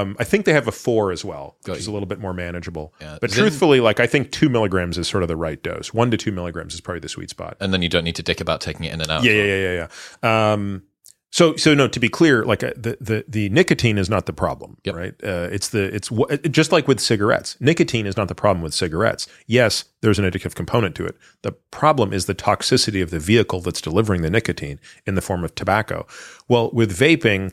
[0.00, 1.92] Um, I think they have a four as well, Got which is you.
[1.92, 2.92] a little bit more manageable.
[3.00, 3.18] Yeah.
[3.20, 5.94] But Zyn- truthfully, like I think two milligrams is sort of the right dose.
[5.94, 7.56] One to two milligrams is probably the sweet spot.
[7.60, 9.22] And then you don't need to dick about taking it in and out.
[9.22, 9.86] Yeah, yeah, yeah, yeah,
[10.24, 10.52] yeah.
[10.52, 10.82] Um,
[11.30, 11.86] so, so no.
[11.88, 14.94] To be clear, like uh, the the the nicotine is not the problem, Yep.
[14.94, 15.14] right?
[15.22, 17.56] Uh, it's the it's it- just like with cigarettes.
[17.60, 19.26] Nicotine is not the problem with cigarettes.
[19.46, 21.16] Yes, there's an addictive component to it.
[21.42, 25.44] The problem is the toxicity of the vehicle that's delivering the nicotine in the form
[25.44, 26.06] of tobacco.
[26.48, 27.52] Well, with vaping.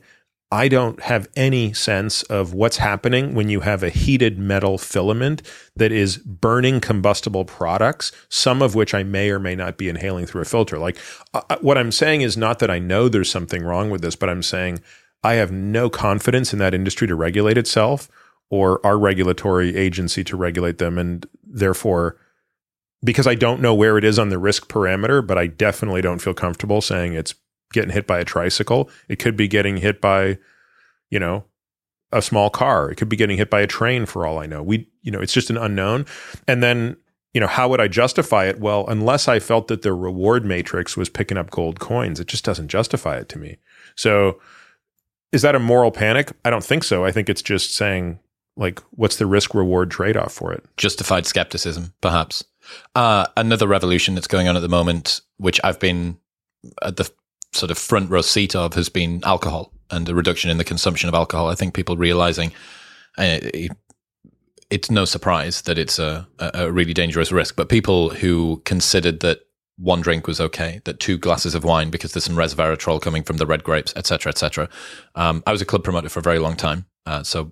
[0.50, 5.42] I don't have any sense of what's happening when you have a heated metal filament
[5.76, 10.26] that is burning combustible products, some of which I may or may not be inhaling
[10.26, 10.78] through a filter.
[10.78, 10.98] Like,
[11.34, 14.16] uh, uh, what I'm saying is not that I know there's something wrong with this,
[14.16, 14.80] but I'm saying
[15.22, 18.10] I have no confidence in that industry to regulate itself
[18.50, 20.98] or our regulatory agency to regulate them.
[20.98, 22.18] And therefore,
[23.04, 26.20] because I don't know where it is on the risk parameter, but I definitely don't
[26.20, 27.36] feel comfortable saying it's
[27.74, 28.90] getting hit by a tricycle.
[29.08, 30.38] It could be getting hit by,
[31.10, 31.46] you know,
[32.12, 32.90] a small car.
[32.90, 34.64] It could be getting hit by a train for all I know.
[34.64, 36.06] We, you know, it's just an unknown.
[36.48, 36.98] And then,
[37.34, 38.60] you know, how would I justify it?
[38.60, 42.46] Well, unless I felt that the reward matrix was picking up gold coins, it just
[42.46, 43.58] doesn't justify it to me.
[43.96, 44.40] So,
[45.34, 46.32] is that a moral panic?
[46.46, 47.04] I don't think so.
[47.04, 48.20] I think it's just saying,
[48.56, 50.64] like, what's the risk reward trade off for it?
[50.78, 52.46] Justified skepticism, perhaps.
[52.96, 56.18] Uh, another revolution that's going on at the moment, which I've been
[56.82, 57.12] at the
[57.58, 61.10] sort of front row seat of, has been alcohol and the reduction in the consumption
[61.10, 61.48] of alcohol.
[61.50, 62.52] I think people realizing
[63.18, 63.72] uh, it-
[64.70, 69.22] it's no surprise that it's a, a a really dangerous risk, but people who considered
[69.22, 69.40] that
[69.78, 73.38] one drink was okay, that two glasses of wine because there's some resveratrol coming from
[73.38, 74.68] the red grapes, etc., etc.
[75.16, 77.52] Um, I was a club promoter for a very long time, uh, so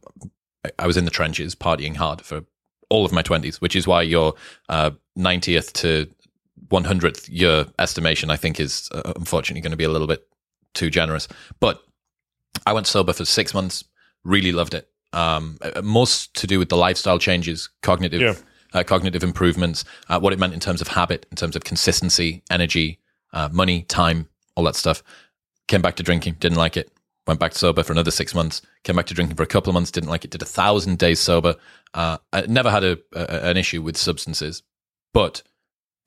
[0.66, 2.44] I- I was in the trenches partying hard for
[2.90, 4.34] all of my 20s, which is why your
[4.68, 6.08] uh, 90th to
[6.70, 10.28] 100th year estimation, I think, is uh, unfortunately going to be a little bit
[10.74, 11.28] too generous.
[11.60, 11.82] But
[12.66, 13.84] I went sober for six months,
[14.24, 14.90] really loved it.
[15.14, 18.36] Um, uh, most to do with the lifestyle changes, cognitive Yeah.
[18.74, 22.44] uh, cognitive improvements, uh, what it meant in terms of habit, in terms of consistency,
[22.52, 23.00] energy,
[23.32, 25.02] uh, money, time, all that stuff.
[25.68, 26.92] Came back to drinking, didn't like it.
[27.28, 28.62] Went back sober for another six months.
[28.84, 30.32] Came back to drinking for a couple of months, didn't like it.
[30.32, 31.56] Did a thousand days sober.
[31.94, 34.62] Uh, I never had a, a, an issue with substances,
[35.14, 35.42] but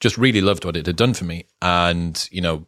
[0.01, 1.47] just really loved what it had done for me.
[1.61, 2.66] And you know,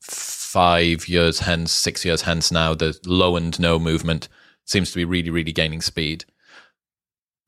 [0.00, 4.28] five years hence, six years hence now, the low and no movement
[4.64, 6.24] seems to be really, really gaining speed.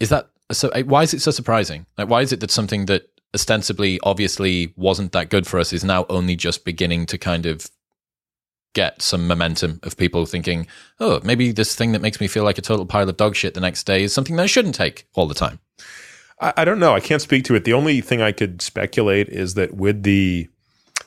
[0.00, 0.70] Is that so?
[0.84, 1.86] Why is it so surprising?
[1.96, 5.84] Like, why is it that something that ostensibly, obviously, wasn't that good for us is
[5.84, 7.70] now only just beginning to kind of
[8.74, 10.66] get some momentum of people thinking,
[11.00, 13.54] oh, maybe this thing that makes me feel like a total pile of dog shit
[13.54, 15.60] the next day is something that I shouldn't take all the time?
[16.40, 16.94] I, I don't know.
[16.94, 17.64] I can't speak to it.
[17.64, 20.48] The only thing I could speculate is that with the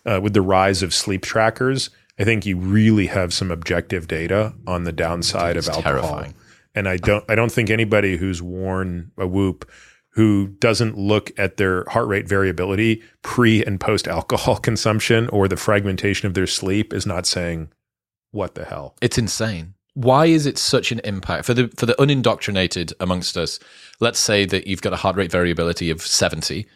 [0.05, 1.89] uh, with the rise of sleep trackers,
[2.19, 6.01] I think you really have some objective data on the downside of alcohol.
[6.01, 6.35] Terrifying.
[6.73, 9.69] And I don't I don't think anybody who's worn a Whoop
[10.11, 15.57] who doesn't look at their heart rate variability pre and post alcohol consumption or the
[15.57, 17.69] fragmentation of their sleep is not saying
[18.31, 18.95] what the hell.
[19.01, 19.75] It's insane.
[19.97, 23.59] Why is it such an impact for the for the unindoctrinated amongst us?
[23.99, 26.67] Let's say that you've got a heart rate variability of 70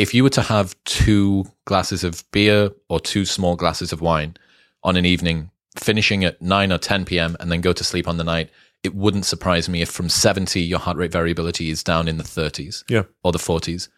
[0.00, 4.34] if you were to have two glasses of beer or two small glasses of wine
[4.82, 8.16] on an evening, finishing at 9 or 10 p.m., and then go to sleep on
[8.16, 8.48] the night,
[8.82, 12.24] it wouldn't surprise me if from 70, your heart rate variability is down in the
[12.24, 13.02] 30s yeah.
[13.22, 13.88] or the 40s.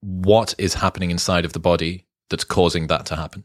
[0.00, 3.42] What is happening inside of the body that's causing that to happen?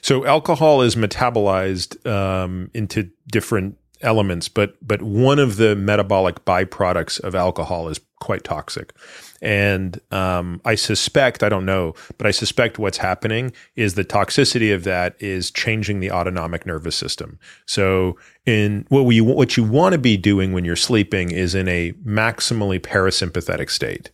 [0.00, 7.20] So, alcohol is metabolized um, into different elements, but but one of the metabolic byproducts
[7.20, 8.94] of alcohol is quite toxic.
[9.42, 14.74] And um, I suspect, I don't know, but I suspect what's happening is the toxicity
[14.74, 17.38] of that is changing the autonomic nervous system.
[17.66, 18.16] So,
[18.46, 21.92] in what we what you want to be doing when you're sleeping is in a
[22.06, 24.10] maximally parasympathetic state.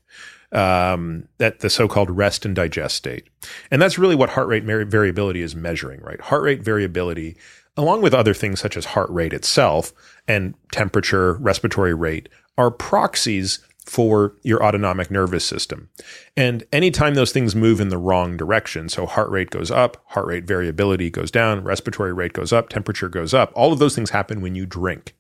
[0.52, 3.28] Um, that the so-called rest and digest state,
[3.70, 6.20] and that's really what heart rate variability is measuring, right?
[6.20, 7.36] Heart rate variability
[7.80, 9.92] along with other things such as heart rate itself
[10.28, 12.28] and temperature, respiratory rate,
[12.58, 15.88] are proxies for your autonomic nervous system.
[16.36, 20.26] And anytime those things move in the wrong direction, so heart rate goes up, heart
[20.26, 24.10] rate variability goes down, respiratory rate goes up, temperature goes up, all of those things
[24.10, 25.14] happen when you drink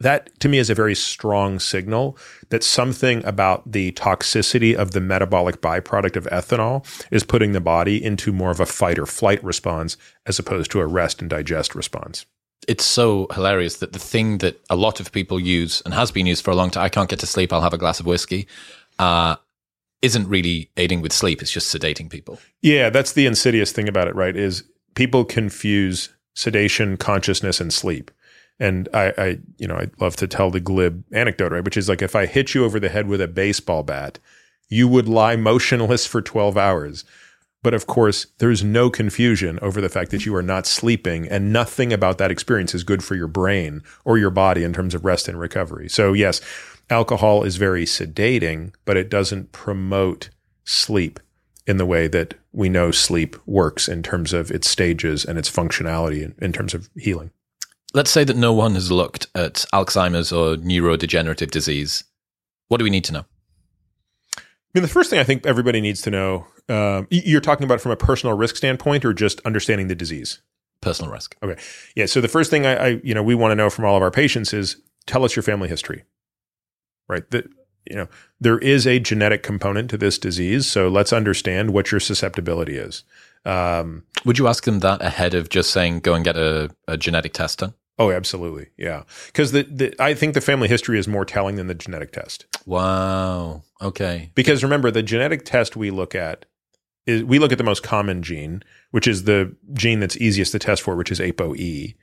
[0.00, 2.16] that to me is a very strong signal
[2.48, 8.02] that something about the toxicity of the metabolic byproduct of ethanol is putting the body
[8.02, 9.96] into more of a fight or flight response
[10.26, 12.26] as opposed to a rest and digest response.
[12.66, 16.26] It's so hilarious that the thing that a lot of people use and has been
[16.26, 18.06] used for a long time, I can't get to sleep, I'll have a glass of
[18.06, 18.46] whiskey,
[18.98, 19.36] uh,
[20.02, 21.42] isn't really aiding with sleep.
[21.42, 22.38] It's just sedating people.
[22.62, 24.36] Yeah, that's the insidious thing about it, right?
[24.36, 24.64] Is
[24.94, 28.10] people confuse sedation, consciousness, and sleep.
[28.60, 31.64] And I, I, you know, I love to tell the glib anecdote, right?
[31.64, 34.18] Which is like if I hit you over the head with a baseball bat,
[34.68, 37.04] you would lie motionless for 12 hours.
[37.62, 41.52] But of course, there's no confusion over the fact that you are not sleeping, and
[41.52, 45.04] nothing about that experience is good for your brain or your body in terms of
[45.04, 45.88] rest and recovery.
[45.88, 46.40] So, yes,
[46.88, 50.30] alcohol is very sedating, but it doesn't promote
[50.64, 51.20] sleep
[51.66, 55.50] in the way that we know sleep works in terms of its stages and its
[55.50, 57.30] functionality in, in terms of healing
[57.94, 62.04] let's say that no one has looked at Alzheimer's or neurodegenerative disease.
[62.68, 63.24] What do we need to know?
[64.36, 64.42] I
[64.74, 67.90] mean, the first thing I think everybody needs to know um, you're talking about from
[67.90, 70.40] a personal risk standpoint or just understanding the disease?
[70.80, 71.34] Personal risk.
[71.42, 71.60] Okay.
[71.96, 72.06] Yeah.
[72.06, 74.02] So the first thing I, I you know, we want to know from all of
[74.02, 74.76] our patients is
[75.06, 76.04] tell us your family history,
[77.08, 77.28] right?
[77.32, 77.46] That,
[77.90, 78.06] you know,
[78.40, 80.66] there is a genetic component to this disease.
[80.66, 83.02] So let's understand what your susceptibility is.
[83.44, 86.96] Um, Would you ask them that ahead of just saying, go and get a, a
[86.96, 87.74] genetic test done?
[88.00, 88.68] Oh, absolutely.
[88.78, 89.02] Yeah.
[89.26, 92.46] Because the, the, I think the family history is more telling than the genetic test.
[92.64, 93.62] Wow.
[93.82, 94.30] Okay.
[94.34, 96.46] Because remember, the genetic test we look at
[97.06, 100.58] is we look at the most common gene, which is the gene that's easiest to
[100.58, 101.94] test for, which is ApoE.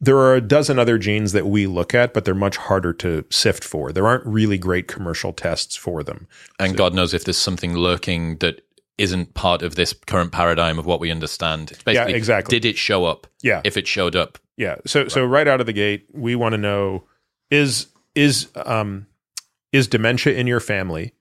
[0.00, 3.24] There are a dozen other genes that we look at, but they're much harder to
[3.28, 3.92] sift for.
[3.92, 6.28] There aren't really great commercial tests for them.
[6.60, 8.62] And so, God knows if there's something lurking that
[8.98, 11.70] isn't part of this current paradigm of what we understand.
[11.70, 12.58] It's basically, yeah, exactly.
[12.58, 13.26] Did it show up?
[13.42, 13.62] Yeah.
[13.64, 14.38] If it showed up.
[14.56, 14.76] Yeah.
[14.86, 15.10] So right.
[15.10, 17.04] so right out of the gate, we want to know
[17.50, 19.06] is is um
[19.72, 21.14] is dementia in your family?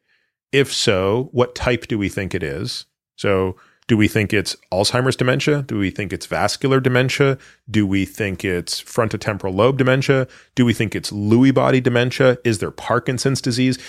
[0.51, 2.85] If so, what type do we think it is?
[3.15, 3.55] So
[3.87, 5.63] do we think it's Alzheimer's dementia?
[5.63, 7.39] Do we think it's vascular dementia?
[7.69, 10.27] Do we think it's frontotemporal lobe dementia?
[10.53, 12.37] Do we think it's Lewy body dementia?
[12.43, 13.79] Is there Parkinson's disease?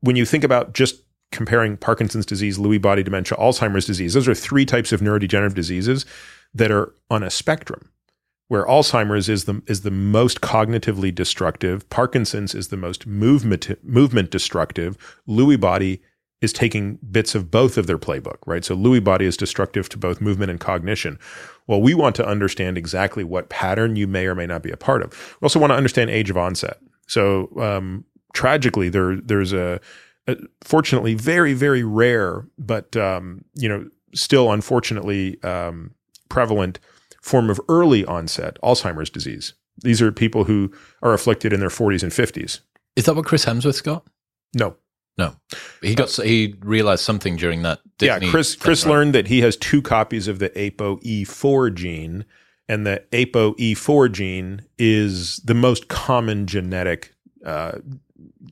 [0.00, 1.03] When you think about just
[1.34, 4.14] comparing Parkinson's disease, Lewy body dementia, Alzheimer's disease.
[4.14, 6.06] Those are three types of neurodegenerative diseases
[6.54, 7.90] that are on a spectrum
[8.48, 14.30] where Alzheimer's is the is the most cognitively destructive, Parkinson's is the most movement movement
[14.30, 14.96] destructive,
[15.28, 16.02] Lewy body
[16.40, 18.64] is taking bits of both of their playbook, right?
[18.64, 21.18] So Lewy body is destructive to both movement and cognition.
[21.66, 24.76] Well, we want to understand exactly what pattern you may or may not be a
[24.76, 25.36] part of.
[25.40, 26.78] We also want to understand age of onset.
[27.06, 28.04] So um,
[28.34, 29.80] tragically, there there's a, a,
[30.62, 35.92] fortunately very very rare, but um, you know still unfortunately um,
[36.28, 36.78] prevalent
[37.20, 39.54] form of early onset Alzheimer's disease.
[39.78, 40.72] These are people who
[41.02, 42.60] are afflicted in their 40s and 50s.
[42.96, 44.06] Is that what Chris Hemsworth's got?
[44.54, 44.76] No.
[45.16, 45.36] No,
[45.80, 47.78] he got he realized something during that.
[47.98, 48.90] Disney yeah, Chris Chris right?
[48.90, 52.24] learned that he has two copies of the ApoE4 gene,
[52.68, 57.14] and the ApoE4 gene is the most common genetic,
[57.46, 57.78] uh,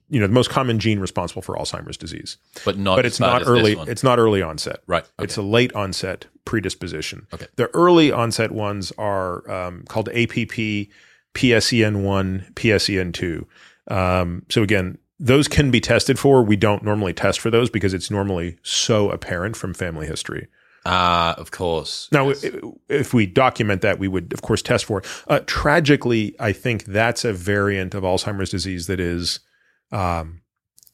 [0.08, 2.36] you know, the most common gene responsible for Alzheimer's disease.
[2.64, 3.76] But not, but it's not early.
[3.86, 4.80] It's not early onset.
[4.86, 5.04] Right.
[5.04, 5.24] Okay.
[5.24, 7.26] It's a late onset predisposition.
[7.32, 7.46] Okay.
[7.56, 10.88] The early onset ones are um, called APP,
[11.34, 13.46] PSEN1, PSEN2.
[13.88, 16.42] Um, so again, those can be tested for.
[16.42, 20.48] We don't normally test for those because it's normally so apparent from family history.
[20.84, 22.08] Ah, uh, of course.
[22.10, 22.44] Now, yes.
[22.88, 25.06] if we document that, we would, of course, test for it.
[25.28, 29.40] Uh, tragically, I think that's a variant of Alzheimer's disease that is,
[29.92, 30.42] um,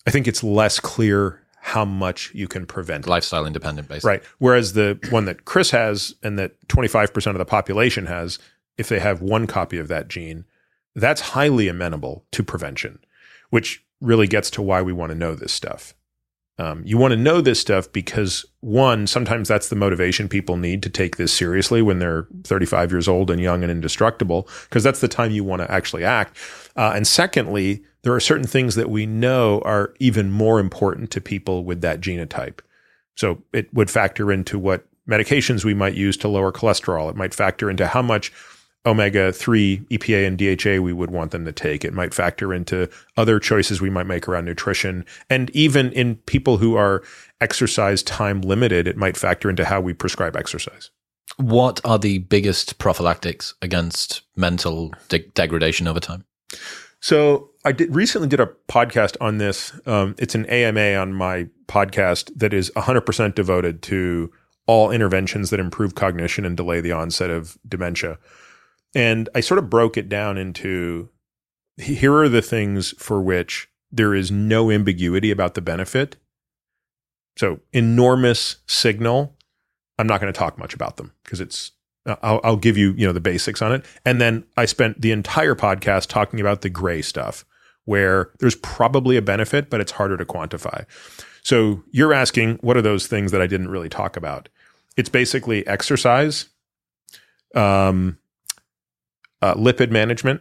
[0.07, 3.07] I think it's less clear how much you can prevent.
[3.07, 4.09] Lifestyle independent, basically.
[4.09, 4.25] Right.
[4.39, 8.39] Whereas the one that Chris has and that 25% of the population has,
[8.77, 10.45] if they have one copy of that gene,
[10.95, 12.99] that's highly amenable to prevention,
[13.51, 15.95] which really gets to why we want to know this stuff.
[16.59, 20.83] Um, you want to know this stuff because one, sometimes that's the motivation people need
[20.83, 25.01] to take this seriously when they're 35 years old and young and indestructible, because that's
[25.01, 26.37] the time you want to actually act.
[26.77, 31.21] Uh, and secondly, there are certain things that we know are even more important to
[31.21, 32.59] people with that genotype.
[33.15, 37.09] So it would factor into what medications we might use to lower cholesterol.
[37.09, 38.33] It might factor into how much
[38.87, 41.85] omega 3 EPA and DHA we would want them to take.
[41.85, 45.05] It might factor into other choices we might make around nutrition.
[45.29, 47.03] And even in people who are
[47.41, 50.91] exercise time limited, it might factor into how we prescribe exercise.
[51.37, 56.25] What are the biggest prophylactics against mental de- degradation over time?
[57.01, 59.79] So I did, recently did a podcast on this.
[59.87, 64.33] Um, it's an AMA on my podcast that is 100% devoted to
[64.67, 68.19] all interventions that improve cognition and delay the onset of dementia.
[68.95, 71.09] And I sort of broke it down into
[71.77, 76.17] here are the things for which there is no ambiguity about the benefit.
[77.37, 79.37] So, enormous signal.
[79.99, 81.73] I'm not going to talk much about them because it's
[82.23, 85.13] I'll, I'll, give you you know the basics on it and then i spent the
[85.13, 87.45] entire podcast talking about the gray stuff
[87.85, 90.87] where there's probably a benefit but it's harder to quantify
[91.43, 94.49] so you're asking what are those things that i didn't really talk about
[94.97, 96.47] it's basically exercise
[97.55, 98.19] um,
[99.43, 100.41] uh, lipid management,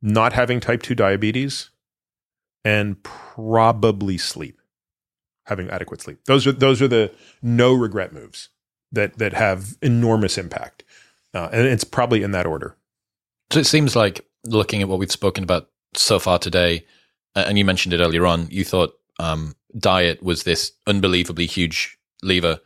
[0.00, 1.70] not having type 2 diabetes,
[2.64, 4.60] and probably sleep,
[5.46, 6.18] having adequate sleep.
[6.26, 7.12] Those are those are the
[7.42, 8.48] no regret moves
[8.92, 10.84] that that have enormous impact,
[11.34, 12.76] uh, and it's probably in that order.
[13.50, 16.84] So it seems like looking at what we've spoken about so far today,
[17.34, 22.60] and you mentioned it earlier on, you thought um, diet was this unbelievably huge lever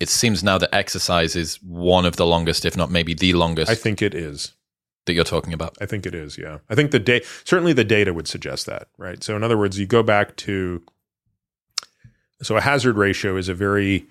[0.00, 3.70] it seems now that exercise is one of the longest, if not maybe the longest.
[3.70, 4.52] I think it is
[5.06, 5.76] that you're talking about.
[5.80, 6.38] I think it is.
[6.38, 8.88] Yeah, I think the day certainly the data would suggest that.
[8.98, 9.22] Right.
[9.22, 10.82] So in other words, you go back to
[12.42, 14.06] so a hazard ratio is a very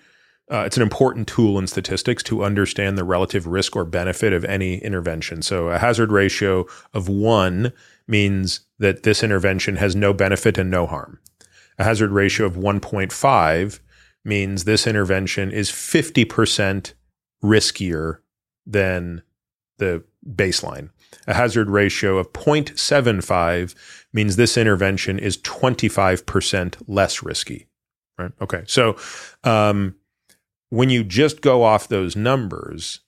[0.52, 4.44] uh, it's an important tool in statistics to understand the relative risk or benefit of
[4.46, 5.42] any intervention.
[5.42, 7.72] So a hazard ratio of one
[8.06, 11.20] means that this intervention has no benefit and no harm.
[11.80, 13.80] A hazard ratio of 1.5
[14.24, 16.94] means this intervention is 50%
[17.44, 18.20] riskier
[18.66, 19.24] than
[19.78, 20.90] the baseline.
[21.28, 23.76] A hazard ratio of 0.75
[24.14, 27.68] means this intervention is 25% less risky.
[28.18, 28.32] Right?
[28.42, 28.64] Okay.
[28.68, 28.98] So
[29.44, 29.96] um,
[30.70, 33.00] when you just go off those numbers,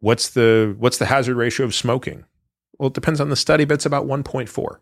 [0.00, 2.24] what's the what's the hazard ratio of smoking?
[2.78, 4.78] Well, it depends on the study, but it's about 1.4.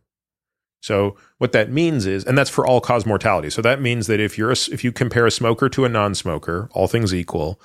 [0.80, 3.50] So what that means is, and that's for all cause mortality.
[3.50, 6.68] So that means that if you're a, if you compare a smoker to a non-smoker,
[6.72, 7.60] all things equal,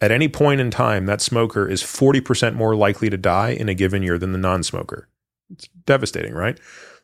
[0.00, 3.74] at any point in time, that smoker is 40% more likely to die in a
[3.74, 5.08] given year than the non-smoker.
[5.50, 6.58] It's devastating, right?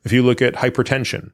[0.05, 1.31] If you look at hypertension,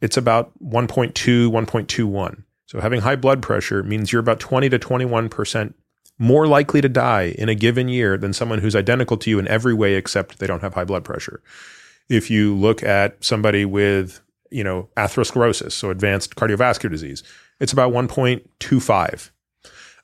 [0.00, 2.42] it's about 1.2, 1.21.
[2.66, 5.74] So having high blood pressure means you're about 20 to 21%
[6.18, 9.48] more likely to die in a given year than someone who's identical to you in
[9.48, 11.42] every way except they don't have high blood pressure.
[12.08, 14.20] If you look at somebody with,
[14.50, 17.22] you know, atherosclerosis, so advanced cardiovascular disease,
[17.60, 19.30] it's about 1.25.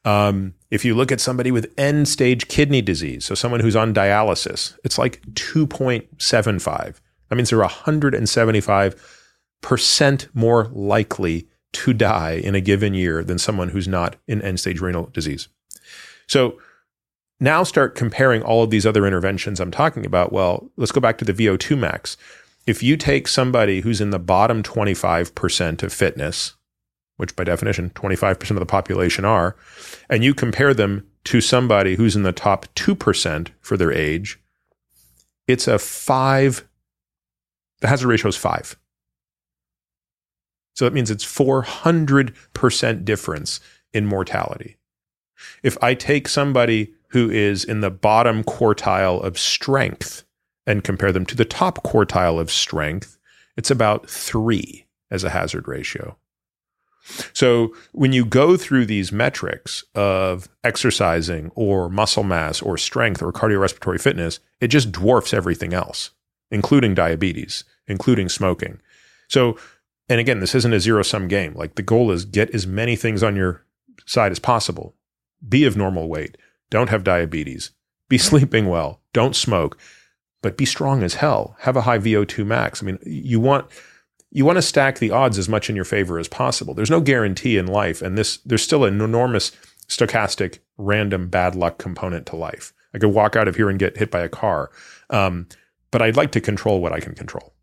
[0.05, 3.93] Um, if you look at somebody with end stage kidney disease, so someone who's on
[3.93, 7.01] dialysis, it's like 2.75.
[7.29, 9.19] That means they're 175
[9.61, 14.61] percent more likely to die in a given year than someone who's not in end
[14.61, 15.49] stage renal disease.
[16.27, 16.59] So
[17.41, 20.33] now start comparing all of these other interventions I'm talking about.
[20.33, 22.17] Well, let's go back to the VO2 max.
[22.67, 26.55] If you take somebody who's in the bottom 25% of fitness,
[27.17, 29.57] which by definition 25% of the population are,
[30.11, 34.41] and you compare them to somebody who's in the top 2% for their age,
[35.47, 36.69] it's a five,
[37.81, 38.77] the hazard ratio is five.
[40.75, 43.61] So that means it's 400% difference
[43.93, 44.77] in mortality.
[45.63, 50.25] If I take somebody who is in the bottom quartile of strength
[50.67, 53.19] and compare them to the top quartile of strength,
[53.57, 56.17] it's about three as a hazard ratio.
[57.33, 63.33] So when you go through these metrics of exercising or muscle mass or strength or
[63.33, 66.11] cardiorespiratory fitness, it just dwarfs everything else,
[66.51, 68.81] including diabetes, including smoking.
[69.29, 69.59] So,
[70.09, 71.55] and again, this isn't a zero sum game.
[71.55, 73.65] Like the goal is get as many things on your
[74.05, 74.95] side as possible.
[75.47, 76.37] Be of normal weight.
[76.71, 77.71] Don't have diabetes.
[78.09, 79.01] Be sleeping well.
[79.13, 79.79] Don't smoke,
[80.43, 81.57] but be strong as hell.
[81.61, 82.83] Have a high VO2 max.
[82.83, 83.67] I mean, you want
[84.31, 86.75] you want to stack the odds as much in your favor as possible.
[86.75, 89.53] There's no guarantee in life, and this there's still an enormous
[89.89, 92.73] stochastic random bad luck component to life.
[92.95, 94.71] I could walk out of here and get hit by a car,
[95.11, 95.47] um,
[95.91, 97.55] but I'd like to control what I can control.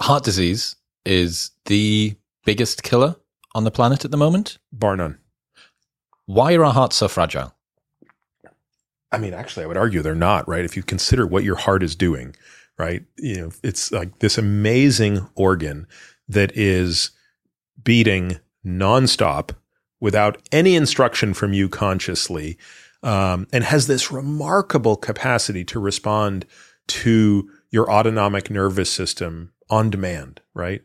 [0.00, 3.16] Heart disease is the biggest killer
[3.54, 5.18] on the planet at the moment, bar none.
[6.26, 7.55] Why are our hearts so fragile?
[9.12, 10.64] I mean, actually, I would argue they're not, right?
[10.64, 12.34] If you consider what your heart is doing,
[12.78, 13.04] right?
[13.16, 15.86] You know, it's like this amazing organ
[16.28, 17.10] that is
[17.82, 19.50] beating nonstop
[20.00, 22.58] without any instruction from you consciously,
[23.02, 26.44] um, and has this remarkable capacity to respond
[26.88, 30.82] to your autonomic nervous system on demand, right?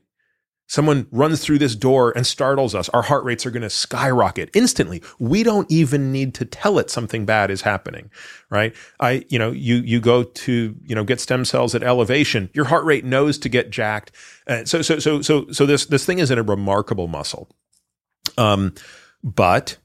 [0.71, 2.87] Someone runs through this door and startles us.
[2.89, 5.03] Our heart rates are going to skyrocket instantly.
[5.19, 8.09] We don't even need to tell it something bad is happening,
[8.49, 8.73] right?
[8.97, 12.49] I, you know, you you go to you know get stem cells at elevation.
[12.53, 14.13] Your heart rate knows to get jacked.
[14.47, 17.49] Uh, so so so so so this this thing is a remarkable muscle,
[18.37, 18.73] um,
[19.21, 19.75] but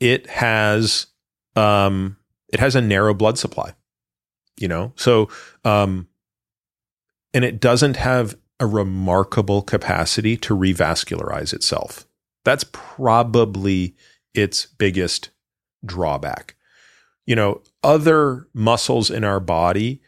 [0.00, 1.06] it has
[1.56, 2.18] um
[2.52, 3.72] it has a narrow blood supply,
[4.60, 4.92] you know.
[4.96, 5.30] So
[5.64, 6.08] um,
[7.32, 12.06] and it doesn't have a remarkable capacity to revascularize itself.
[12.44, 13.94] That's probably
[14.34, 15.30] its biggest
[15.84, 16.56] drawback.
[17.26, 20.00] You know, other muscles in our body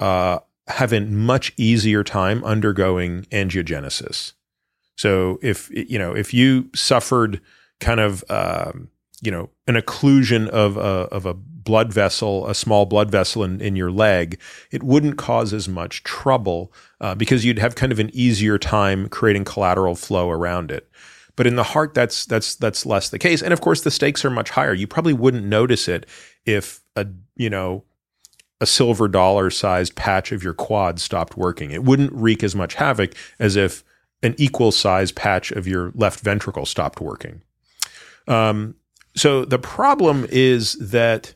[0.00, 4.32] uh, have a much easier time undergoing angiogenesis.
[4.96, 7.40] So if you know if you suffered
[7.80, 8.88] kind of um,
[9.22, 13.60] you know an occlusion of a of a blood vessel, a small blood vessel in,
[13.60, 14.40] in your leg,
[14.70, 19.08] it wouldn't cause as much trouble uh, because you'd have kind of an easier time
[19.08, 20.88] creating collateral flow around it.
[21.34, 23.42] But in the heart, that's that's that's less the case.
[23.42, 24.72] And of course, the stakes are much higher.
[24.72, 26.06] You probably wouldn't notice it
[26.46, 27.06] if a
[27.36, 27.84] you know
[28.60, 31.72] a silver dollar sized patch of your quad stopped working.
[31.72, 33.84] It wouldn't wreak as much havoc as if
[34.22, 37.42] an equal size patch of your left ventricle stopped working.
[38.26, 38.76] Um,
[39.16, 41.34] so the problem is that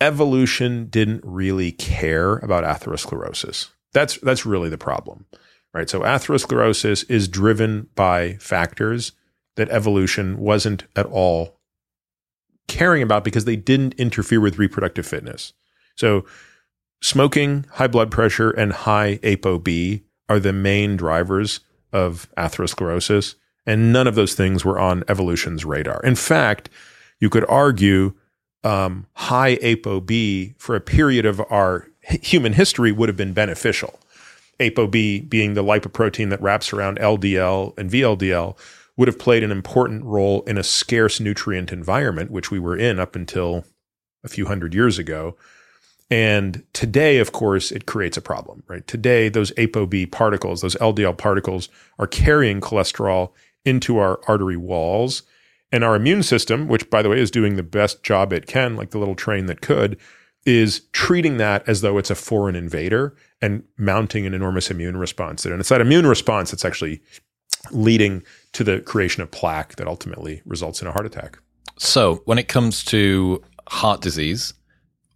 [0.00, 3.68] evolution didn't really care about atherosclerosis.
[3.92, 5.26] That's that's really the problem.
[5.72, 5.88] Right?
[5.88, 9.12] So atherosclerosis is driven by factors
[9.56, 11.60] that evolution wasn't at all
[12.66, 15.52] caring about because they didn't interfere with reproductive fitness.
[15.96, 16.24] So
[17.02, 21.60] smoking, high blood pressure and high ApoB are the main drivers
[21.92, 23.34] of atherosclerosis
[23.66, 26.00] and none of those things were on evolution's radar.
[26.02, 26.70] In fact,
[27.20, 28.14] you could argue
[28.64, 33.98] um, high ApoB for a period of our human history would have been beneficial.
[34.58, 38.56] ApoB being the lipoprotein that wraps around LDL and VLDL
[38.96, 42.98] would have played an important role in a scarce nutrient environment, which we were in
[42.98, 43.64] up until
[44.22, 45.36] a few hundred years ago.
[46.10, 48.86] And today, of course, it creates a problem, right?
[48.86, 51.68] Today, those ApoB particles, those LDL particles,
[51.98, 53.30] are carrying cholesterol
[53.64, 55.22] into our artery walls
[55.72, 58.76] and our immune system, which by the way is doing the best job it can,
[58.76, 59.98] like the little train that could,
[60.46, 65.44] is treating that as though it's a foreign invader and mounting an enormous immune response.
[65.44, 67.02] And it's that immune response that's actually
[67.70, 68.22] leading
[68.52, 71.38] to the creation of plaque that ultimately results in a heart attack.
[71.78, 74.54] So, when it comes to heart disease,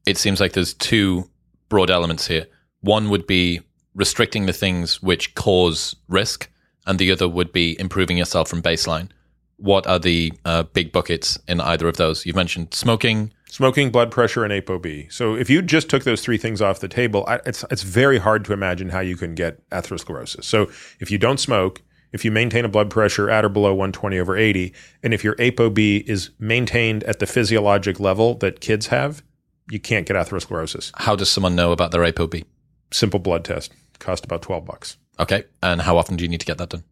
[0.07, 1.29] it seems like there's two
[1.69, 2.47] broad elements here.
[2.81, 3.61] One would be
[3.95, 6.49] restricting the things which cause risk,
[6.87, 9.11] and the other would be improving yourself from baseline
[9.57, 12.27] what are the uh, big buckets in either of those?
[12.27, 15.13] You've mentioned smoking, smoking, blood pressure, and ApoB.
[15.13, 18.19] So if you just took those three things off the table, I, it's it's very
[18.19, 20.45] hard to imagine how you can get atherosclerosis.
[20.45, 20.71] So
[21.01, 21.83] if you don't smoke,
[22.13, 25.35] if you maintain a blood pressure at or below 120 over 80, and if your
[25.37, 29.23] ApoB is maintained at the physiologic level that kids have,
[29.71, 30.93] you can't get atherosclerosis.
[30.97, 32.45] How does someone know about their ApoB?
[32.93, 34.99] Simple blood test cost about 12 bucks.
[35.19, 36.85] Okay, and how often do you need to get that done?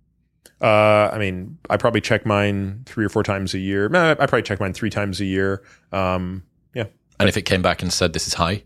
[0.60, 3.86] Uh, I mean, I probably check mine three or four times a year.
[3.94, 5.64] I probably check mine three times a year.
[5.90, 6.86] Um, yeah.
[7.18, 8.62] And if it came back and said this is high,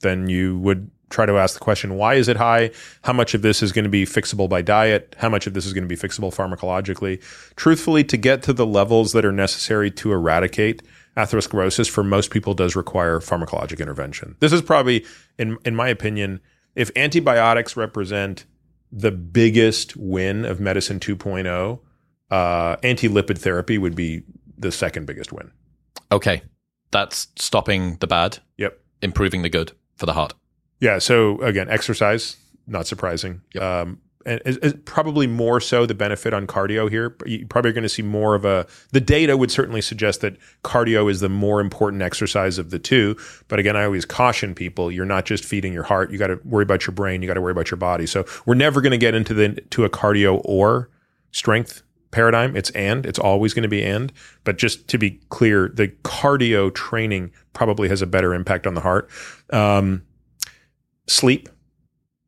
[0.00, 2.70] then you would try to ask the question why is it high
[3.02, 5.64] how much of this is going to be fixable by diet how much of this
[5.64, 7.22] is going to be fixable pharmacologically
[7.56, 10.82] truthfully to get to the levels that are necessary to eradicate
[11.16, 15.04] atherosclerosis for most people does require pharmacologic intervention this is probably
[15.38, 16.40] in in my opinion
[16.74, 18.44] if antibiotics represent
[18.90, 21.80] the biggest win of medicine 2.0
[22.30, 24.22] uh, anti-lipid therapy would be
[24.56, 25.50] the second biggest win
[26.10, 26.42] okay
[26.90, 30.34] that's stopping the bad yep improving the good for the heart
[30.80, 30.98] yeah.
[30.98, 32.36] So again, exercise,
[32.66, 33.42] not surprising.
[33.54, 33.62] Yep.
[33.62, 37.16] Um, and probably more so the benefit on cardio here.
[37.26, 38.66] You probably are going to see more of a.
[38.92, 43.16] The data would certainly suggest that cardio is the more important exercise of the two.
[43.48, 46.10] But again, I always caution people: you're not just feeding your heart.
[46.10, 47.22] You got to worry about your brain.
[47.22, 48.06] You got to worry about your body.
[48.06, 50.90] So we're never going to get into the to a cardio or
[51.32, 52.56] strength paradigm.
[52.56, 54.12] It's and it's always going to be and.
[54.44, 58.80] But just to be clear, the cardio training probably has a better impact on the
[58.80, 59.10] heart.
[59.50, 60.02] Um,
[61.06, 61.48] sleep.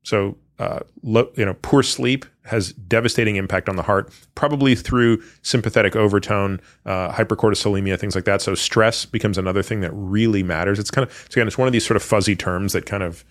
[0.03, 5.23] So, uh, low, you know, poor sleep has devastating impact on the heart, probably through
[5.41, 8.43] sympathetic overtone, uh, hypercortisolemia, things like that.
[8.43, 10.79] So, stress becomes another thing that really matters.
[10.79, 13.25] It's kind of again, it's one of these sort of fuzzy terms that kind of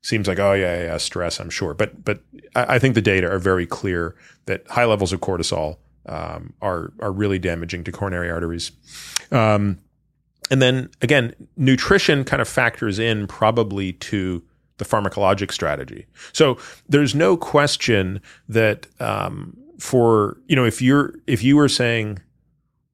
[0.00, 1.38] seems like, oh yeah, yeah, stress.
[1.38, 2.22] I'm sure, but but
[2.56, 4.16] I, I think the data are very clear
[4.46, 5.76] that high levels of cortisol
[6.06, 8.72] um, are are really damaging to coronary arteries.
[9.30, 9.80] Um,
[10.50, 14.42] and then again, nutrition kind of factors in probably to
[14.80, 16.06] the pharmacologic strategy.
[16.32, 16.58] So
[16.88, 22.18] there's no question that um, for you know if you're if you were saying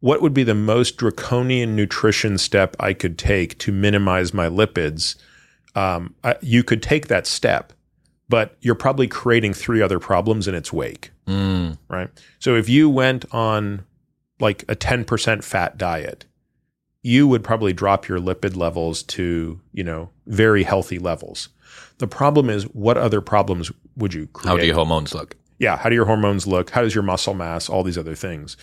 [0.01, 5.17] what would be the most draconian nutrition step I could take to minimize my lipids,
[5.75, 7.73] um, I, you could take that step,
[8.29, 11.79] but you're probably creating three other problems in its wake, mm.
[11.89, 12.11] right?
[12.41, 13.85] So if you went on
[14.39, 16.27] like a 10% fat diet,
[17.03, 21.49] you would probably drop your lipid levels to, you know, very healthy levels.
[21.99, 24.51] The problem is, what other problems would you create?
[24.51, 25.37] how do your hormones look?
[25.59, 26.69] yeah, how do your hormones look?
[26.71, 27.69] How does your muscle mass?
[27.71, 28.57] All these other things.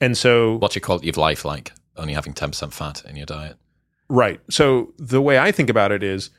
[0.00, 1.72] And so, What's your quality of life like?
[1.96, 3.56] Only having ten percent fat in your diet.
[4.08, 4.40] right.
[4.48, 6.30] So the way I think about it is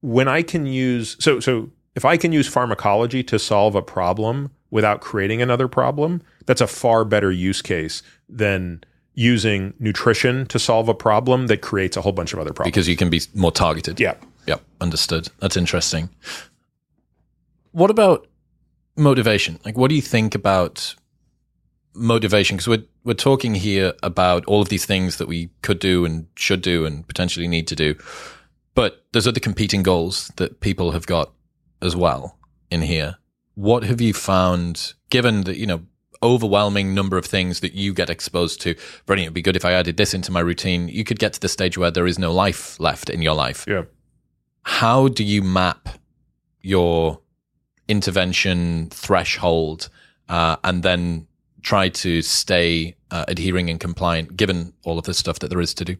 [0.00, 4.50] when I can use so so if I can use pharmacology to solve a problem
[4.70, 8.82] without creating another problem, that's a far better use case than
[9.14, 12.72] using nutrition to solve a problem that creates a whole bunch of other problems.
[12.74, 13.98] because you can be more targeted.
[14.00, 14.14] yeah.
[14.46, 15.28] Yep, understood.
[15.40, 16.10] That's interesting.
[17.72, 18.26] What about
[18.96, 19.58] motivation?
[19.64, 20.94] Like, what do you think about
[21.94, 22.56] motivation?
[22.56, 26.26] Because we're we're talking here about all of these things that we could do and
[26.36, 27.94] should do and potentially need to do,
[28.74, 31.32] but there's other competing goals that people have got
[31.82, 32.38] as well
[32.70, 33.16] in here.
[33.54, 35.82] What have you found, given that you know
[36.22, 38.74] overwhelming number of things that you get exposed to?
[39.04, 39.26] Brilliant.
[39.26, 40.88] It'd be good if I added this into my routine.
[40.88, 43.64] You could get to the stage where there is no life left in your life
[43.68, 43.82] Yeah.
[44.64, 45.88] How do you map
[46.60, 47.20] your
[47.88, 49.88] intervention threshold
[50.28, 51.26] uh, and then
[51.62, 55.74] try to stay uh, adhering and compliant given all of the stuff that there is
[55.74, 55.96] to do?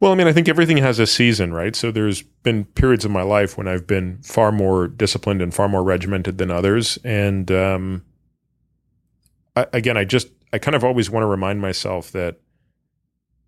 [0.00, 1.74] Well, I mean, I think everything has a season, right?
[1.74, 5.68] So there's been periods of my life when I've been far more disciplined and far
[5.68, 6.98] more regimented than others.
[7.04, 8.04] And um,
[9.56, 12.40] I, again, I just, I kind of always want to remind myself that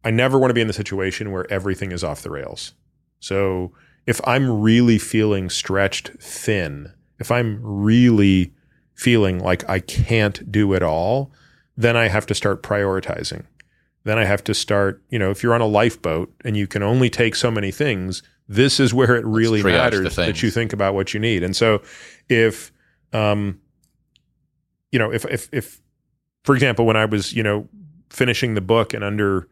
[0.04, 2.72] I never want to be in the situation where everything is off the rails.
[3.20, 3.72] So
[4.06, 8.52] if I'm really feeling stretched thin, if I'm really
[8.94, 11.32] feeling like I can't do it all,
[11.76, 13.44] then I have to start prioritizing
[14.06, 16.84] then I have to start, you know, if you're on a lifeboat and you can
[16.84, 20.94] only take so many things, this is where it really matters that you think about
[20.94, 21.42] what you need.
[21.42, 21.82] And so
[22.28, 22.70] if
[23.12, 23.60] um
[24.92, 25.80] you know, if if if
[26.44, 27.68] for example, when I was, you know,
[28.08, 29.48] finishing the book and under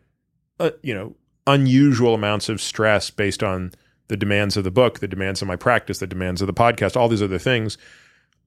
[0.61, 1.17] uh, you know,
[1.49, 3.73] unusual amounts of stress based on
[4.09, 6.97] the demands of the book, the demands of my practice, the demands of the podcast,
[6.97, 7.79] all these other things,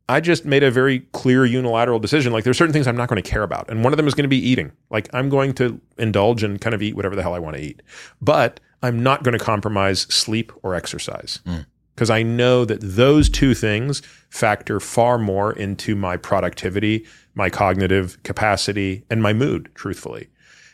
[0.10, 2.32] I just made a very clear unilateral decision.
[2.32, 3.70] Like there's certain things I'm not going to care about.
[3.70, 4.72] And one of them is going to be eating.
[4.90, 7.62] Like I'm going to indulge and kind of eat whatever the hell I want to
[7.62, 7.82] eat.
[8.22, 11.40] But I'm not going to compromise sleep or exercise.
[11.46, 11.66] Mm.
[11.94, 18.22] Because I know that those two things factor far more into my productivity, my cognitive
[18.22, 20.30] capacity, and my mood, truthfully.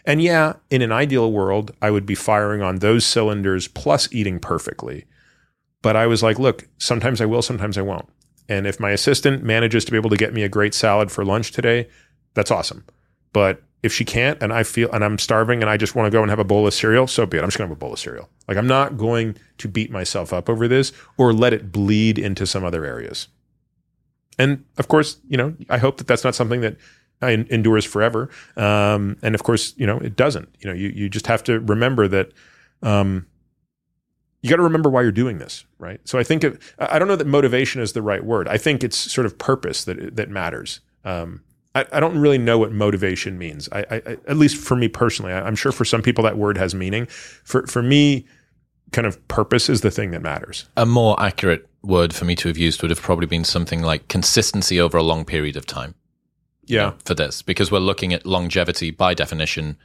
[0.05, 4.39] And yeah, in an ideal world, I would be firing on those cylinders plus eating
[4.39, 5.05] perfectly.
[5.81, 8.09] But I was like, look, sometimes I will, sometimes I won't.
[8.49, 11.23] And if my assistant manages to be able to get me a great salad for
[11.23, 11.87] lunch today,
[12.33, 12.83] that's awesome.
[13.31, 16.15] But if she can't and I feel and I'm starving and I just want to
[16.15, 17.41] go and have a bowl of cereal, so be it.
[17.41, 18.29] I'm just going to have a bowl of cereal.
[18.47, 22.45] Like I'm not going to beat myself up over this or let it bleed into
[22.45, 23.27] some other areas.
[24.39, 26.77] And of course, you know, I hope that that's not something that
[27.31, 28.29] endures forever.
[28.57, 30.49] Um, and of course, you know, it doesn't.
[30.59, 32.31] You know, you you just have to remember that.
[32.81, 33.27] Um,
[34.41, 36.01] you got to remember why you're doing this, right?
[36.03, 38.49] So I think it, I don't know that motivation is the right word.
[38.49, 40.81] I think it's sort of purpose that that matters.
[41.05, 41.41] Um,
[41.75, 43.67] I, I, don't really know what motivation means.
[43.71, 43.95] I, I,
[44.27, 47.05] at least for me personally, I, am sure for some people that word has meaning.
[47.07, 48.25] For for me,
[48.91, 50.65] kind of purpose is the thing that matters.
[50.77, 54.07] A more accurate word for me to have used would have probably been something like
[54.07, 55.95] consistency over a long period of time.
[56.65, 56.93] Yeah.
[57.05, 59.77] For this, because we're looking at longevity by definition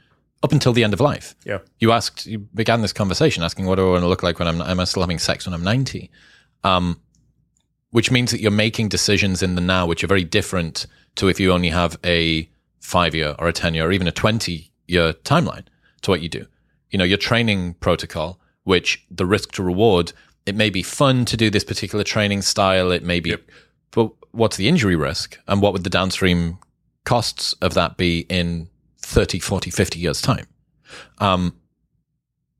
[0.43, 1.35] up until the end of life.
[1.45, 1.59] Yeah.
[1.79, 4.47] You asked, you began this conversation asking, what do I want to look like when
[4.47, 6.09] I'm, am I still having sex when I'm 90?
[6.63, 7.01] Um,
[7.91, 10.85] which means that you're making decisions in the now, which are very different
[11.15, 12.49] to if you only have a
[12.79, 15.65] five year or a 10 year or even a 20 year timeline
[16.01, 16.45] to what you do.
[16.91, 20.13] You know, your training protocol, which the risk to reward,
[20.45, 22.91] it may be fun to do this particular training style.
[22.91, 23.41] It may be, yep.
[23.91, 26.57] but what's the injury risk and what would the downstream
[27.09, 28.69] costs of that be in
[28.99, 30.45] 30, 40, 50 years time?
[31.17, 31.55] Um,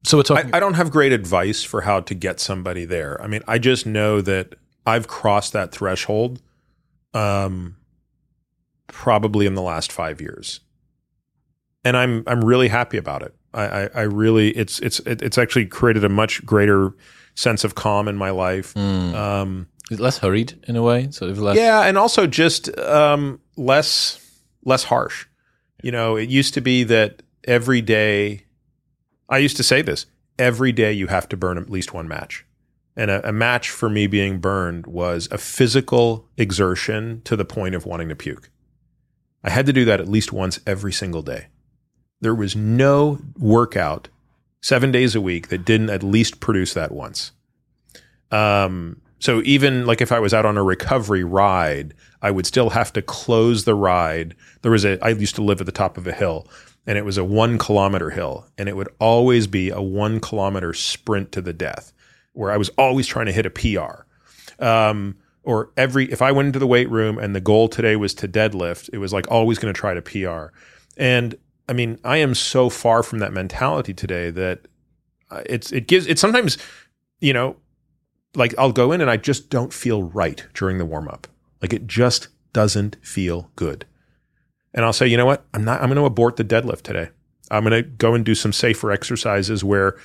[0.03, 0.51] so we're talking.
[0.51, 3.21] I, I don't have great advice for how to get somebody there.
[3.21, 4.55] I mean, I just know that
[4.87, 6.41] I've crossed that threshold.
[7.13, 7.75] Um,
[8.87, 10.61] probably in the last five years,
[11.83, 13.35] and I'm I'm really happy about it.
[13.53, 16.93] I, I, I really it's it's it's actually created a much greater
[17.35, 18.73] sense of calm in my life.
[18.73, 19.13] Mm.
[19.13, 21.57] Um, less hurried in a way, sort of less.
[21.57, 24.25] Yeah, and also just um, less
[24.63, 25.25] less harsh.
[25.81, 28.45] You know, it used to be that every day.
[29.29, 30.05] I used to say this
[30.37, 32.45] every day you have to burn at least one match.
[32.95, 37.75] And a, a, match for me being burned was a physical exertion to the point
[37.75, 38.49] of wanting to puke.
[39.43, 41.47] I had to do that at least once every single day.
[42.19, 44.09] There was no workout
[44.61, 47.31] seven days a week that didn't at least produce that once.
[48.31, 52.71] Um, so even like if I was out on a recovery ride, I would still
[52.71, 54.35] have to close the ride.
[54.61, 56.47] There was a, I used to live at the top of a hill
[56.87, 60.73] and it was a one kilometer hill and it would always be a one kilometer
[60.73, 61.93] sprint to the death
[62.33, 64.05] where I was always trying to hit a PR.
[64.63, 68.13] Um, or every if I went into the weight room and the goal today was
[68.15, 70.53] to deadlift, it was like always going to try to PR.
[70.97, 71.35] And
[71.67, 74.67] I mean, I am so far from that mentality today that
[75.31, 76.57] uh, it's it gives it sometimes,
[77.19, 77.55] you know,
[78.35, 81.27] like I'll go in and I just don't feel right during the warm up.
[81.61, 83.85] Like it just doesn't feel good.
[84.73, 85.45] And I'll say, you know what?
[85.53, 87.09] I'm not I'm going to abort the deadlift today.
[87.51, 89.97] I'm going to go and do some safer exercises where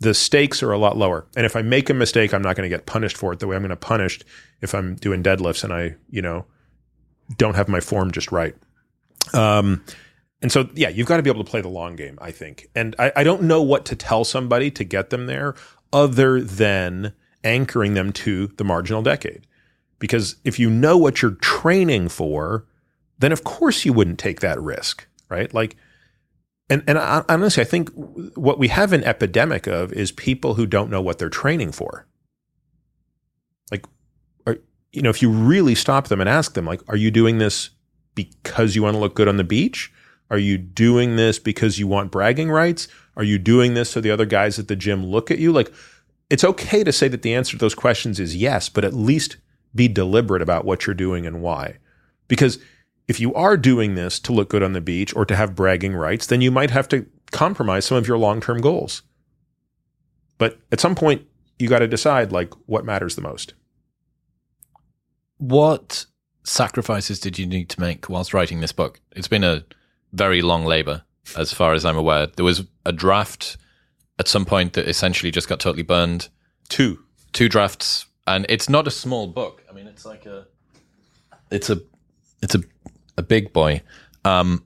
[0.00, 1.26] the stakes are a lot lower.
[1.36, 3.46] And if I make a mistake, I'm not going to get punished for it the
[3.46, 4.24] way I'm going to punished
[4.60, 6.46] if I'm doing deadlifts and I, you know,
[7.36, 8.54] don't have my form just right.
[9.34, 9.84] Um,
[10.42, 12.68] and so, yeah, you've got to be able to play the long game, I think.
[12.74, 15.54] And I, I don't know what to tell somebody to get them there
[15.92, 17.14] other than
[17.46, 19.46] anchoring them to the marginal decade.
[19.98, 22.66] Because if you know what you're training for,
[23.18, 25.52] then of course you wouldn't take that risk, right?
[25.54, 25.76] Like,
[26.68, 27.90] and and I, honestly, I think
[28.34, 32.06] what we have an epidemic of is people who don't know what they're training for.
[33.70, 33.86] Like,
[34.46, 34.58] are,
[34.92, 37.70] you know, if you really stop them and ask them, like, are you doing this
[38.14, 39.92] because you want to look good on the beach?
[40.28, 42.88] Are you doing this because you want bragging rights?
[43.16, 45.52] Are you doing this so the other guys at the gym look at you?
[45.52, 45.72] Like,
[46.30, 49.36] it's okay to say that the answer to those questions is yes, but at least
[49.74, 51.76] be deliberate about what you're doing and why.
[52.28, 52.58] Because
[53.08, 55.94] if you are doing this to look good on the beach or to have bragging
[55.94, 59.02] rights, then you might have to compromise some of your long term goals.
[60.38, 61.26] But at some point,
[61.58, 63.54] you got to decide like what matters the most.
[65.38, 66.06] What
[66.44, 69.00] sacrifices did you need to make whilst writing this book?
[69.14, 69.64] It's been a
[70.12, 71.02] very long labor,
[71.36, 72.26] as far as I'm aware.
[72.26, 73.56] There was a draft
[74.18, 76.28] at some point that essentially just got totally burned.
[76.68, 77.00] Two.
[77.32, 78.06] Two drafts.
[78.26, 79.62] And it's not a small book.
[79.70, 80.46] I mean, it's like a,
[81.50, 81.80] it's a,
[82.42, 82.60] it's a
[83.16, 83.82] a big boy.
[84.24, 84.64] Um,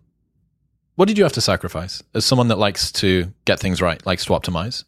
[0.96, 4.24] what did you have to sacrifice as someone that likes to get things right, likes
[4.26, 4.84] to optimize?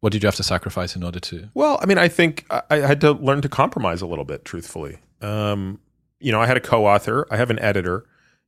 [0.00, 1.48] What did you have to sacrifice in order to?
[1.54, 4.98] Well, I mean, I think I, had to learn to compromise a little bit, truthfully.
[5.22, 5.80] Um,
[6.20, 8.04] you know, I had a co-author, I have an editor,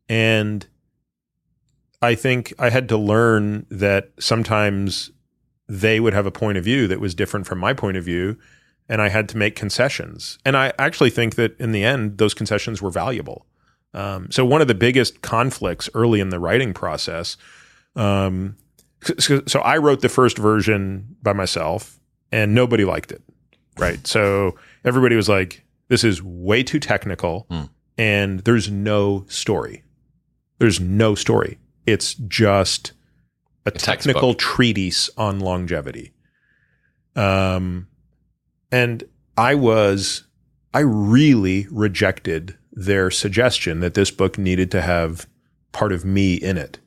[0.09, 0.67] and
[2.03, 5.11] I think I had to learn that sometimes
[5.69, 8.39] they would have a point of view that was different from my point of view,
[8.89, 10.39] and I had to make concessions.
[10.45, 13.47] And I actually think that in the end, those concessions were valuable.
[13.95, 17.37] Um, so one of the biggest conflicts early in the writing process
[17.97, 18.57] Um,
[19.19, 21.99] so, so I wrote the first version by myself,
[22.31, 23.23] and nobody liked it.
[23.79, 24.07] Right.
[24.07, 27.63] So everybody was like, "This is way too technical, Hmm.
[27.97, 29.83] and there's no story.
[30.59, 31.59] There's no story.
[31.87, 32.93] It's just
[33.67, 34.15] a, textbook.
[34.15, 36.13] technical treatise on longevity."
[37.15, 37.89] Um,
[38.71, 39.05] and
[39.37, 40.25] I was,
[40.75, 45.27] I really rejected their suggestion that this book needed to have
[45.73, 46.79] part of me in it.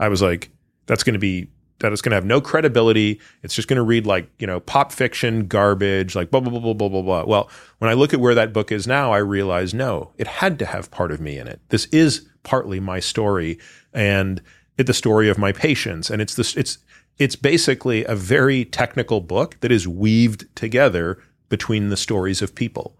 [0.00, 0.50] I was like,
[0.86, 1.48] that's going to be,
[1.80, 3.20] that is going to have no credibility.
[3.42, 6.60] It's just going to read like, you know, pop fiction garbage, like blah, blah, blah,
[6.60, 7.24] blah, blah, blah, blah.
[7.24, 10.58] Well, when I look at where that book is now, I realize no, it had
[10.60, 11.60] to have part of me in it.
[11.68, 13.58] This is partly my story
[13.92, 14.42] and
[14.76, 16.10] the story of my patients.
[16.10, 16.78] And it's this, it's,
[17.18, 22.96] it's basically a very technical book that is weaved together between the stories of people.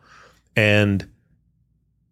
[0.55, 1.09] And,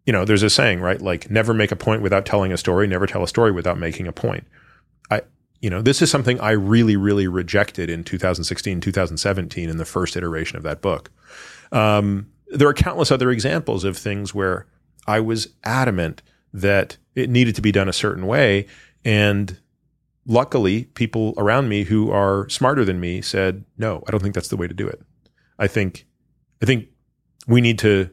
[0.05, 1.01] you know, there's a saying, right?
[1.01, 4.07] Like, never make a point without telling a story, never tell a story without making
[4.07, 4.45] a point.
[5.09, 5.21] I,
[5.61, 10.17] you know, this is something I really, really rejected in 2016, 2017 in the first
[10.17, 11.09] iteration of that book.
[11.71, 14.67] Um, there are countless other examples of things where
[15.07, 16.21] I was adamant
[16.53, 18.67] that it needed to be done a certain way.
[19.05, 19.59] And
[20.25, 24.47] luckily, people around me who are smarter than me said, no, I don't think that's
[24.49, 25.01] the way to do it.
[25.59, 26.05] I think,
[26.61, 26.87] I think
[27.47, 28.09] we need to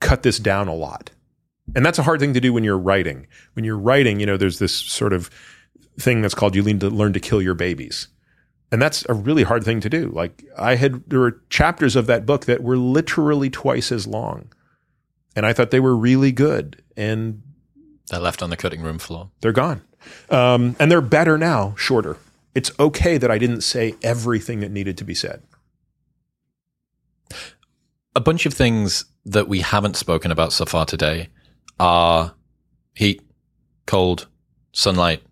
[0.00, 1.10] cut this down a lot.
[1.74, 3.26] And that's a hard thing to do when you're writing.
[3.54, 5.30] When you're writing, you know, there's this sort of
[5.98, 8.08] thing that's called you need to learn to kill your babies.
[8.72, 10.08] And that's a really hard thing to do.
[10.08, 14.50] Like I had there were chapters of that book that were literally twice as long.
[15.36, 16.82] And I thought they were really good.
[16.96, 17.42] And
[18.10, 19.30] They're left on the cutting room floor.
[19.40, 19.82] they're gone.
[20.30, 22.16] Um, and they're better now, shorter.
[22.54, 25.42] It's okay that I didn't say everything that needed to be said.
[28.14, 31.28] A bunch of things that we haven't spoken about so far today
[31.80, 32.34] are
[32.94, 33.22] heat,
[33.86, 34.26] cold,
[34.72, 35.22] sunlight,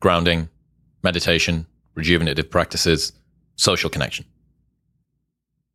[0.00, 0.48] grounding,
[1.02, 3.12] meditation, rejuvenative practices,
[3.56, 4.24] social connection.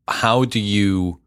[0.08, 1.20] How do you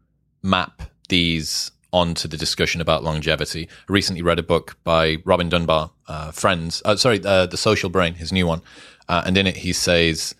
[0.43, 3.67] map these onto the discussion about longevity?
[3.89, 7.89] I recently read a book by Robin Dunbar, uh, Friends, uh, sorry, uh, The Social
[7.89, 8.61] Brain, his new one.
[9.07, 10.35] Uh, and in it, he says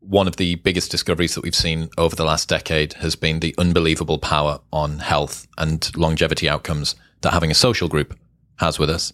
[0.00, 3.54] one of the biggest discoveries that we've seen over the last decade has been the
[3.58, 8.18] unbelievable power on health and longevity outcomes that having a social group
[8.56, 9.12] has with us.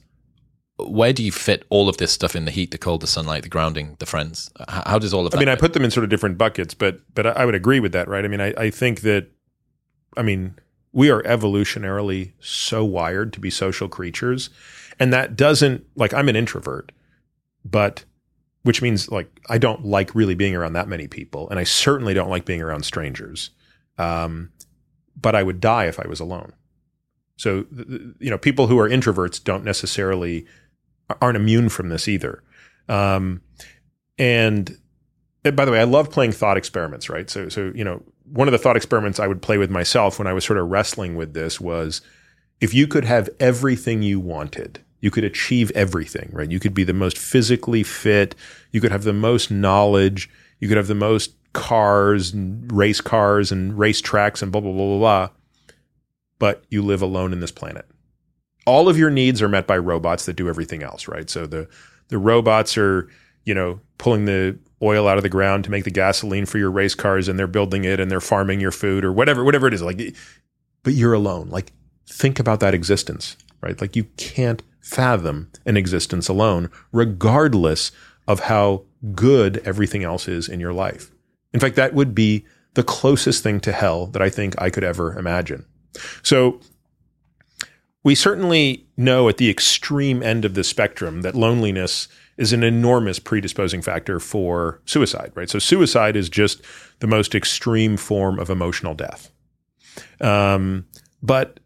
[0.78, 3.42] Where do you fit all of this stuff in the heat, the cold, the sunlight,
[3.42, 4.50] the grounding, the friends?
[4.68, 5.36] How does all of that?
[5.36, 7.54] I mean, I put them in sort of different buckets, but but I I would
[7.54, 8.24] agree with that, right?
[8.24, 9.28] I mean, I, I think that,
[10.16, 10.56] I mean,
[10.92, 14.50] we are evolutionarily so wired to be social creatures,
[14.98, 16.92] and that doesn't like I'm an introvert,
[17.64, 18.04] but
[18.62, 22.14] which means like I don't like really being around that many people, and I certainly
[22.14, 23.50] don't like being around strangers.
[23.98, 24.50] Um,
[25.20, 26.54] but I would die if I was alone.
[27.36, 27.66] So
[28.18, 30.46] you know, people who are introverts don't necessarily
[31.20, 32.42] aren't immune from this either.
[32.88, 33.42] Um,
[34.18, 34.76] and
[35.42, 37.30] by the way, I love playing thought experiments, right?
[37.30, 38.02] So, so you know,
[38.32, 40.68] one of the thought experiments I would play with myself when I was sort of
[40.68, 42.00] wrestling with this was,
[42.60, 46.50] if you could have everything you wanted, you could achieve everything, right?
[46.50, 48.34] You could be the most physically fit,
[48.70, 50.30] you could have the most knowledge,
[50.60, 54.72] you could have the most cars and race cars and race tracks and blah blah
[54.72, 55.28] blah blah blah,
[56.38, 57.86] but you live alone in this planet.
[58.66, 61.28] All of your needs are met by robots that do everything else, right?
[61.28, 61.68] So the
[62.08, 63.08] the robots are,
[63.44, 66.70] you know, pulling the oil out of the ground to make the gasoline for your
[66.70, 69.74] race cars and they're building it and they're farming your food or whatever whatever it
[69.74, 70.14] is like
[70.82, 71.48] but you're alone.
[71.50, 71.72] Like
[72.06, 73.80] think about that existence right?
[73.80, 77.92] Like you can't fathom an existence alone regardless
[78.26, 78.84] of how
[79.14, 81.10] good everything else is in your life.
[81.52, 84.84] In fact that would be the closest thing to hell that i think i could
[84.84, 85.66] ever imagine.
[86.22, 86.60] So
[88.02, 92.08] we certainly know at the extreme end of the spectrum that loneliness
[92.40, 95.50] is an enormous predisposing factor for suicide, right?
[95.50, 96.62] So suicide is just
[97.00, 99.30] the most extreme form of emotional death.
[100.22, 100.86] Um,
[101.22, 101.60] but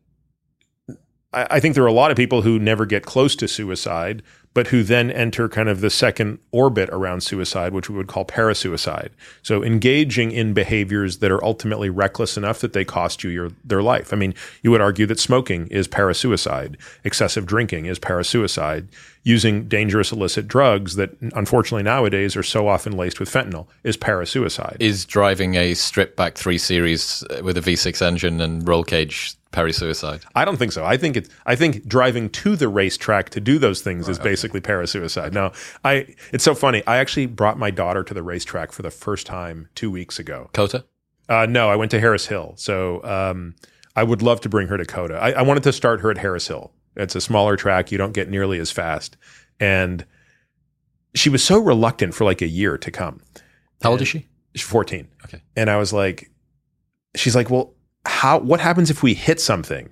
[1.32, 4.24] I, I think there are a lot of people who never get close to suicide,
[4.52, 8.24] but who then enter kind of the second orbit around suicide, which we would call
[8.24, 9.10] parasuicide.
[9.42, 13.82] So engaging in behaviors that are ultimately reckless enough that they cost you your their
[13.82, 14.12] life.
[14.12, 18.88] I mean, you would argue that smoking is parasuicide, excessive drinking is parasuicide,
[19.24, 24.76] using dangerous illicit drugs that unfortunately nowadays are so often laced with fentanyl is parasuicide.
[24.78, 30.22] Is driving a stripped back three series with a V6 engine and roll cage parasuicide?
[30.34, 30.84] I don't think so.
[30.84, 31.28] I think it.
[31.46, 35.32] I think driving to the racetrack to do those things is basically parasuicide.
[35.32, 35.52] No,
[35.84, 36.14] I.
[36.32, 36.82] It's so funny.
[36.86, 40.50] I actually brought my daughter to the racetrack for the first time two weeks ago.
[40.52, 40.84] COTA?
[41.28, 42.52] Uh, no, I went to Harris Hill.
[42.56, 43.54] So um,
[43.96, 45.14] I would love to bring her to COTA.
[45.14, 46.72] I, I wanted to start her at Harris Hill.
[46.96, 47.90] It's a smaller track.
[47.90, 49.16] You don't get nearly as fast.
[49.60, 50.04] And
[51.14, 53.20] she was so reluctant for like a year to come.
[53.82, 54.26] How old is she?
[54.54, 55.08] She's 14.
[55.24, 55.42] Okay.
[55.56, 56.30] And I was like,
[57.14, 57.74] she's like, well,
[58.06, 59.88] how, what happens if we hit something?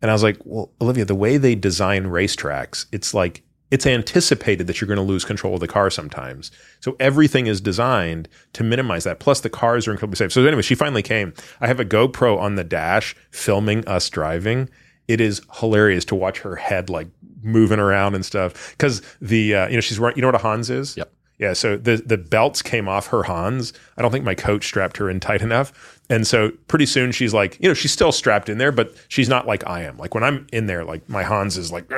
[0.00, 4.66] And I was like, well, Olivia, the way they design racetracks, it's like, it's anticipated
[4.66, 6.50] that you're going to lose control of the car sometimes.
[6.80, 9.20] So everything is designed to minimize that.
[9.20, 10.32] Plus, the cars are incredibly safe.
[10.32, 11.34] So, anyway, she finally came.
[11.60, 14.70] I have a GoPro on the dash filming us driving.
[15.08, 17.08] It is hilarious to watch her head like
[17.42, 18.70] moving around and stuff.
[18.72, 20.96] Because the, uh, you know, she's wearing, you know what a Hans is?
[20.96, 21.12] Yep.
[21.38, 23.72] Yeah, so the the belts came off her Hans.
[23.96, 26.00] I don't think my coach strapped her in tight enough.
[26.10, 29.28] And so pretty soon she's like, you know, she's still strapped in there, but she's
[29.28, 29.96] not like I am.
[29.98, 31.88] Like when I'm in there, like my Hans is like,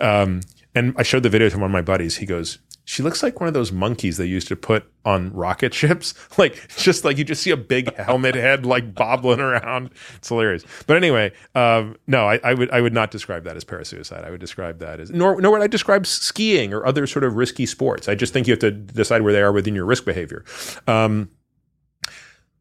[0.00, 0.40] um,
[0.74, 2.16] and I showed the video to one of my buddies.
[2.16, 2.58] He goes,
[2.90, 6.12] she looks like one of those monkeys they used to put on rocket ships.
[6.38, 9.90] Like just like you just see a big helmet head like bobbling around.
[10.16, 10.64] It's hilarious.
[10.86, 14.24] But anyway, um, no, I, I, would I would not describe that as parasuicide.
[14.24, 17.36] I would describe that as nor nor would I describe skiing or other sort of
[17.36, 18.08] risky sports.
[18.08, 20.44] I just think you have to decide where they are within your risk behavior.
[20.88, 21.30] Um,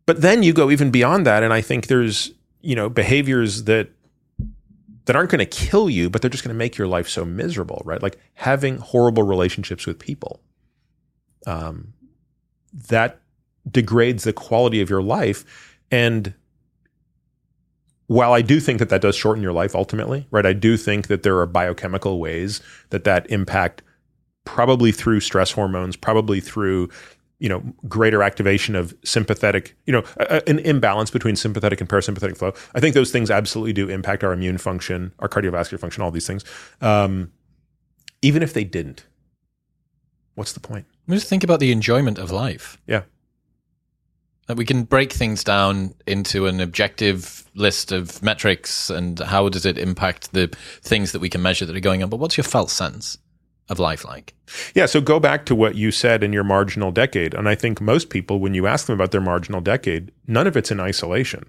[0.06, 2.32] but then you go even beyond that, and I think there's
[2.62, 3.90] you know behaviors that
[5.10, 7.26] that aren't going to kill you, but they're just going to make your life so
[7.26, 8.04] miserable, right?
[8.04, 10.40] Like having horrible relationships with people.
[11.48, 11.96] Um,
[12.90, 13.20] that
[13.72, 15.80] degrades the quality of your life.
[15.90, 16.36] And
[18.06, 20.46] while I do think that that does shorten your life ultimately, right?
[20.46, 22.62] I do think that there are biochemical ways
[22.92, 23.82] that that impact
[24.46, 26.88] probably through stress hormones, probably through
[27.40, 32.38] you know greater activation of sympathetic you know a, an imbalance between sympathetic and parasympathetic
[32.38, 32.54] flow.
[32.76, 36.28] I think those things absolutely do impact our immune function our cardiovascular function all these
[36.28, 36.44] things.
[36.82, 37.32] Um,
[38.22, 39.06] even if they didn't
[40.40, 40.86] what's the point?
[41.06, 42.78] We Just think about the enjoyment of life.
[42.88, 43.02] yeah.
[44.48, 49.66] That we can break things down into an objective list of metrics and how does
[49.66, 50.48] it impact the
[50.82, 52.10] things that we can measure that are going on.
[52.10, 53.18] But what's your felt sense
[53.70, 54.34] of life like?
[54.74, 57.34] Yeah, so go back to what you said in your marginal decade.
[57.34, 60.58] And I think most people, when you ask them about their marginal decade, none of
[60.58, 61.46] it's in isolation.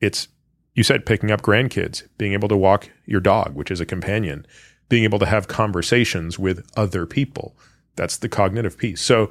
[0.00, 0.28] It's,
[0.74, 4.46] you said picking up grandkids, being able to walk your dog, which is a companion,
[4.88, 7.56] being able to have conversations with other people.
[7.96, 9.00] That's the cognitive piece.
[9.00, 9.30] So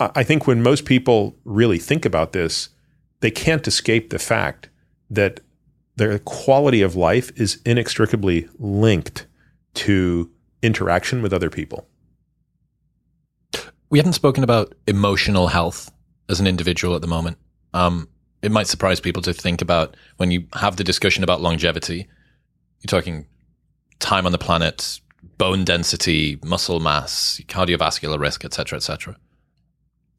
[0.00, 2.70] I I think when most people really think about this,
[3.20, 4.68] they can't escape the fact
[5.10, 5.40] that
[5.96, 9.26] their quality of life is inextricably linked
[9.74, 10.30] to
[10.62, 11.86] interaction with other people.
[13.88, 15.92] We haven't spoken about emotional health
[16.28, 17.38] as an individual at the moment.
[17.72, 18.08] Um,
[18.42, 22.08] it might surprise people to think about when you have the discussion about longevity,
[22.80, 23.26] you're talking
[23.98, 25.00] time on the planet,
[25.38, 29.16] bone density, muscle mass, cardiovascular risk, etc., etc.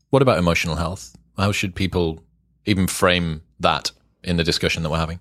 [0.09, 1.15] What about emotional health?
[1.37, 2.23] How should people
[2.65, 3.91] even frame that
[4.23, 5.19] in the discussion that we're having?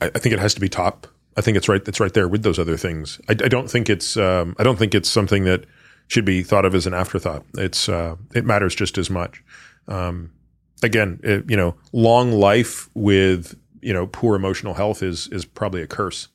[0.00, 1.06] I, I think it has to be top.
[1.38, 1.86] I think it's right.
[1.86, 3.20] It's right there with those other things.
[3.28, 4.16] I, I don't think it's.
[4.16, 5.64] Um, I don't think it's something that
[6.08, 7.44] should be thought of as an afterthought.
[7.56, 7.88] It's.
[7.88, 9.42] Uh, it matters just as much.
[9.86, 10.32] Um,
[10.82, 15.80] again, it, you know, long life with you know poor emotional health is is probably
[15.80, 16.26] a curse.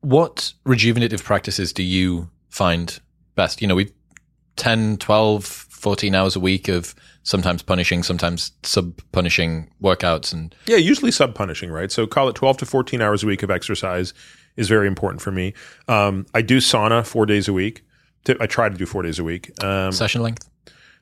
[0.00, 2.98] What rejuvenative practices do you find
[3.36, 3.62] best?
[3.62, 3.92] You know, we
[4.56, 10.76] 10, 12, 14 hours a week of sometimes punishing, sometimes sub punishing workouts and Yeah,
[10.76, 11.90] usually sub punishing, right?
[11.92, 14.12] So call it 12 to 14 hours a week of exercise
[14.56, 15.54] is very important for me.
[15.88, 17.84] Um, I do sauna four days a week.
[18.40, 19.50] I try to do four days a week.
[19.64, 20.48] Um, session length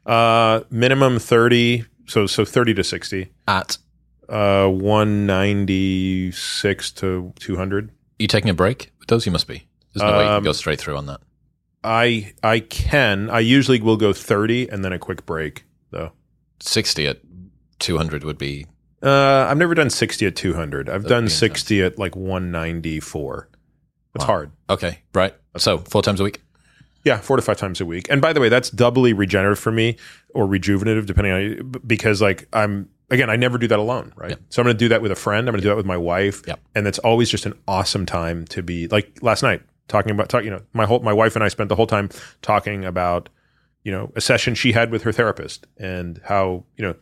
[0.07, 3.28] uh, minimum 30, so so 30 to 60.
[3.47, 3.78] at
[4.28, 7.90] Uh, 196 to 200.
[8.19, 9.27] you taking a break with those?
[9.27, 9.66] You must be.
[9.95, 11.20] There's no way you can Um, go straight through on that.
[11.85, 13.31] I I can.
[13.31, 16.12] I usually will go 30 and then a quick break though.
[16.60, 17.19] 60 at
[17.78, 18.66] 200 would be
[19.02, 20.89] Uh, I've never done 60 at 200.
[20.90, 23.48] I've done be 60 at like 194.
[24.15, 24.27] It's Wow.
[24.27, 24.51] hard.
[24.69, 25.35] okay, right?
[25.56, 26.43] So four times a week.
[27.05, 28.09] Yeah, four to five times a week.
[28.10, 29.97] And by the way, that's doubly regenerative for me
[30.35, 34.31] or rejuvenative, depending on because like I'm again, I never do that alone, right?
[34.31, 34.40] Yep.
[34.51, 35.48] So I'm going to do that with a friend.
[35.48, 36.60] I'm going to do that with my wife, Yep.
[36.74, 40.43] and it's always just an awesome time to be like last night talking about talk.
[40.44, 42.09] You know, my whole my wife and I spent the whole time
[42.43, 43.28] talking about
[43.89, 46.94] you know a session she had with her therapist and how you know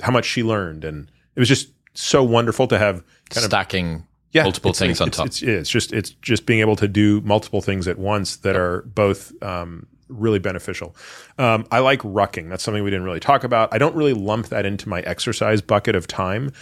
[0.00, 4.06] how much she learned, and it was just so wonderful to have kind of Stacking
[4.30, 5.26] yeah, multiple things on it's, top.
[5.26, 8.82] It's, it's just it's just being able to do multiple things at once that are
[8.82, 10.94] both um, really beneficial.
[11.38, 12.48] Um, I like rucking.
[12.48, 13.74] That's something we didn't really talk about.
[13.74, 16.52] I don't really lump that into my exercise bucket of time,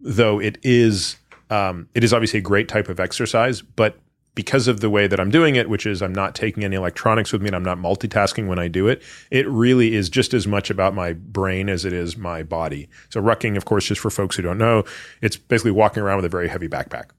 [0.00, 1.16] though it is
[1.50, 3.98] um, it is obviously a great type of exercise, but
[4.34, 7.32] because of the way that I'm doing it, which is I'm not taking any electronics
[7.32, 10.46] with me and I'm not multitasking when I do it, it really is just as
[10.46, 12.88] much about my brain as it is my body.
[13.10, 14.84] So rucking, of course, just for folks who don't know,
[15.20, 17.10] it's basically walking around with a very heavy backpack.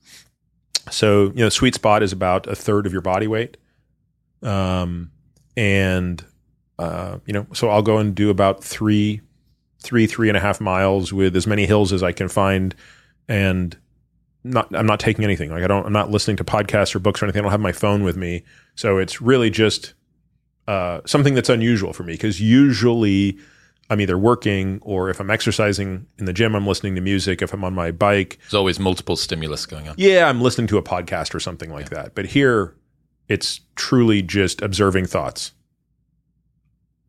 [0.90, 3.58] So, you know, sweet spot is about a third of your body weight.
[4.44, 5.12] um,
[5.56, 6.24] and
[6.80, 9.22] uh, you know, so I'll go and do about three,
[9.82, 12.76] three, three and a half miles with as many hills as I can find,
[13.28, 13.78] and
[14.44, 15.50] not I'm not taking anything.
[15.52, 17.40] Like I don't I'm not listening to podcasts or books or anything.
[17.40, 18.44] I don't have my phone with me,
[18.76, 19.94] so it's really just
[20.68, 23.38] uh, something that's unusual for me because usually
[23.90, 27.42] I'm either working or if I'm exercising in the gym, I'm listening to music.
[27.42, 29.96] If I'm on my bike, There's always multiple stimulus going on.
[29.98, 32.16] yeah, I'm listening to a podcast or something like that.
[32.16, 32.76] But here,
[33.28, 35.52] it's truly just observing thoughts.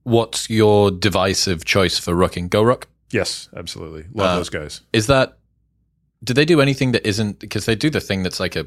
[0.02, 2.50] What's your device of choice for rucking?
[2.50, 2.84] GoRuck?
[3.10, 4.04] Yes, absolutely.
[4.12, 4.80] Love Uh, those guys.
[4.92, 5.38] Is that?
[6.24, 7.38] Do they do anything that isn't?
[7.38, 8.66] Because they do the thing that's like a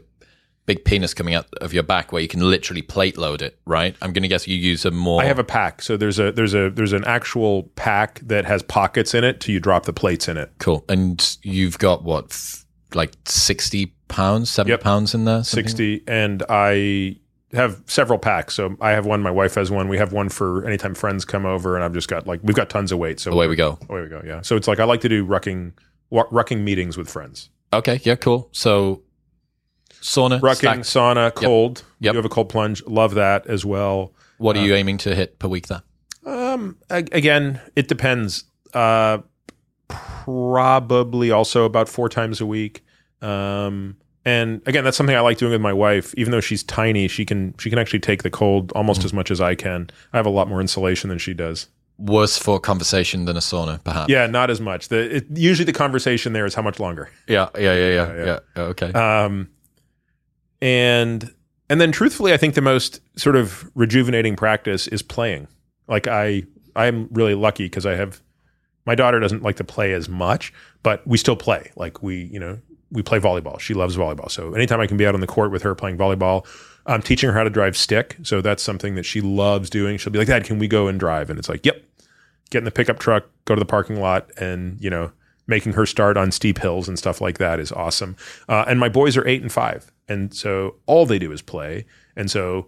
[0.68, 3.58] big penis coming out of your back, where you can literally plate load it.
[3.66, 3.96] Right?
[4.02, 5.22] I'm going to guess you use a more.
[5.22, 5.82] I have a pack.
[5.82, 9.52] So there's a there's a there's an actual pack that has pockets in it to
[9.52, 10.52] you drop the plates in it.
[10.60, 14.82] cool, and you've got what, f- like sixty pounds, seventy Yep.
[14.82, 15.68] pounds in there, something?
[15.68, 17.18] 60 and I
[17.54, 18.54] have several packs.
[18.56, 19.88] So I have one, my wife has one.
[19.88, 22.70] We have one for anytime friends come over and I've just got like we've got
[22.70, 23.20] tons of weight.
[23.20, 23.80] So Away we go.
[23.90, 24.22] away we go.
[24.26, 24.42] Yeah.
[24.42, 25.72] So it's like I like to do rucking
[26.12, 27.50] rucking meetings with friends.
[27.74, 28.50] Okay, yeah, cool.
[28.52, 29.04] So
[30.02, 30.80] sauna, Rucking, stack.
[30.80, 31.84] sauna, cold.
[32.00, 32.14] Yep.
[32.14, 32.84] You have a cold plunge.
[32.86, 34.14] Love that as well.
[34.38, 35.82] What uh, are you aiming to hit per week there?
[36.26, 38.46] Um, again, it depends.
[38.74, 39.20] Uh,
[39.88, 42.84] probably also about four times a week.
[43.22, 46.14] Um, and again, that's something I like doing with my wife.
[46.18, 49.32] Even though she's tiny, she can she can actually take the cold almost as much
[49.32, 49.90] as I can.
[50.12, 51.68] I have a lot more insulation than she does.
[52.00, 54.10] Worse for conversation than a sauna, perhaps.
[54.10, 54.90] Yeah, not as much.
[54.90, 57.10] The it, usually the conversation there is how much longer.
[57.28, 57.90] yeah, yeah, yeah, yeah.
[57.90, 58.40] Yeah, yeah.
[58.56, 58.62] yeah.
[58.64, 58.92] Okay.
[58.94, 59.50] Um,
[60.62, 61.34] and
[61.70, 65.48] and then truthfully, I think the most sort of rejuvenating practice is playing.
[65.88, 66.44] Like I
[66.76, 68.22] I'm really lucky because I have
[68.86, 70.54] my daughter doesn't like to play as much,
[70.84, 71.72] but we still play.
[71.76, 72.60] Like we, you know,
[72.92, 73.60] we play volleyball.
[73.60, 74.32] She loves volleyball.
[74.32, 76.48] So anytime I can be out on the court with her playing volleyball,
[76.86, 78.16] I'm teaching her how to drive stick.
[78.24, 79.98] So that's something that she loves doing.
[79.98, 81.30] She'll be like, Dad, can we go and drive?
[81.30, 81.84] And it's like, Yep.
[82.50, 85.12] Get in the pickup truck, go to the parking lot, and you know,
[85.48, 88.16] making her start on steep hills and stuff like that is awesome.
[88.50, 91.86] Uh, and my boys are eight and five, and so all they do is play,
[92.16, 92.68] and so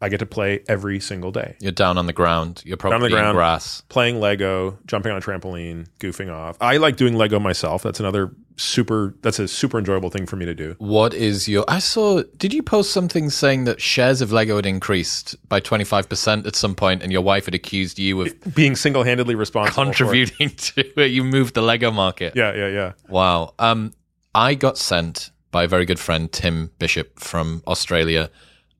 [0.00, 2.62] I get to play every single day, You're down on the ground.
[2.66, 3.34] You're probably on the ground.
[3.36, 3.80] grass.
[3.88, 6.58] playing Lego, jumping on a trampoline, goofing off.
[6.60, 7.82] I like doing Lego myself.
[7.82, 9.14] That's another super.
[9.22, 10.74] That's a super enjoyable thing for me to do.
[10.78, 11.64] What is your?
[11.68, 12.22] I saw.
[12.36, 16.56] Did you post something saying that shares of Lego had increased by 25 percent at
[16.56, 19.74] some point, and your wife had accused you of Being single handedly responsible.
[19.74, 19.96] for it.
[19.96, 21.10] contributing to it?
[21.10, 22.34] You moved the Lego market.
[22.36, 22.92] Yeah, yeah, yeah.
[23.08, 23.54] Wow.
[23.58, 23.92] Um,
[24.34, 28.30] I got sent by a very good friend, Tim Bishop from Australia,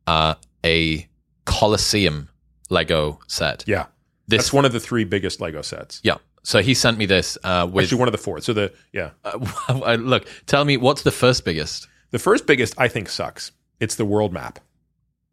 [0.07, 0.35] uh,
[0.65, 1.09] a
[1.47, 2.28] Colosseum
[2.70, 3.65] Lego set.
[3.66, 3.86] Yeah.
[4.28, 6.01] This, That's one of the three biggest Lego sets.
[6.03, 6.16] yeah.
[6.47, 7.86] So he sent me this uh, with.
[7.86, 8.40] Actually, one of the four.
[8.40, 11.89] So the yeah, uh, look, tell me what's the first biggest?
[12.12, 13.51] the first biggest I think sucks.
[13.81, 14.60] It's the world map.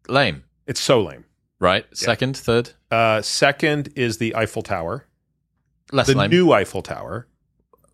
[0.08, 1.24] Lame, It's so lame.
[1.60, 1.86] right?
[1.96, 5.06] Second, third, Uh, second is the Eiffel Tower.
[5.92, 6.30] less The lame.
[6.30, 7.28] new Eiffel Tower.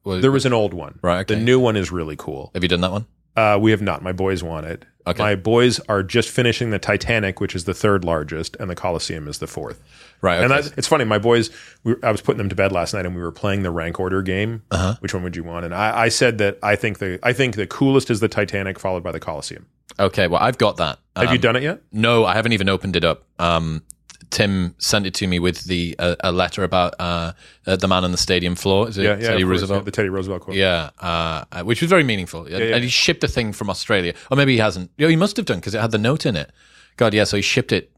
[0.03, 0.99] Well, There was an old one.
[1.03, 1.35] Right, okay.
[1.35, 2.51] The new one is really cool.
[2.55, 3.05] have you done that one?
[3.37, 4.03] Uh, we have not.
[4.03, 4.87] My boys want it.
[5.07, 5.23] Okay.
[5.23, 9.29] My boys are just finishing the Titanic, which is the third largest, and the Colosseum
[9.29, 9.79] is the fourth.
[10.23, 10.37] Right.
[10.37, 10.43] Okay.
[10.45, 11.05] And that's, it's funny.
[11.05, 11.51] My boys,
[11.85, 13.99] we, I was putting them to bed last night, and we were playing the rank
[13.99, 14.63] order game.
[14.71, 14.97] Uh-huh.
[15.01, 15.65] Which one would you want?
[15.65, 18.79] And I, I said that I think the I think the coolest is the Titanic,
[18.79, 19.67] followed by the Colosseum.
[19.99, 20.27] okay.
[20.27, 20.99] Well, I've got that.
[21.17, 21.81] Have you Um, done it yet?
[21.93, 23.25] No, I haven't even opened it up.
[23.39, 23.83] Um,
[24.31, 27.33] Tim sent it to me with the uh, a letter about uh,
[27.67, 28.89] uh, the man on the stadium floor.
[28.89, 29.29] Is it Yeah, yeah.
[29.31, 29.81] Teddy Roosevelt?
[29.81, 30.57] yeah, the Teddy Roosevelt quote.
[30.57, 32.49] Yeah, uh, uh, which was very meaningful.
[32.49, 32.59] yeah.
[32.59, 34.91] And he shipped a thing from Australia, or maybe he hasn't.
[34.99, 36.53] Yeah, he must have done because it had the note in it.
[36.97, 37.25] God, yeah.
[37.25, 37.91] So he shipped it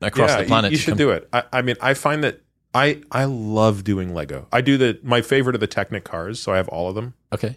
[0.00, 0.72] across Yeah, the planet.
[0.72, 1.28] You, to should do it.
[1.32, 2.40] I, I mean, I find that
[2.74, 4.46] I I love doing Lego.
[4.52, 7.14] I do the my favorite are the Technic cars, so I have all of them.
[7.32, 7.56] Okay.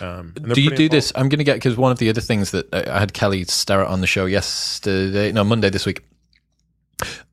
[0.00, 1.12] Um, Do you do this?
[1.16, 3.42] I'm going to get because one of the other things that uh, I had Kelly
[3.44, 6.02] Starrett on the show yesterday, no Monday this week,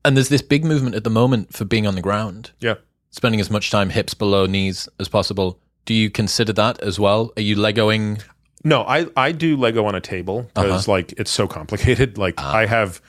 [0.04, 2.74] and there's this big movement at the moment for being on the ground, Yeah.
[3.10, 5.60] spending as much time hips below knees as possible.
[5.84, 7.32] Do you consider that as well?
[7.36, 8.20] Are you legoing?
[8.64, 10.66] No, I I do Lego on a table Uh-huh.
[10.66, 12.18] because like it's so complicated.
[12.18, 12.52] Like Ah.
[12.56, 13.00] I have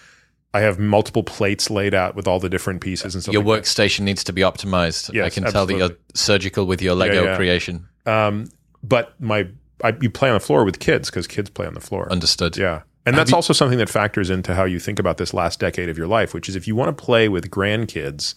[0.58, 3.34] I have multiple plates laid out with all the different pieces and stuff.
[3.34, 5.12] Your like workstation needs to be optimized.
[5.12, 7.36] I Yes, can tell that you're surgical with your Lego yeah.
[7.36, 7.88] creation.
[8.06, 8.50] Um,
[8.82, 9.48] but my
[9.84, 12.12] I, you play on the floor with kids because kids play on the floor.
[12.12, 12.58] Understood.
[12.58, 12.82] Yeah.
[13.06, 15.98] And that's also something that factors into how you think about this last decade of
[15.98, 18.36] your life, which is if you want to play with grandkids,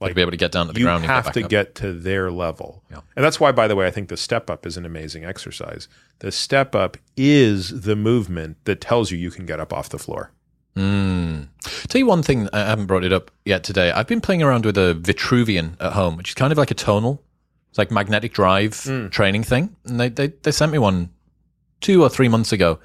[0.00, 1.44] Like, to be able to get down to the you ground you have get to
[1.44, 1.50] up.
[1.50, 2.82] get to their level.
[2.90, 3.00] Yeah.
[3.14, 5.86] And that's why, by the way, I think the step up is an amazing exercise.
[6.20, 9.98] The step up is the movement that tells you you can get up off the
[9.98, 10.32] floor.
[10.78, 11.48] Mm.
[11.88, 13.90] Tell you one thing, I haven't brought it up yet today.
[13.90, 16.74] I've been playing around with a Vitruvian at home, which is kind of like a
[16.74, 17.22] tonal.
[17.70, 19.10] It's like magnetic drive Mm.
[19.10, 19.74] training thing.
[19.84, 21.10] And they, they, they sent me one
[21.80, 22.78] two or three months ago.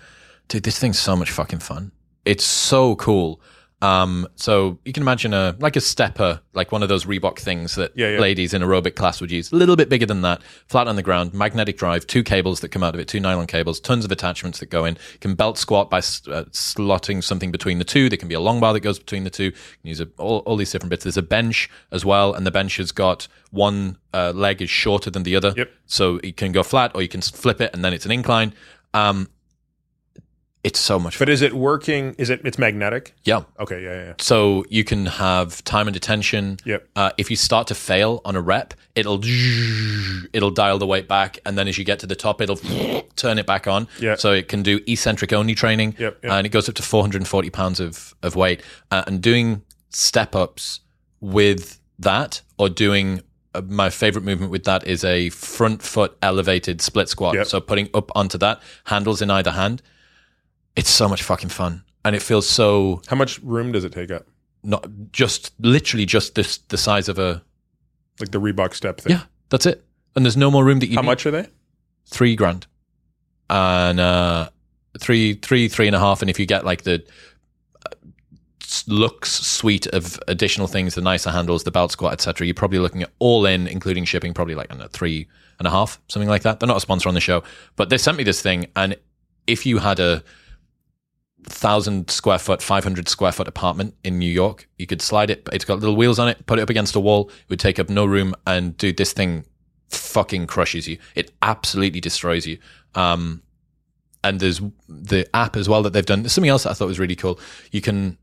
[0.47, 1.91] Dude, this thing's so much fucking fun.
[2.25, 3.39] It's so cool.
[3.83, 7.75] Um, so you can imagine a like a stepper, like one of those Reebok things
[7.75, 8.19] that Yeah, yeah.
[8.19, 9.51] ladies in aerobic class would use.
[9.51, 12.69] A little bit bigger than that, flat on the ground, magnetic drive, two cables that
[12.69, 14.93] come out of it, two nylon cables, tons of attachments that go in.
[15.13, 18.07] You can belt squat by uh, slotting something between the two.
[18.07, 19.43] There can be a long bar that goes between the two.
[19.45, 21.03] You can use a, all, all these different bits.
[21.03, 25.09] There's a bench as well, and the bench has got one uh, leg is shorter
[25.09, 25.69] than the other, Yep.
[25.87, 28.53] so it can go flat or you can flip it, and then it's an incline.
[28.93, 29.27] Um,
[30.63, 31.25] it's so much fun.
[31.25, 32.15] But is it working?
[32.17, 32.41] Is it?
[32.45, 33.13] It's magnetic.
[33.23, 33.43] Yeah.
[33.59, 33.83] Okay.
[33.83, 33.91] Yeah.
[33.91, 34.05] Yeah.
[34.05, 34.13] yeah.
[34.19, 36.57] So you can have time and attention.
[36.63, 36.87] Yep.
[36.95, 39.21] Uh, if you start to fail on a rep, it'll
[40.33, 42.59] it'll dial the weight back, and then as you get to the top, it'll
[43.15, 43.87] turn it back on.
[43.99, 44.15] Yeah.
[44.15, 45.95] So it can do eccentric only training.
[45.99, 46.31] Yep, yep.
[46.31, 48.61] And it goes up to 440 pounds of of weight.
[48.89, 50.79] Uh, and doing step ups
[51.19, 53.21] with that, or doing
[53.53, 57.35] uh, my favorite movement with that is a front foot elevated split squat.
[57.35, 57.47] Yep.
[57.47, 59.81] So putting up onto that, handles in either hand.
[60.75, 64.11] It's so much fucking fun, and it feels so How much room does it take
[64.11, 64.25] up?
[64.65, 67.41] not just literally just this the size of a
[68.21, 69.11] Like the Reebok step thing.
[69.11, 69.83] yeah that's it
[70.15, 71.07] and there's no more room that you How need.
[71.07, 71.47] much are they?
[72.05, 72.65] three grand
[73.49, 74.49] and uh
[74.99, 77.03] three three three and a half and if you get like the
[77.85, 77.89] uh,
[78.87, 83.03] looks suite of additional things the nicer handles the belt squat etc you're probably looking
[83.03, 85.27] at all in including shipping probably like know, three
[85.59, 87.43] and a half something like that they're not a sponsor on the show
[87.75, 88.95] but they sent me this thing and
[89.45, 90.23] if you had a
[91.45, 94.67] thousand square foot, five hundred square foot apartment in New York.
[94.77, 95.47] You could slide it.
[95.51, 96.45] It's got little wheels on it.
[96.45, 97.29] Put it up against a wall.
[97.29, 98.35] It would take up no room.
[98.47, 99.45] And dude, this thing
[99.89, 100.97] fucking crushes you.
[101.15, 102.57] It absolutely destroys you.
[102.95, 103.41] Um,
[104.23, 106.23] and there's the app as well that they've done.
[106.23, 107.39] There's something else I thought was really cool.
[107.71, 108.17] You can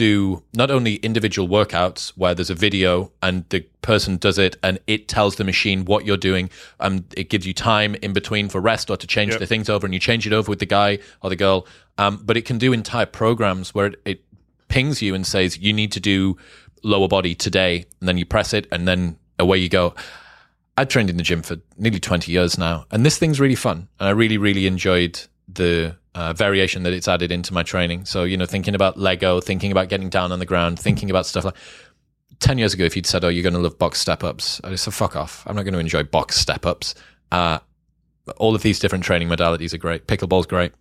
[0.00, 4.78] do not only individual workouts where there's a video and the person does it and
[4.86, 6.48] it tells the machine what you're doing
[6.78, 9.40] and it gives you time in between for rest or to change Yep.
[9.40, 11.66] the things over and you change it over with the guy or the girl
[11.98, 14.24] um, but it can do entire programs where it, it
[14.68, 16.34] pings you and says you need to do
[16.82, 19.94] lower body today and then you press it and then away you go
[20.78, 23.88] I've trained in the gym for nearly 20 years now, and this thing's really fun.
[23.98, 28.04] And I really, really enjoyed the uh, variation that it's added into my training.
[28.04, 31.26] So, you know, thinking about Lego, thinking about getting down on the ground, thinking about
[31.26, 31.56] stuff like
[32.40, 34.78] 10 years ago, if you'd said, Oh, you're going to love box step ups, I'd
[34.78, 35.44] said, Fuck off.
[35.46, 36.94] I'm not going to enjoy box step ups.
[37.30, 37.60] Uh,
[38.36, 40.06] all of these different training modalities are great.
[40.06, 40.72] Pickleball's great.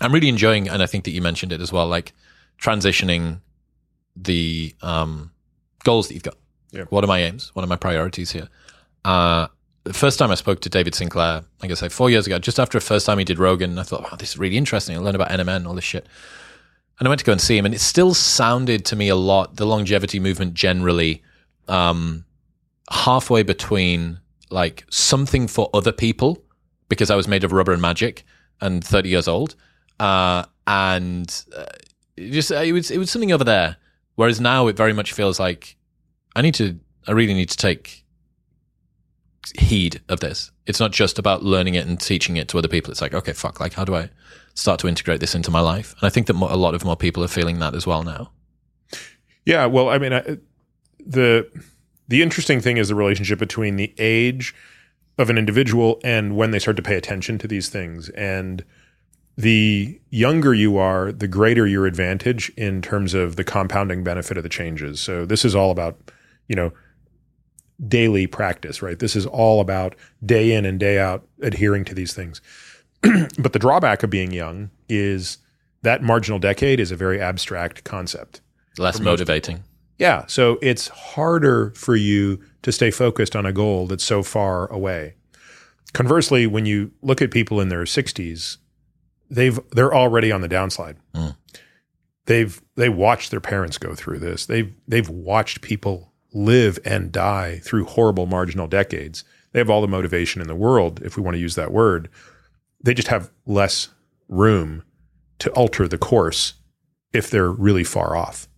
[0.00, 2.12] I'm really enjoying, and I think that you mentioned it as well, like
[2.58, 3.40] transitioning
[4.16, 5.32] the um,
[5.84, 6.36] goals that you've got.
[6.72, 6.84] Yeah.
[6.84, 7.54] What are my aims?
[7.54, 8.48] What are my priorities here?
[9.04, 9.48] Uh,
[9.84, 12.60] the first time I spoke to David Sinclair, like I say, four years ago, just
[12.60, 14.96] after the first time he did Rogan, I thought, wow, this is really interesting.
[14.96, 16.06] I learned about NMN, and all this shit.
[16.98, 19.16] And I went to go and see him, and it still sounded to me a
[19.16, 21.22] lot, the longevity movement generally,
[21.66, 22.24] um,
[22.90, 24.20] halfway between
[24.50, 26.42] like something for other people,
[26.88, 28.24] because I was made of rubber and magic
[28.60, 29.54] and 30 years old,
[29.98, 31.64] uh, and uh,
[32.16, 33.76] it just it was it was something over there.
[34.16, 35.76] Whereas now it very much feels like
[36.36, 36.78] I need to,
[37.08, 37.99] I really need to take
[39.58, 40.50] heed of this.
[40.66, 42.90] It's not just about learning it and teaching it to other people.
[42.90, 44.10] It's like, okay, fuck, like how do I
[44.54, 45.94] start to integrate this into my life?
[46.00, 48.30] And I think that a lot of more people are feeling that as well now.
[49.46, 50.38] Yeah, well, I mean, I,
[50.98, 51.48] the
[52.08, 54.54] the interesting thing is the relationship between the age
[55.18, 58.08] of an individual and when they start to pay attention to these things.
[58.10, 58.64] And
[59.36, 64.42] the younger you are, the greater your advantage in terms of the compounding benefit of
[64.42, 65.00] the changes.
[65.00, 66.10] So this is all about,
[66.48, 66.72] you know,
[67.88, 68.98] daily practice, right?
[68.98, 69.94] This is all about
[70.24, 72.40] day in and day out adhering to these things.
[73.38, 75.38] but the drawback of being young is
[75.82, 78.40] that marginal decade is a very abstract concept.
[78.78, 79.64] Less motivating.
[79.98, 80.24] Yeah.
[80.26, 85.14] So it's harder for you to stay focused on a goal that's so far away.
[85.92, 88.58] Conversely, when you look at people in their 60s,
[89.30, 90.96] they've they're already on the downslide.
[91.14, 91.36] Mm.
[92.26, 94.46] They've they watched their parents go through this.
[94.46, 99.24] They've they've watched people live and die through horrible marginal decades.
[99.52, 102.08] They have all the motivation in the world, if we want to use that word.
[102.82, 103.88] They just have less
[104.28, 104.84] room
[105.40, 106.54] to alter the course
[107.12, 108.48] if they're really far off.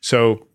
[0.00, 0.46] So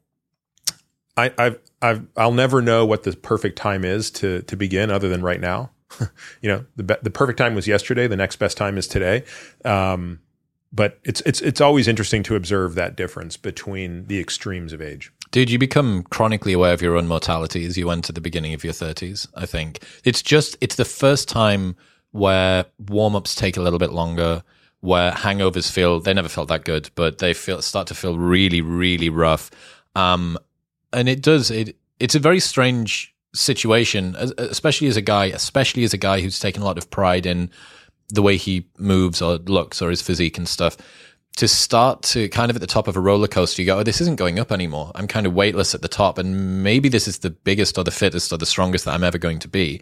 [1.17, 5.09] I, I've, I've, I'll never know what the perfect time is to to begin, other
[5.09, 5.72] than right now.
[6.41, 8.07] you know, the be- the perfect time was yesterday.
[8.07, 9.23] The next best time is today.
[9.63, 10.19] Um,
[10.73, 15.11] but it's it's it's always interesting to observe that difference between the extremes of age.
[15.36, 18.64] Dude, you become chronically aware of your own mortality as you enter the beginning of
[18.64, 19.84] your 30s, I think.
[20.06, 21.76] It's just, it's the first time
[22.12, 24.44] where warm ups take a little bit longer,
[24.80, 28.62] where hangovers feel, they never felt that good, but they feel, start to feel really,
[28.62, 29.52] really rough.
[29.94, 30.38] Um,
[30.94, 35.94] and it does, it, it's a very strange situation, especially as a guy, especially as
[35.94, 37.52] a guy who's taken a lot of pride in
[38.07, 40.78] the way he moves or looks or his physique and stuff
[41.36, 43.84] to start to kind of at the top of a roller coaster, you go, oh,
[43.84, 44.91] this isn't going up anymore.
[44.95, 47.91] I'm kind of weightless at the top, and maybe this is the biggest or the
[47.91, 49.82] fittest or the strongest that I'm ever going to be.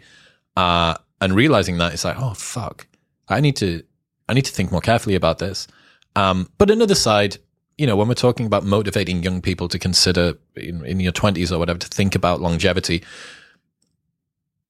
[0.56, 2.86] Uh, and realizing that it's like, oh fuck,
[3.28, 3.82] I need to,
[4.28, 5.68] I need to think more carefully about this.
[6.16, 7.38] Um, but another side,
[7.78, 11.52] you know, when we're talking about motivating young people to consider in, in your twenties
[11.52, 13.04] or whatever to think about longevity,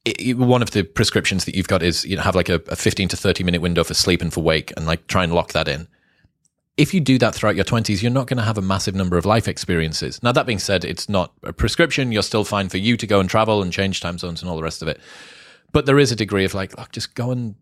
[0.04, 2.60] it, it, one of the prescriptions that you've got is you know have like a,
[2.68, 5.32] a 15 to 30 minute window for sleep and for wake and like try and
[5.32, 5.88] lock that in
[6.76, 9.16] if you do that throughout your 20s, you're not going to have a massive number
[9.16, 10.20] of life experiences.
[10.22, 12.10] Now, that being said, it's not a prescription.
[12.10, 14.56] You're still fine for you to go and travel and change time zones and all
[14.56, 14.98] the rest of it.
[15.72, 17.54] But there is a degree of like, look, just go and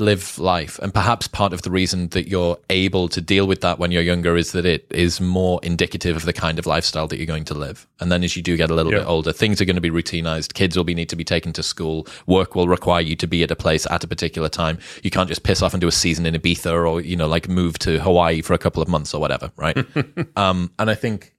[0.00, 0.78] live life.
[0.80, 4.02] And perhaps part of the reason that you're able to deal with that when you're
[4.02, 7.44] younger is that it is more indicative of the kind of lifestyle that you're going
[7.44, 7.86] to live.
[8.00, 9.00] And then as you do get a little yeah.
[9.00, 10.54] bit older, things are going to be routinized.
[10.54, 12.06] Kids will be need to be taken to school.
[12.26, 14.78] Work will require you to be at a place at a particular time.
[15.02, 17.48] You can't just piss off and do a season in Ibiza or, you know, like
[17.48, 19.52] move to Hawaii for a couple of months or whatever.
[19.56, 19.76] Right.
[20.36, 21.34] um, and I think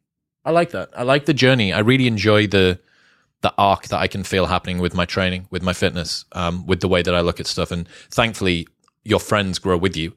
[0.45, 0.89] I like that.
[0.95, 1.73] I like the journey.
[1.73, 2.79] I really enjoy the,
[3.41, 6.81] the arc that I can feel happening with my training, with my fitness, um, with
[6.81, 7.71] the way that I look at stuff.
[7.71, 8.67] And thankfully,
[9.03, 10.13] your friends grow with you,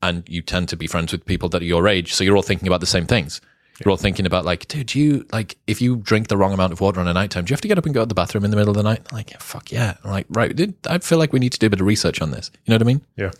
[0.00, 2.14] and you tend to be friends with people that are your age.
[2.14, 3.40] So you're all thinking about the same things.
[3.80, 6.80] You're all thinking about like, dude, you like if you drink the wrong amount of
[6.80, 8.14] water on a night time, do you have to get up and go to the
[8.14, 9.10] bathroom in the middle of the night?
[9.12, 9.94] Like, yeah, fuck yeah.
[10.04, 12.20] I'm like, right, dude, I feel like we need to do a bit of research
[12.20, 12.50] on this.
[12.64, 13.00] You know what I mean?
[13.16, 13.30] Yeah.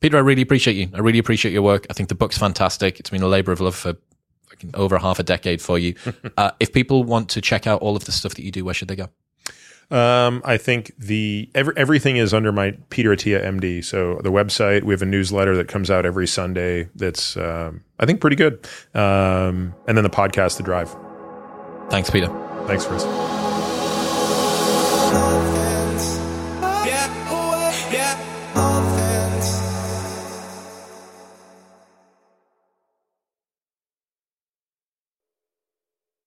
[0.00, 0.88] Peter, I really appreciate you.
[0.94, 1.86] I really appreciate your work.
[1.88, 2.98] I think the book's fantastic.
[2.98, 3.94] It's been a labor of love for
[4.74, 5.94] over half a decade for you.
[6.36, 8.74] uh, if people want to check out all of the stuff that you do, where
[8.74, 9.08] should they go?
[9.90, 13.84] Um, I think the every, everything is under my Peter Attia MD.
[13.84, 16.88] So the website, we have a newsletter that comes out every Sunday.
[16.94, 18.66] That's um, I think pretty good.
[18.94, 20.96] Um, and then the podcast, The Drive.
[21.90, 22.28] Thanks, Peter.
[22.66, 23.04] Thanks, Chris.